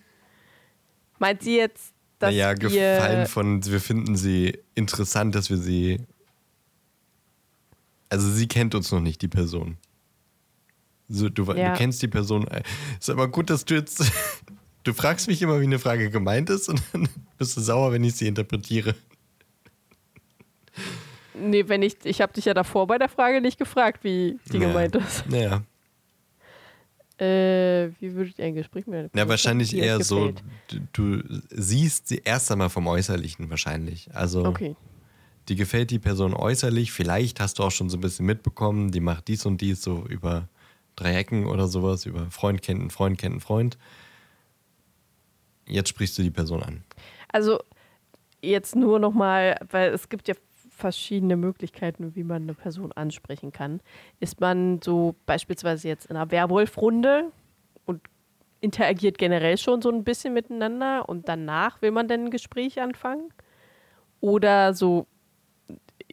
[1.18, 6.00] Meint sie jetzt, dass naja, wir, gefallen von, wir finden sie interessant, dass wir sie.
[8.08, 9.76] Also sie kennt uns noch nicht, die Person.
[11.12, 11.72] So, du, Ja.
[11.72, 12.46] du kennst die Person.
[12.98, 14.02] Ist aber gut, dass du jetzt.
[14.82, 17.06] Du fragst mich immer, wie eine Frage gemeint ist, und dann
[17.36, 18.94] bist du sauer, wenn ich sie interpretiere.
[21.34, 24.58] Nee, wenn ich, ich habe dich ja davor bei der Frage nicht gefragt, wie die
[24.58, 24.68] Ja.
[24.68, 25.26] gemeint ist.
[25.28, 25.62] Naja.
[27.18, 30.32] Äh, wie würde ich ein Gespräch mit einer Ja, Person wahrscheinlich die euch eher so,
[30.68, 30.80] du,
[31.18, 34.08] du siehst sie erst einmal vom Äußerlichen wahrscheinlich.
[34.14, 34.74] Also Okay.
[35.50, 39.00] die gefällt die Person äußerlich, vielleicht hast du auch schon so ein bisschen mitbekommen, die
[39.00, 40.48] macht dies und dies so über
[41.00, 43.78] drei Ecken oder sowas, über Freund kennt einen Freund kennt einen Freund.
[45.66, 46.84] Jetzt sprichst du die Person an.
[47.28, 47.60] Also
[48.42, 50.34] jetzt nur nochmal, weil es gibt ja
[50.68, 53.80] verschiedene Möglichkeiten, wie man eine Person ansprechen kann.
[54.18, 57.30] Ist man so beispielsweise jetzt in einer Werwolf-Runde
[57.84, 58.00] und
[58.60, 63.32] interagiert generell schon so ein bisschen miteinander und danach will man dann ein Gespräch anfangen?
[64.20, 65.06] Oder so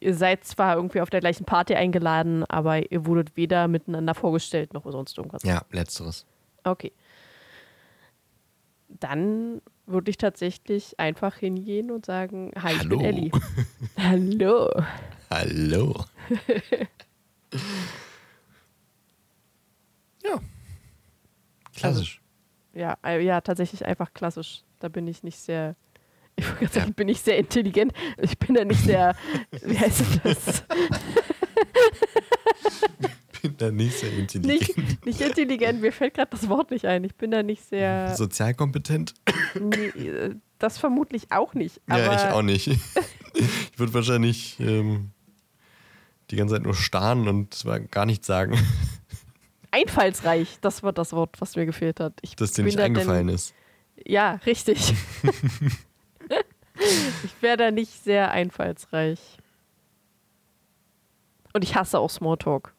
[0.02, 4.74] ihr seid zwar irgendwie auf der gleichen Party eingeladen, aber ihr wurdet weder miteinander vorgestellt
[4.74, 5.44] noch sonst irgendwas.
[5.44, 6.26] Ja, letzteres.
[6.64, 6.91] Okay.
[8.88, 12.98] Dann würde ich tatsächlich einfach hingehen und sagen, hi, ich Hallo.
[12.98, 13.32] bin Ellie.
[13.98, 14.69] Hallo.
[15.30, 16.06] Hallo.
[20.24, 20.40] ja.
[21.76, 22.22] Klassisch.
[22.74, 24.64] Ja, äh, ja, tatsächlich einfach klassisch.
[24.80, 25.76] Da bin ich nicht sehr,
[26.38, 27.94] ich wollte gerade sagen, bin ich sehr intelligent.
[28.22, 29.16] Ich bin da nicht sehr,
[29.64, 30.64] wie heißt das?
[33.42, 34.78] bin da nicht sehr intelligent.
[34.78, 37.04] Nicht, nicht intelligent, mir fällt gerade das Wort nicht ein.
[37.04, 39.16] Ich bin da nicht sehr, Sozialkompetent?
[39.60, 41.82] nee, äh, das vermutlich auch nicht.
[41.90, 42.70] Ja, ich auch nicht.
[43.72, 45.12] Ich würde wahrscheinlich ähm,
[46.32, 48.58] die ganze Zeit nur starren und zwar gar nichts sagen,
[49.70, 52.14] einfallsreich, das war das Wort, was mir gefehlt hat.
[52.24, 53.54] Ich dass dir nicht eingefallen denn, ist.
[54.04, 54.94] Ja, richtig.
[57.23, 59.19] ich wäre da nicht sehr einfallsreich.
[61.53, 62.73] Und ich hasse auch Smalltalk.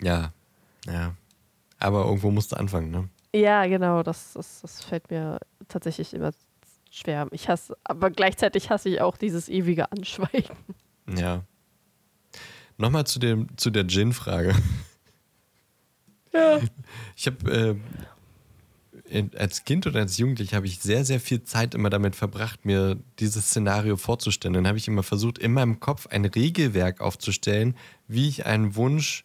[0.00, 0.32] Ja,
[0.86, 1.14] ja.
[1.78, 3.08] Aber irgendwo musst du anfangen, ne?
[3.34, 5.38] Ja, genau, das, das, das fällt mir
[5.68, 6.30] tatsächlich immer
[6.90, 7.28] schwer.
[7.32, 10.56] Ich hasse, aber gleichzeitig hasse ich auch dieses ewige Anschweigen.
[11.16, 11.42] Ja.
[12.76, 14.54] Nochmal zu, dem, zu der Gin-Frage.
[16.32, 16.58] Ja.
[17.14, 17.76] Ich habe äh,
[19.36, 22.96] als Kind oder als Jugendlich habe ich sehr, sehr viel Zeit immer damit verbracht, mir
[23.18, 24.54] dieses Szenario vorzustellen.
[24.54, 27.76] Dann habe ich immer versucht, in meinem Kopf ein Regelwerk aufzustellen,
[28.08, 29.24] wie ich einen Wunsch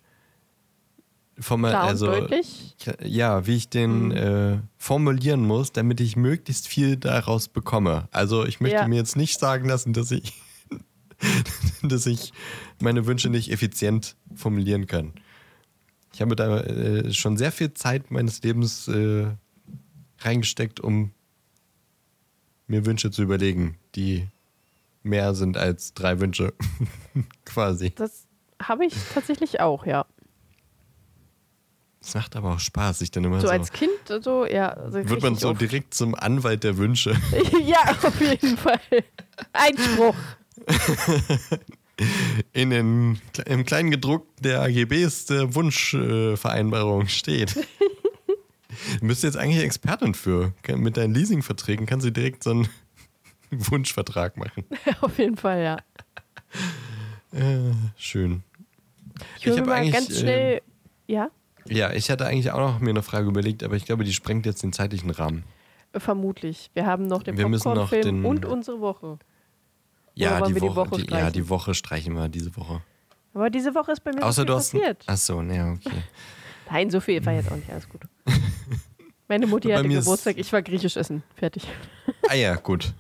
[1.42, 2.76] Klar also deutlich.
[3.02, 4.12] ja, wie ich den Mhm.
[4.12, 8.10] äh, formulieren muss, damit ich möglichst viel daraus bekomme.
[8.12, 8.88] Also ich möchte Ja.
[8.90, 10.34] mir jetzt nicht sagen lassen, dass ich,
[11.82, 12.34] dass ich
[12.82, 15.14] meine Wünsche nicht effizient formulieren kann.
[16.14, 19.28] Ich habe da äh, schon sehr viel Zeit meines Lebens äh,
[20.22, 21.12] reingesteckt, um
[22.68, 24.28] mir Wünsche zu überlegen, die
[25.04, 26.54] mehr sind als drei Wünsche.
[27.46, 27.92] Quasi.
[27.96, 28.26] Das
[28.62, 30.06] habe ich tatsächlich auch, ja.
[32.02, 33.52] Es macht aber auch Spaß, sich dann immer So so.
[33.54, 33.92] als Kind,
[34.22, 34.76] so, ja.
[34.90, 37.12] So wird man so auf- direkt zum Anwalt der Wünsche.
[37.66, 38.80] ja, auf jeden Fall.
[39.54, 40.16] Einspruch.
[42.54, 47.58] In den, im kleinen gedruckten der AGBs der Wunschvereinbarung steht.
[49.02, 50.54] Du bist jetzt eigentlich Expertin für.
[50.76, 52.70] Mit deinen Leasingverträgen kannst du direkt so einen
[53.52, 54.66] Wunschvertrag machen.
[55.02, 55.78] auf jeden Fall, ja.
[57.32, 58.44] Äh, schön.
[59.40, 60.62] Ich hab mir mal eigentlich, ganz schnell.
[61.08, 61.30] ja,
[61.68, 64.46] Ja, ich hatte eigentlich auch noch mir eine Frage überlegt, aber ich glaube, die sprengt
[64.46, 65.44] jetzt den zeitlichen Rahmen.
[65.96, 66.70] vermutlich.
[66.74, 69.20] Wir haben noch den Popcorn-Film und unsere Woche.
[70.16, 71.34] Ja, die wir die Woche, Woche die, ja, streichen?
[71.34, 72.82] die Woche streichen wir diese Woche.
[73.34, 74.72] Aber diese Woche ist bei mir Außer du hast.
[74.72, 75.04] passiert.
[75.08, 76.04] Achso, ne, okay.
[76.72, 78.02] Nein, so viel war jetzt auch nicht alles gut.
[79.28, 81.24] Meine Mutti hatte Geburtstag, ich war griechisch essen.
[81.36, 81.68] Fertig.
[82.28, 82.94] Ah ja, gut.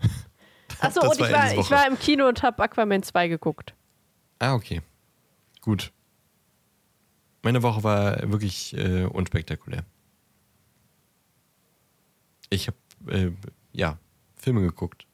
[0.79, 3.73] Achso, und war ich war, ich war im Kino und habe Aquaman 2 geguckt.
[4.37, 4.81] Ah, okay.
[5.61, 5.91] Gut.
[7.41, 9.83] Meine Woche war wirklich äh, unspektakulär.
[12.49, 12.77] Ich habe,
[13.11, 13.31] äh,
[13.71, 13.97] ja,
[14.35, 15.05] Filme geguckt.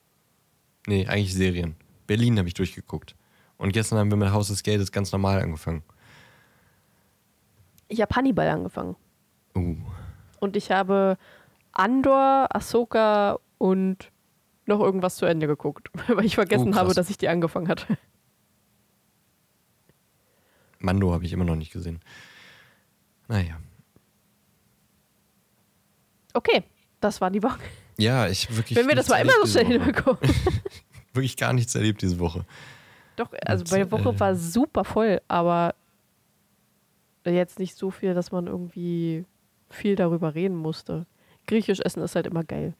[0.87, 1.75] Nee, eigentlich Serien.
[2.07, 3.15] Berlin habe ich durchgeguckt.
[3.57, 5.83] Und gestern haben wir mit Haus des Geldes ganz normal angefangen.
[7.87, 8.95] Ich habe Hannibal angefangen.
[9.55, 9.75] Uh.
[10.39, 11.17] Und ich habe
[11.71, 14.11] Andor, Ahsoka und
[14.65, 15.89] noch irgendwas zu Ende geguckt.
[16.07, 17.97] Weil ich vergessen Oh, habe, dass ich die angefangen hatte.
[20.79, 21.99] Mando habe ich immer noch nicht gesehen.
[23.27, 23.57] Naja.
[26.33, 26.63] Okay,
[26.99, 27.59] das war die Woche.
[27.97, 28.77] Ja, ich wirklich.
[28.77, 30.19] Wenn wir das mal immer so schnell hinbekommen.
[31.13, 32.45] Wirklich gar nichts erlebt diese Woche.
[33.15, 35.73] Doch, also Und, meine Woche äh, war super voll, aber
[37.31, 39.25] jetzt nicht so viel, dass man irgendwie
[39.69, 41.05] viel darüber reden musste.
[41.47, 42.73] Griechisch essen ist halt immer geil.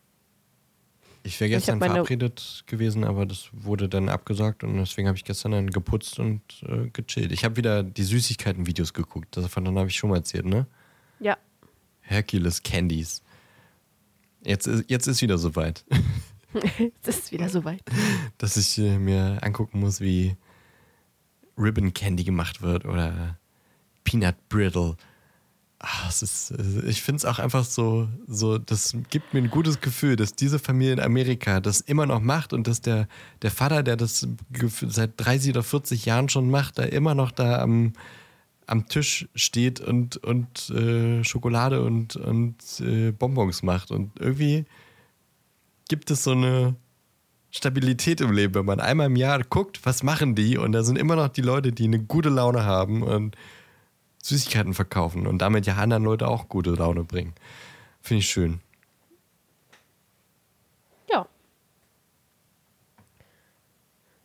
[1.24, 5.18] Ich wäre Ich gestern meine- verabredet gewesen, aber das wurde dann abgesagt und deswegen habe
[5.18, 7.32] ich gestern dann geputzt und äh, gechillt.
[7.32, 9.36] Ich habe wieder die Süßigkeiten-Videos geguckt.
[9.36, 10.68] Davon habe ich schon mal erzählt, ne?
[11.20, 11.38] Ja,
[12.02, 13.24] Hercules Candies.
[14.44, 15.84] Jetzt ist, jetzt ist wieder soweit,
[17.02, 17.82] es ist wieder soweit.
[18.38, 20.36] dass ich äh, mir angucken muss, wie
[21.58, 23.40] Ribbon Candy gemacht wird oder
[24.06, 24.96] Peanut Brittle.
[26.08, 26.54] Es ist,
[26.88, 30.58] ich finde es auch einfach so, so, das gibt mir ein gutes Gefühl, dass diese
[30.58, 33.08] Familie in Amerika das immer noch macht und dass der,
[33.42, 34.26] der Vater, der das
[34.88, 37.94] seit 30 oder 40 Jahren schon macht, da immer noch da am,
[38.66, 43.92] am Tisch steht und, und äh, Schokolade und, und äh, Bonbons macht.
[43.92, 44.66] Und irgendwie
[45.88, 46.76] gibt es so eine
[47.52, 50.98] Stabilität im Leben, wenn man einmal im Jahr guckt, was machen die und da sind
[50.98, 53.38] immer noch die Leute, die eine gute Laune haben und
[54.26, 57.34] Süßigkeiten verkaufen und damit ja anderen Leute auch gute Laune bringen.
[58.02, 58.60] Finde ich schön.
[61.12, 61.28] Ja.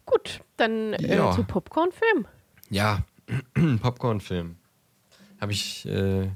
[0.06, 1.32] Gut, Dann äh, Ja.
[1.32, 2.27] zu Popcorn-Film.
[2.70, 3.02] Ja,
[3.82, 4.56] Popcorn-Film.
[5.40, 5.86] Habe ich.
[5.86, 6.31] Äh,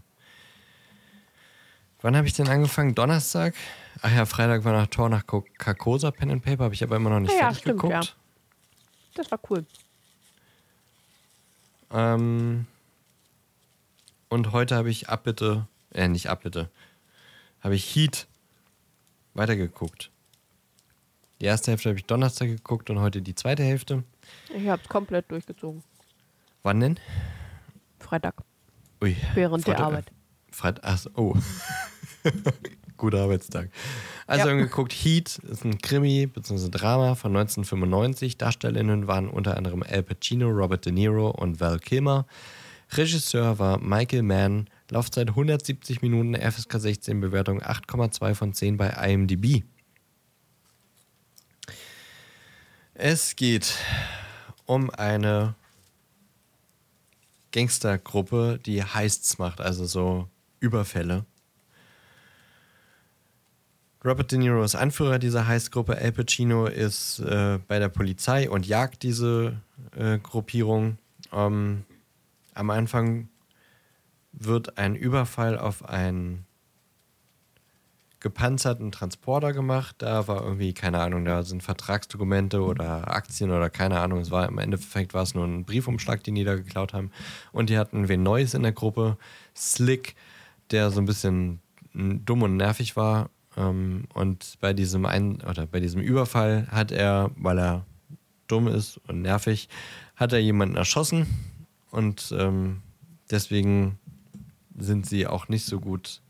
[2.02, 2.94] wann habe ich denn angefangen?
[2.94, 3.54] Donnerstag?
[4.02, 6.96] Ach ja, Freitag war nach Tor nach Co- Carcosa Pen and Paper, habe ich aber
[6.96, 7.92] immer noch nicht ja, fertig stimmt, geguckt.
[7.94, 8.12] ja.
[9.14, 9.64] Das war cool.
[11.92, 12.66] Ähm,
[14.34, 16.68] und heute habe ich Abbitte, äh, nicht Abbitte,
[17.60, 18.26] habe ich Heat
[19.34, 20.10] weitergeguckt.
[21.40, 24.02] Die erste Hälfte habe ich Donnerstag geguckt und heute die zweite Hälfte.
[24.54, 25.82] Ich hab's komplett durchgezogen.
[26.64, 26.98] Wann denn?
[28.00, 28.34] Freitag,
[29.02, 29.16] Ui.
[29.34, 30.12] während der Freitag- Arbeit.
[30.50, 31.36] Freit ach, so, oh.
[32.96, 33.70] Guter Arbeitstag.
[34.26, 34.54] Also Ja.
[34.56, 36.70] geguckt, Heat ist ein Krimi bzw.
[36.70, 38.38] Drama von 1995.
[38.38, 42.26] Darstellerinnen waren unter anderem Al Pacino, Robert De Niro und Val Kilmer.
[42.92, 44.68] Regisseur war Michael Mann.
[44.90, 49.64] Laufzeit 170 Minuten, FSK 16, Bewertung 8,2 von 10 bei IMDb.
[52.94, 53.74] Es geht
[54.66, 55.54] um eine
[57.52, 60.28] Gangstergruppe, die Heists macht, also so
[60.60, 61.24] Überfälle.
[64.04, 65.96] Robert De Niro ist Anführer dieser Heistgruppe.
[65.96, 69.56] Al Pacino ist äh, bei der Polizei und jagt diese
[69.96, 70.98] äh, Gruppierung.
[71.32, 71.84] Ähm,
[72.54, 73.28] am Anfang
[74.32, 76.46] wird ein Überfall auf einen
[78.20, 79.96] gepanzerten Transporter gemacht.
[79.98, 84.20] Da war irgendwie, keine Ahnung, da sind Vertragsdokumente oder Aktien oder keine Ahnung.
[84.20, 87.10] Es war im Endeffekt war es nur ein Briefumschlag, den die da geklaut haben.
[87.52, 89.18] Und die hatten wen Neues in der Gruppe,
[89.54, 90.16] Slick,
[90.70, 91.60] der so ein bisschen
[91.92, 93.28] mm, dumm und nervig war.
[93.58, 97.84] Ähm, und bei diesem ein oder bei diesem Überfall hat er, weil er
[98.46, 99.68] dumm ist und nervig,
[100.16, 101.26] hat er jemanden erschossen
[101.94, 102.82] und ähm,
[103.30, 103.98] deswegen
[104.76, 106.20] sind sie auch nicht so gut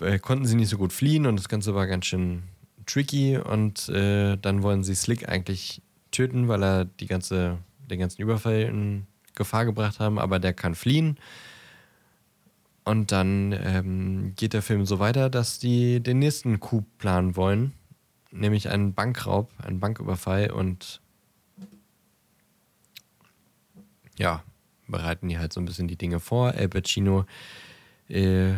[0.00, 2.42] äh, konnten sie nicht so gut fliehen und das Ganze war ganz schön
[2.86, 7.58] tricky und äh, dann wollen sie Slick eigentlich töten, weil er die ganze,
[7.90, 11.18] den ganzen Überfall in Gefahr gebracht haben, aber der kann fliehen.
[12.84, 17.72] Und dann ähm, geht der Film so weiter, dass die den nächsten Coup planen wollen,
[18.32, 21.00] nämlich einen Bankraub, einen Banküberfall und
[24.20, 24.44] ja,
[24.86, 26.52] bereiten die halt so ein bisschen die Dinge vor.
[26.54, 27.24] El Pacino
[28.08, 28.52] äh,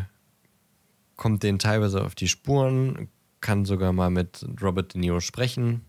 [1.17, 3.09] kommt denen teilweise auf die Spuren,
[3.41, 5.83] kann sogar mal mit Robert De Niro sprechen.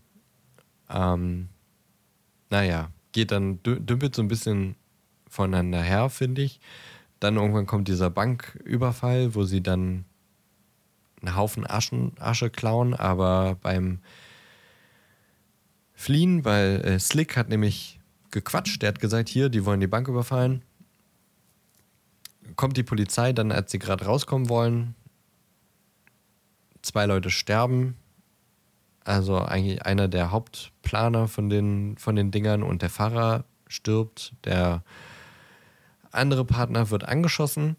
[0.88, 1.48] Ähm,
[2.50, 4.76] naja, geht dann, dü- dümpelt so ein bisschen
[5.28, 6.60] voneinander her, finde ich.
[7.18, 10.04] Dann irgendwann kommt dieser Banküberfall, wo sie dann
[11.20, 13.98] einen Haufen Aschen, Asche klauen, aber beim
[15.94, 17.98] Fliehen, weil äh, Slick hat nämlich
[18.34, 20.62] gequatscht, der hat gesagt, hier, die wollen die Bank überfallen.
[22.56, 24.94] Kommt die Polizei dann, als sie gerade rauskommen wollen,
[26.82, 27.96] zwei Leute sterben.
[29.04, 34.34] Also eigentlich einer der Hauptplaner von den, von den Dingern und der Fahrer stirbt.
[34.44, 34.82] Der
[36.10, 37.76] andere Partner wird angeschossen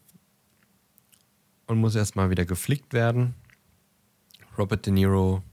[1.68, 3.36] und muss erstmal wieder geflickt werden.
[4.58, 5.44] Robert De Niro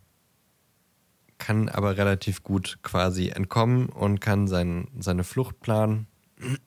[1.42, 6.06] kann aber relativ gut quasi entkommen und kann sein, seine Flucht planen.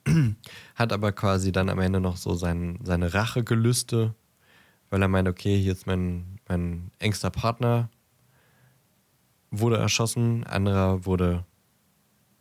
[0.74, 4.14] Hat aber quasi dann am Ende noch so sein, seine Rachegelüste,
[4.90, 7.88] weil er meint, okay, hier ist mein, mein engster Partner,
[9.50, 11.46] wurde erschossen, anderer wurde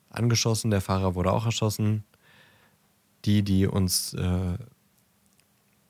[0.09, 2.03] angeschossen, der Fahrer wurde auch erschossen.
[3.23, 4.57] Die, die uns äh,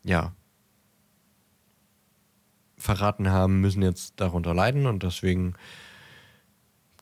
[0.03, 0.31] ja
[2.77, 5.55] verraten haben, müssen jetzt darunter leiden und deswegen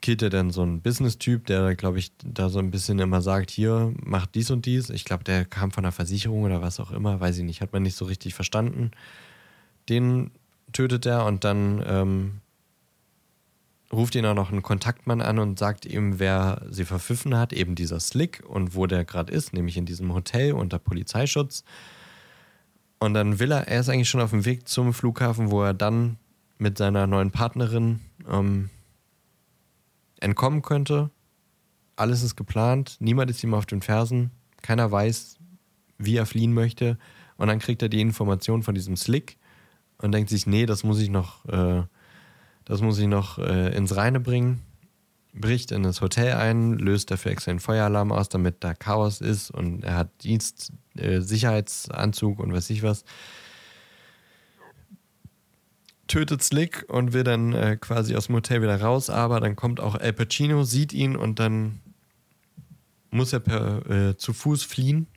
[0.08, 3.94] er dann so ein Business-Typ, der, glaube ich, da so ein bisschen immer sagt, hier,
[4.04, 4.90] mach dies und dies.
[4.90, 7.74] Ich glaube, der kam von der Versicherung oder was auch immer, weiß ich nicht, hat
[7.74, 8.92] man nicht so richtig verstanden.
[9.90, 10.32] Den
[10.72, 12.42] tötet er und dann ähm,
[13.92, 17.76] ruft ihn auch noch ein Kontaktmann an und sagt ihm, wer sie verpfiffen hat, eben
[17.76, 21.64] dieser Slick und wo der gerade ist, nämlich in diesem Hotel unter Polizeischutz.
[23.00, 25.74] Und dann will er, er ist eigentlich schon auf dem Weg zum Flughafen, wo er
[25.74, 26.18] dann
[26.58, 28.00] mit seiner neuen Partnerin
[28.30, 28.70] ähm,
[30.24, 31.12] entkommen könnte.
[31.96, 34.32] Alles ist geplant, niemand ist ihm auf den Fersen,
[34.62, 35.38] keiner weiß,
[35.98, 36.98] wie er fliehen möchte.
[37.38, 39.38] Und dann kriegt er die Information von diesem Slick
[39.98, 41.84] und denkt sich, nee, das muss ich noch, äh,
[42.66, 44.62] das muss ich noch äh, ins Reine bringen.
[45.34, 49.50] Bricht in das Hotel ein, löst dafür extra einen Feueralarm aus, damit da Chaos ist
[49.50, 53.04] und er hat Dienst, äh, Sicherheitsanzug und weiß ich was.
[56.08, 59.80] Tötet Slick und will dann äh, quasi aus dem Hotel wieder raus, aber dann kommt
[59.80, 61.80] auch Al Pacino, sieht ihn und dann
[63.10, 65.08] muss er per, äh, zu Fuß fliehen,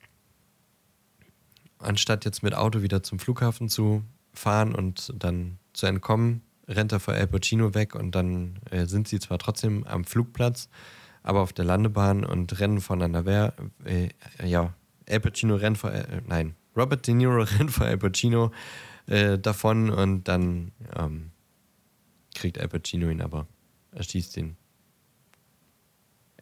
[1.78, 7.00] anstatt jetzt mit Auto wieder zum Flughafen zu fahren und dann zu entkommen, rennt er
[7.00, 10.68] vor Al Pacino weg und dann äh, sind sie zwar trotzdem am Flugplatz,
[11.22, 13.24] aber auf der Landebahn und rennen voneinander.
[13.24, 13.54] Wer,
[13.84, 14.10] äh,
[14.46, 14.74] ja,
[15.08, 18.52] Al Pacino rennt vor, äh, nein, Robert De Niro rennt vor Al Pacino
[19.06, 21.30] äh, davon und dann ähm,
[22.34, 23.46] kriegt Al Pacino ihn aber,
[23.92, 24.56] erschießt ihn.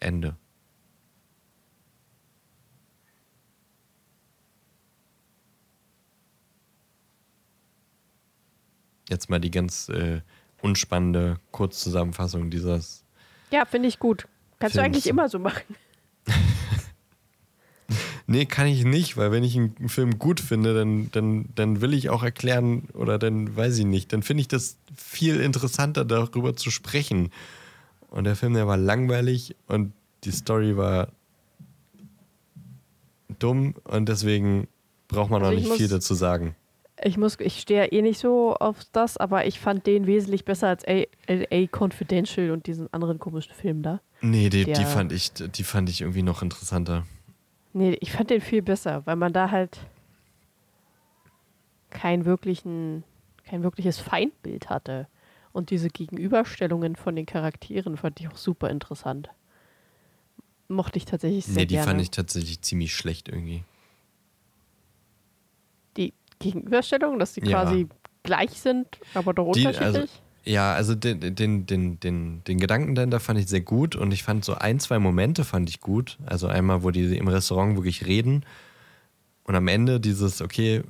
[0.01, 0.37] Ende.
[9.09, 10.23] Jetzt mal die ganz äh,
[10.63, 13.05] unspannende Kurzzusammenfassung dieses.
[13.51, 14.27] Ja, finde ich gut.
[14.59, 14.75] Kannst Films.
[14.75, 15.77] du eigentlich immer so machen.
[18.27, 21.95] nee, kann ich nicht, weil wenn ich einen Film gut finde, dann, dann, dann will
[21.95, 26.57] ich auch erklären oder dann weiß ich nicht, dann finde ich das viel interessanter, darüber
[26.57, 27.31] zu sprechen.
[28.11, 29.93] Und der Film, der war langweilig und
[30.25, 31.09] die Story war
[33.39, 34.69] dumm und deswegen
[35.09, 36.55] braucht man also auch nicht viel dazu sagen.
[37.03, 40.69] Ich muss, ich stehe eh nicht so auf das, aber ich fand den wesentlich besser
[40.69, 44.01] als LA Confidential und diesen anderen komischen Film da.
[44.21, 47.05] Nee, die, die, fand ich, die fand ich irgendwie noch interessanter.
[47.75, 49.81] Nee, ich fand den viel besser, weil man da halt
[51.91, 53.03] kein wirklichen,
[53.45, 55.09] kein wirkliches Feindbild hatte.
[55.53, 59.29] Und diese Gegenüberstellungen von den Charakteren fand ich auch super interessant.
[60.69, 61.89] Mochte ich tatsächlich sehr Nee, die gerne.
[61.89, 63.65] fand ich tatsächlich ziemlich schlecht irgendwie.
[65.97, 67.65] Die Gegenüberstellung, dass die ja.
[67.65, 67.89] quasi
[68.23, 70.11] gleich sind, aber doch die, also, unterschiedlich?
[70.11, 74.13] Also, ja, also den, den, den, den, den Gedanken dahinter fand ich sehr gut und
[74.13, 76.19] ich fand so ein, zwei Momente fand ich gut.
[76.27, 78.45] Also einmal, wo die im Restaurant wirklich reden
[79.45, 80.83] und am Ende dieses, okay,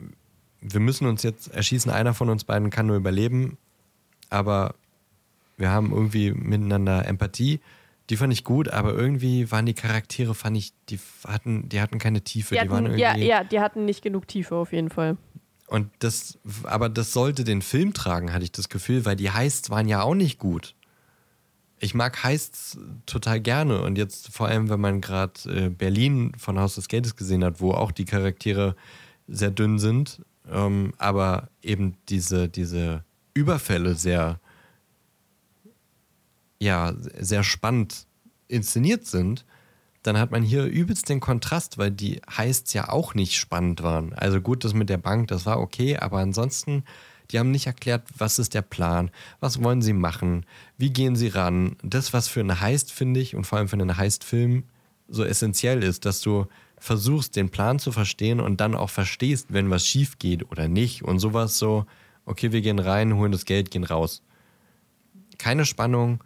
[0.61, 3.59] wir müssen uns jetzt erschießen, einer von uns beiden kann nur überleben,
[4.31, 4.75] aber
[5.57, 7.61] wir haben irgendwie miteinander Empathie.
[8.11, 11.99] Die fand ich gut, aber irgendwie waren die Charaktere, fand ich, die hatten, die hatten
[11.99, 12.55] keine Tiefe.
[12.55, 15.17] Die, hatten, die waren irgendwie, ja, ja, die hatten nicht genug Tiefe auf jeden Fall.
[15.67, 19.71] Und das, aber das sollte den Film tragen, hatte ich das Gefühl, weil die Heists
[19.71, 20.75] waren ja auch nicht gut.
[21.81, 26.59] Ich mag Heists total gerne und jetzt vor allem, wenn man gerade äh, Berlin von
[26.59, 28.77] Haus des Geldes gesehen hat, wo auch die Charaktere
[29.27, 34.41] sehr dünn sind, ähm, aber eben diese, diese Überfälle sehr,
[36.61, 38.07] ja, sehr spannend
[38.49, 39.45] inszeniert sind,
[40.05, 44.13] dann hat man hier übelst den Kontrast, weil die Heists ja auch nicht spannend waren.
[44.13, 46.85] Also gut, das mit der Bank, das war okay, aber ansonsten,
[47.31, 49.11] die haben nicht erklärt, was ist der Plan,
[49.41, 50.45] was wollen sie machen,
[50.77, 51.77] wie gehen sie ran.
[51.83, 54.65] Das, was für eine Heist, finde ich, und vor allem für einen Heist-Film
[55.09, 59.71] so essentiell ist, dass du versuchst, den Plan zu verstehen und dann auch verstehst, wenn
[59.71, 61.03] was schief geht oder nicht.
[61.03, 61.87] Und sowas so,
[62.27, 64.23] okay, wir gehen rein, holen das Geld, gehen raus.
[65.39, 66.23] Keine Spannung,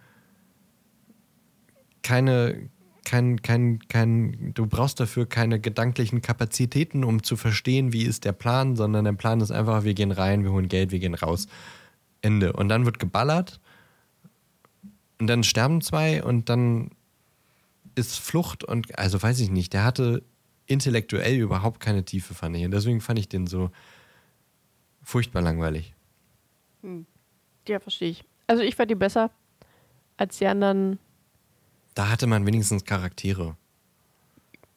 [2.03, 2.71] keine,
[3.09, 8.32] kein, kein, kein, du brauchst dafür keine gedanklichen Kapazitäten, um zu verstehen, wie ist der
[8.32, 11.47] Plan, sondern der Plan ist einfach, wir gehen rein, wir holen Geld, wir gehen raus.
[12.20, 12.52] Ende.
[12.52, 13.60] Und dann wird geballert
[15.18, 16.90] und dann sterben zwei und dann
[17.94, 20.22] ist Flucht und, also weiß ich nicht, der hatte
[20.66, 22.64] intellektuell überhaupt keine Tiefe, fand ich.
[22.66, 23.70] Und deswegen fand ich den so
[25.02, 25.94] furchtbar langweilig.
[26.82, 27.06] Hm.
[27.66, 28.24] Ja, verstehe ich.
[28.47, 29.30] Also ich fand die besser
[30.18, 30.98] als die anderen
[31.99, 33.57] da hatte man wenigstens Charaktere.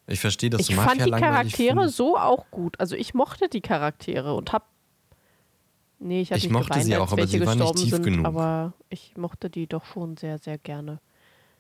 [0.08, 1.96] Ich verstehe, dass ich du Mafia fand die Charaktere findest.
[1.96, 2.80] so auch gut.
[2.80, 4.68] Also ich mochte die Charaktere und hab
[6.00, 8.26] Nee, ich, ich nicht mochte geweint, sie auch, aber sie waren nicht tief sind, genug.
[8.26, 11.00] Aber ich mochte die doch schon sehr, sehr gerne.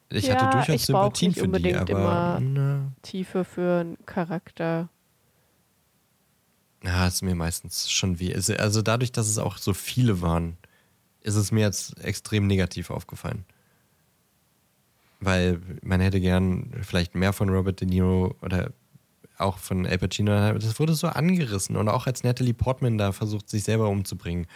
[0.09, 2.91] Ich ja, hatte durchaus Sympathien für die, aber immer ne.
[3.03, 4.89] Tiefe für einen Charakter.
[6.83, 8.33] Ja, ist mir meistens schon wie.
[8.33, 10.57] Also dadurch, dass es auch so viele waren,
[11.21, 13.45] ist es mir jetzt extrem negativ aufgefallen
[15.21, 18.73] weil man hätte gern vielleicht mehr von Robert De Niro oder
[19.37, 20.53] auch von Al Pacino.
[20.53, 24.47] Das wurde so angerissen und auch als Natalie Portman da versucht, sich selber umzubringen.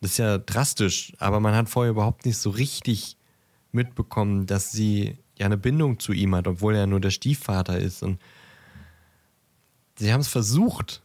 [0.00, 3.16] Das ist ja drastisch, aber man hat vorher überhaupt nicht so richtig
[3.72, 8.02] mitbekommen, dass sie ja eine Bindung zu ihm hat, obwohl er nur der Stiefvater ist.
[8.02, 8.20] Und
[9.96, 11.02] sie haben es versucht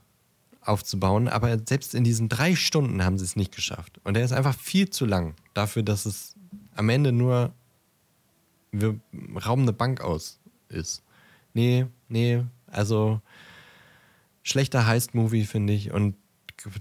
[0.62, 4.00] aufzubauen, aber selbst in diesen drei Stunden haben sie es nicht geschafft.
[4.04, 6.36] Und er ist einfach viel zu lang dafür, dass es
[6.76, 7.54] am Ende nur
[8.74, 9.00] wir
[9.46, 11.04] rauben eine Bank aus ist.
[11.54, 13.22] Nee, nee, also
[14.42, 16.16] schlechter Heist-Movie, finde ich, und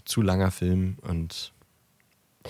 [0.05, 0.97] zu langer Film.
[1.03, 1.53] Und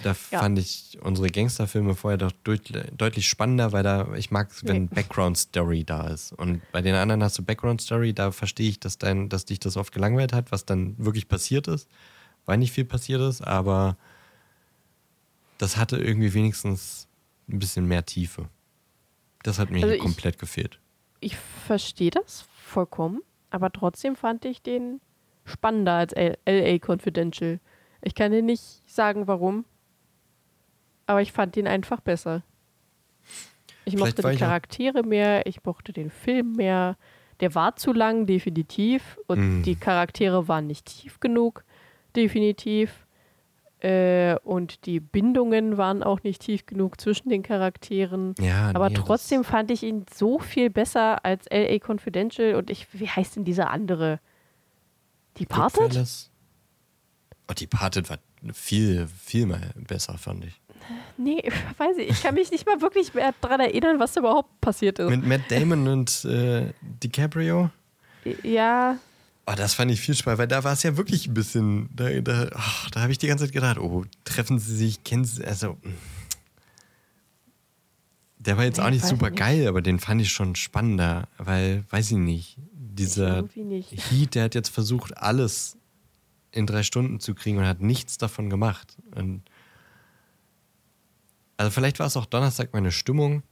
[0.03, 0.41] da ja.
[0.41, 4.89] fand ich unsere Gangsterfilme vorher doch deutlich spannender, weil da, ich mag es, wenn nee.
[4.95, 6.33] Background-Story da ist.
[6.33, 9.77] Und bei den anderen hast du Background-Story, da verstehe ich, dass, dein, dass dich das
[9.77, 11.89] oft gelangweilt hat, was dann wirklich passiert ist,
[12.47, 13.97] weil nicht viel passiert ist, aber
[15.59, 17.09] das hatte irgendwie wenigstens
[17.49, 18.49] ein bisschen mehr Tiefe.
[19.43, 20.79] Das hat mir also komplett gefehlt.
[21.21, 23.21] Ich verstehe das vollkommen,
[23.51, 25.01] aber trotzdem fand ich den
[25.45, 27.61] spannender als LA Confidential.
[28.01, 29.65] Ich kann dir nicht sagen, warum,
[31.07, 32.43] aber ich fand ihn einfach besser.
[33.85, 36.97] Ich Vielleicht mochte die ich Charaktere mehr, ich mochte den Film mehr.
[37.41, 39.19] Der war zu lang, definitiv.
[39.27, 39.63] Und Mm.
[39.65, 41.65] die Charaktere waren nicht tief genug,
[42.15, 43.07] definitiv.
[43.83, 48.37] Äh, und die Bindungen waren auch nicht tief genug zwischen den Charakteren.
[48.39, 52.87] Ja, Aber nee, trotzdem fand ich ihn so viel besser als LA Confidential und ich,
[52.93, 54.21] wie heißt denn dieser andere?
[55.41, 55.99] Departed?
[57.49, 58.19] Oh, Departed war
[58.53, 60.61] viel, viel mal besser, fand ich.
[61.17, 61.43] Nee,
[61.79, 62.11] weiß ich.
[62.11, 65.11] Ich kann mich nicht mal wirklich mehr daran erinnern, was da überhaupt passiert ist.
[65.11, 66.73] Mit Matt Damon und äh,
[67.03, 67.71] DiCaprio.
[68.45, 68.97] ja,
[69.47, 72.09] Oh, das fand ich viel spannend, weil da war es ja wirklich ein bisschen, da,
[72.21, 75.45] da, ach, da habe ich die ganze Zeit gedacht, oh, treffen sie sich, kennen sie,
[75.45, 75.95] also, mm.
[78.39, 79.41] der war jetzt Nee, auch nicht super ich nicht.
[79.41, 84.11] geil, aber den fand ich schon spannender, weil, weiß ich nicht, dieser irgendwie nicht.
[84.11, 85.77] Heat, der hat jetzt versucht, alles
[86.53, 88.97] in drei Stunden zu kriegen und hat nichts davon gemacht.
[89.15, 89.43] Und
[91.57, 93.43] also vielleicht war es auch Donnerstag meine Stimmung.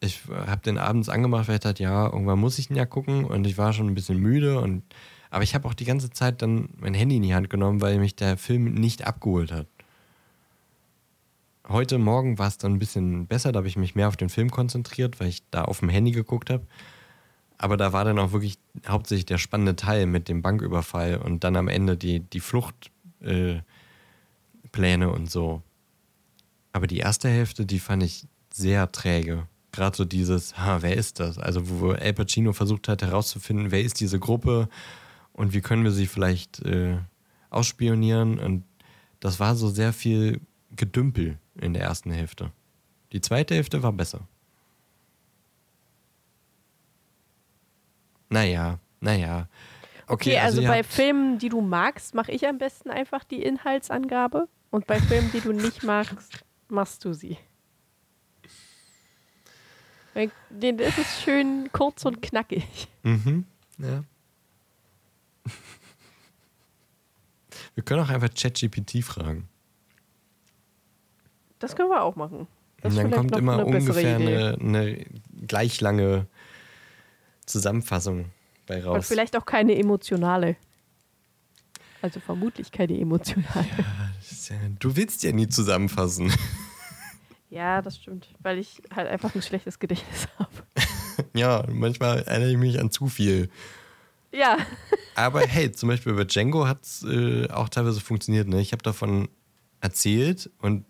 [0.00, 3.26] Ich habe den abends angemacht, weil ich dachte, ja, irgendwann muss ich ihn ja gucken
[3.26, 4.82] und ich war schon ein bisschen müde und
[5.30, 7.98] aber ich habe auch die ganze Zeit dann mein Handy in die Hand genommen, weil
[7.98, 9.66] mich der Film nicht abgeholt hat.
[11.68, 14.28] Heute Morgen war es dann ein bisschen besser, da habe ich mich mehr auf den
[14.28, 16.66] Film konzentriert, weil ich da auf dem Handy geguckt habe.
[17.58, 18.58] Aber da war dann auch wirklich
[18.88, 23.62] hauptsächlich der spannende Teil mit dem Banküberfall und dann am Ende die, die Fluchtpläne
[24.82, 25.62] äh, und so.
[26.72, 29.46] Aber die erste Hälfte, die fand ich sehr träge.
[29.72, 31.38] Gerade so dieses, ha, wer ist das?
[31.38, 34.68] Also wo El Pacino versucht hat herauszufinden, wer ist diese Gruppe
[35.40, 36.98] und wie können wir sie vielleicht äh,
[37.48, 38.38] ausspionieren.
[38.38, 38.64] Und
[39.20, 40.42] das war so sehr viel
[40.76, 42.52] Gedümpel in der ersten Hälfte.
[43.12, 44.28] Die zweite Hälfte war besser.
[48.28, 49.48] Naja, naja.
[50.06, 54.46] Okay, also, ihr bei Filmen, die du magst, mache ich am besten einfach die Inhaltsangabe.
[54.70, 57.38] Und bei Filmen, die du nicht magst, machst du sie.
[60.50, 62.88] Den ist es schön kurz und knackig.
[63.04, 63.46] Mhm,
[63.78, 64.04] ja.
[67.74, 69.48] Wir können auch einfach ChatGPT fragen.
[71.58, 72.46] Das können wir auch machen.
[72.80, 75.04] Das Und dann kommt immer eine ungefähr eine, eine
[75.46, 76.26] gleich lange
[77.46, 78.26] Zusammenfassung
[78.66, 79.08] bei Und raus.
[79.08, 80.56] vielleicht auch keine emotionale.
[82.02, 83.66] Also vermutlich keine emotionale.
[84.20, 86.32] Ist ja- Du willst ja nie zusammenfassen.
[87.52, 88.28] Ja, das stimmt.
[88.38, 90.52] Weil ich halt einfach ein schlechtes Gedächtnis habe.
[91.34, 93.50] ja, manchmal erinnere ich mich an zu viel.
[94.32, 94.58] Ja.
[95.14, 98.48] Aber hey, zum Beispiel bei Django hat es äh, auch teilweise funktioniert.
[98.48, 98.60] Ne?
[98.60, 99.28] Ich habe davon
[99.80, 100.84] erzählt und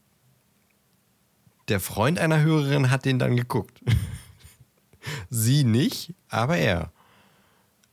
[1.68, 3.80] der Freund einer Hörerin hat den dann geguckt.
[5.30, 6.92] Sie nicht, aber er.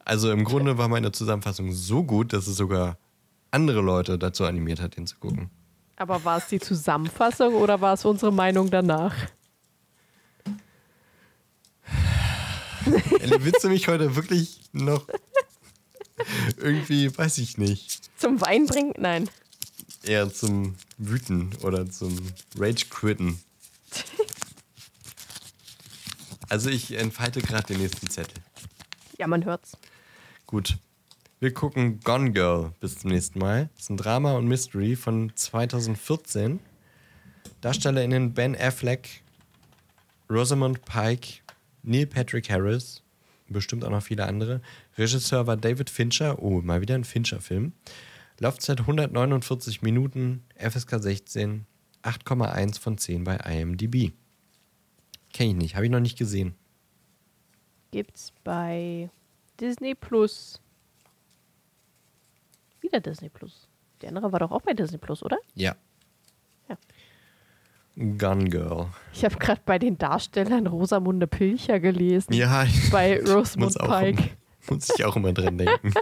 [0.03, 2.98] Also im Grunde war meine Zusammenfassung so gut, dass es sogar
[3.52, 5.49] andere Leute dazu animiert hat, den zu gucken.
[5.95, 9.15] Aber war es die Zusammenfassung oder war es unsere Meinung danach?
[13.39, 15.07] willst du mich heute wirklich noch
[16.57, 18.93] irgendwie, weiß ich nicht, Zum Wein bringen?
[18.97, 19.30] Nein.
[20.03, 22.18] eher zum Wüten oder zum
[22.57, 23.39] Rage-Quitten?
[26.49, 28.41] Also ich entfalte gerade den nächsten Zettel.
[29.18, 29.77] Ja, man hört's.
[30.45, 30.77] Gut.
[31.39, 33.69] Wir gucken Gone Girl bis zum nächsten Mal.
[33.76, 36.59] Das ist ein Drama und Mystery von 2014.
[37.61, 39.22] DarstellerInnen Ben Affleck,
[40.30, 41.41] Rosamund Pike,
[41.83, 43.03] Neil Patrick Harris,
[43.47, 44.61] bestimmt auch noch viele andere.
[44.97, 46.41] Regisseur war David Fincher.
[46.41, 47.73] Oh, mal wieder ein Fincher-Film.
[48.39, 51.65] Laufzeit 149 Minuten, FSK 16,
[52.03, 54.13] 8,1 von 10 bei IMDb.
[55.33, 56.55] Kenn ich nicht, habe ich noch nicht gesehen.
[57.91, 59.09] Gibt's bei
[59.59, 60.61] Disney Plus.
[62.81, 63.67] Wieder Disney Plus.
[64.01, 65.37] Der andere war doch auch bei Disney Plus, oder?
[65.55, 65.75] Ja.
[67.98, 68.88] Gone Girl.
[69.11, 72.34] Ich habe gerade bei den Darstellern Rosamunde Pilcher gelesen.
[72.34, 74.22] Ja, ich Bei muss, Rosamund auch Pike.
[74.22, 75.94] immer, muss ich auch immer dran denken.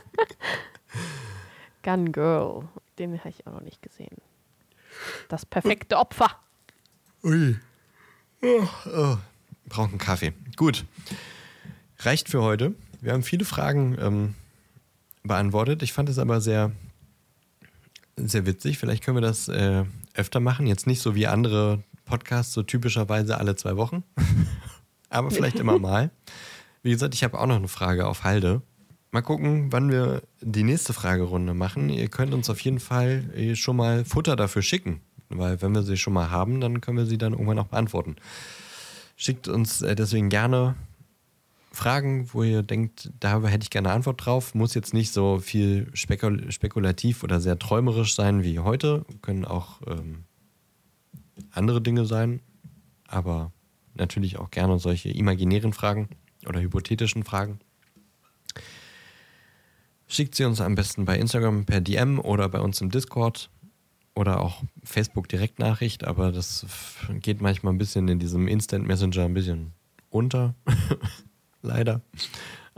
[1.83, 2.67] Gun Girl.
[2.99, 4.17] Den habe ich auch noch nicht gesehen.
[5.29, 6.27] Das perfekte Opfer.
[7.23, 7.55] Ui.
[8.41, 9.17] Oh, oh.
[9.67, 10.33] Braucht einen Kaffee.
[10.57, 10.85] Gut.
[11.99, 12.73] Reicht für heute.
[13.01, 14.35] Wir haben viele Fragen ähm,
[15.23, 15.81] beantwortet.
[15.81, 16.71] Ich fand es aber sehr,
[18.17, 18.77] sehr witzig.
[18.77, 19.83] Vielleicht können wir das äh,
[20.13, 20.67] öfter machen.
[20.67, 24.03] Jetzt nicht so wie andere Podcasts, so typischerweise alle zwei Wochen.
[25.09, 26.11] aber vielleicht immer mal.
[26.83, 28.61] Wie gesagt, ich habe auch noch eine Frage auf Halde.
[29.11, 31.89] Mal gucken, wann wir die nächste Fragerunde machen.
[31.89, 35.01] Ihr könnt uns auf jeden Fall eh schon mal Futter dafür schicken.
[35.29, 38.15] Weil wenn wir sie schon mal haben, dann können wir sie dann irgendwann auch beantworten.
[39.15, 40.75] Schickt uns äh, deswegen gerne
[41.75, 44.55] Fragen, wo ihr denkt, da hätte ich gerne eine Antwort drauf.
[44.55, 49.05] Muss jetzt nicht so viel spekul spekulativ oder sehr träumerisch sein wie heute.
[49.21, 50.23] Können auch ähm,
[51.51, 52.41] andere Dinge sein.
[53.07, 53.51] Aber
[53.93, 56.09] natürlich auch gerne solche imaginären Fragen
[56.47, 57.59] oder hypothetischen Fragen.
[60.07, 63.49] Schickt sie uns am besten bei Instagram per DM oder bei uns im Discord
[64.13, 66.65] oder auch Facebook Direktnachricht, aber das
[67.21, 69.73] geht manchmal ein bisschen in diesem Instant Messenger ein bisschen
[70.09, 70.55] unter.
[71.65, 72.01] Leider.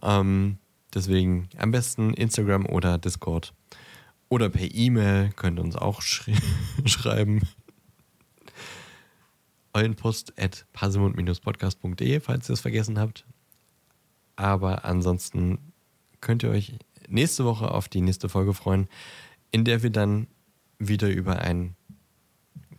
[0.01, 0.57] Ähm,
[0.93, 3.53] deswegen am besten Instagram oder Discord.
[4.29, 6.29] Oder per E-Mail könnt ihr uns auch sch
[6.85, 7.41] schreiben.
[9.73, 13.25] Eulenpost at parsimund-podcast.de, falls ihr es vergessen habt.
[14.35, 15.59] Aber ansonsten
[16.19, 16.73] könnt ihr euch
[17.07, 18.87] nächste Woche auf die nächste Folge freuen,
[19.51, 20.27] in der wir dann
[20.79, 21.75] wieder über ein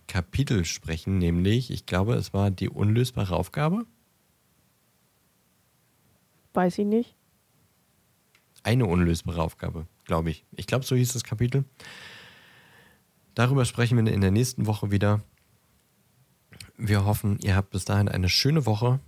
[0.06, 3.84] Kapitel sprechen, nämlich, ich glaube, es war die unlösbare Aufgabe.
[6.58, 7.14] Weiß ich nicht.
[8.64, 10.44] Eine unlösbare Aufgabe, glaube ich.
[10.56, 11.64] Ich glaube, so hieß das Kapitel.
[13.36, 15.22] Darüber sprechen wir in der nächsten Woche wieder.
[16.76, 18.98] Wir hoffen, ihr habt bis dahin eine schöne Woche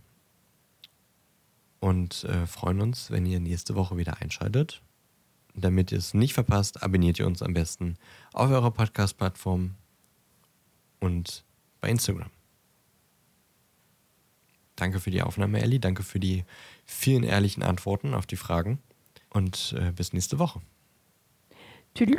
[1.80, 4.80] und äh, freuen uns, wenn ihr nächste Woche wieder einschaltet.
[5.52, 7.96] Damit ihr es nicht verpasst, abonniert ihr uns am besten
[8.32, 9.74] auf eurer Podcast-Plattform
[11.00, 11.44] und
[11.80, 12.30] bei Instagram.
[14.80, 15.78] Danke für die Aufnahme, Ellie.
[15.78, 16.44] Danke für die
[16.86, 18.78] vielen ehrlichen Antworten auf die Fragen.
[19.28, 20.60] Und äh, bis nächste Woche.
[21.94, 22.16] Tschüss.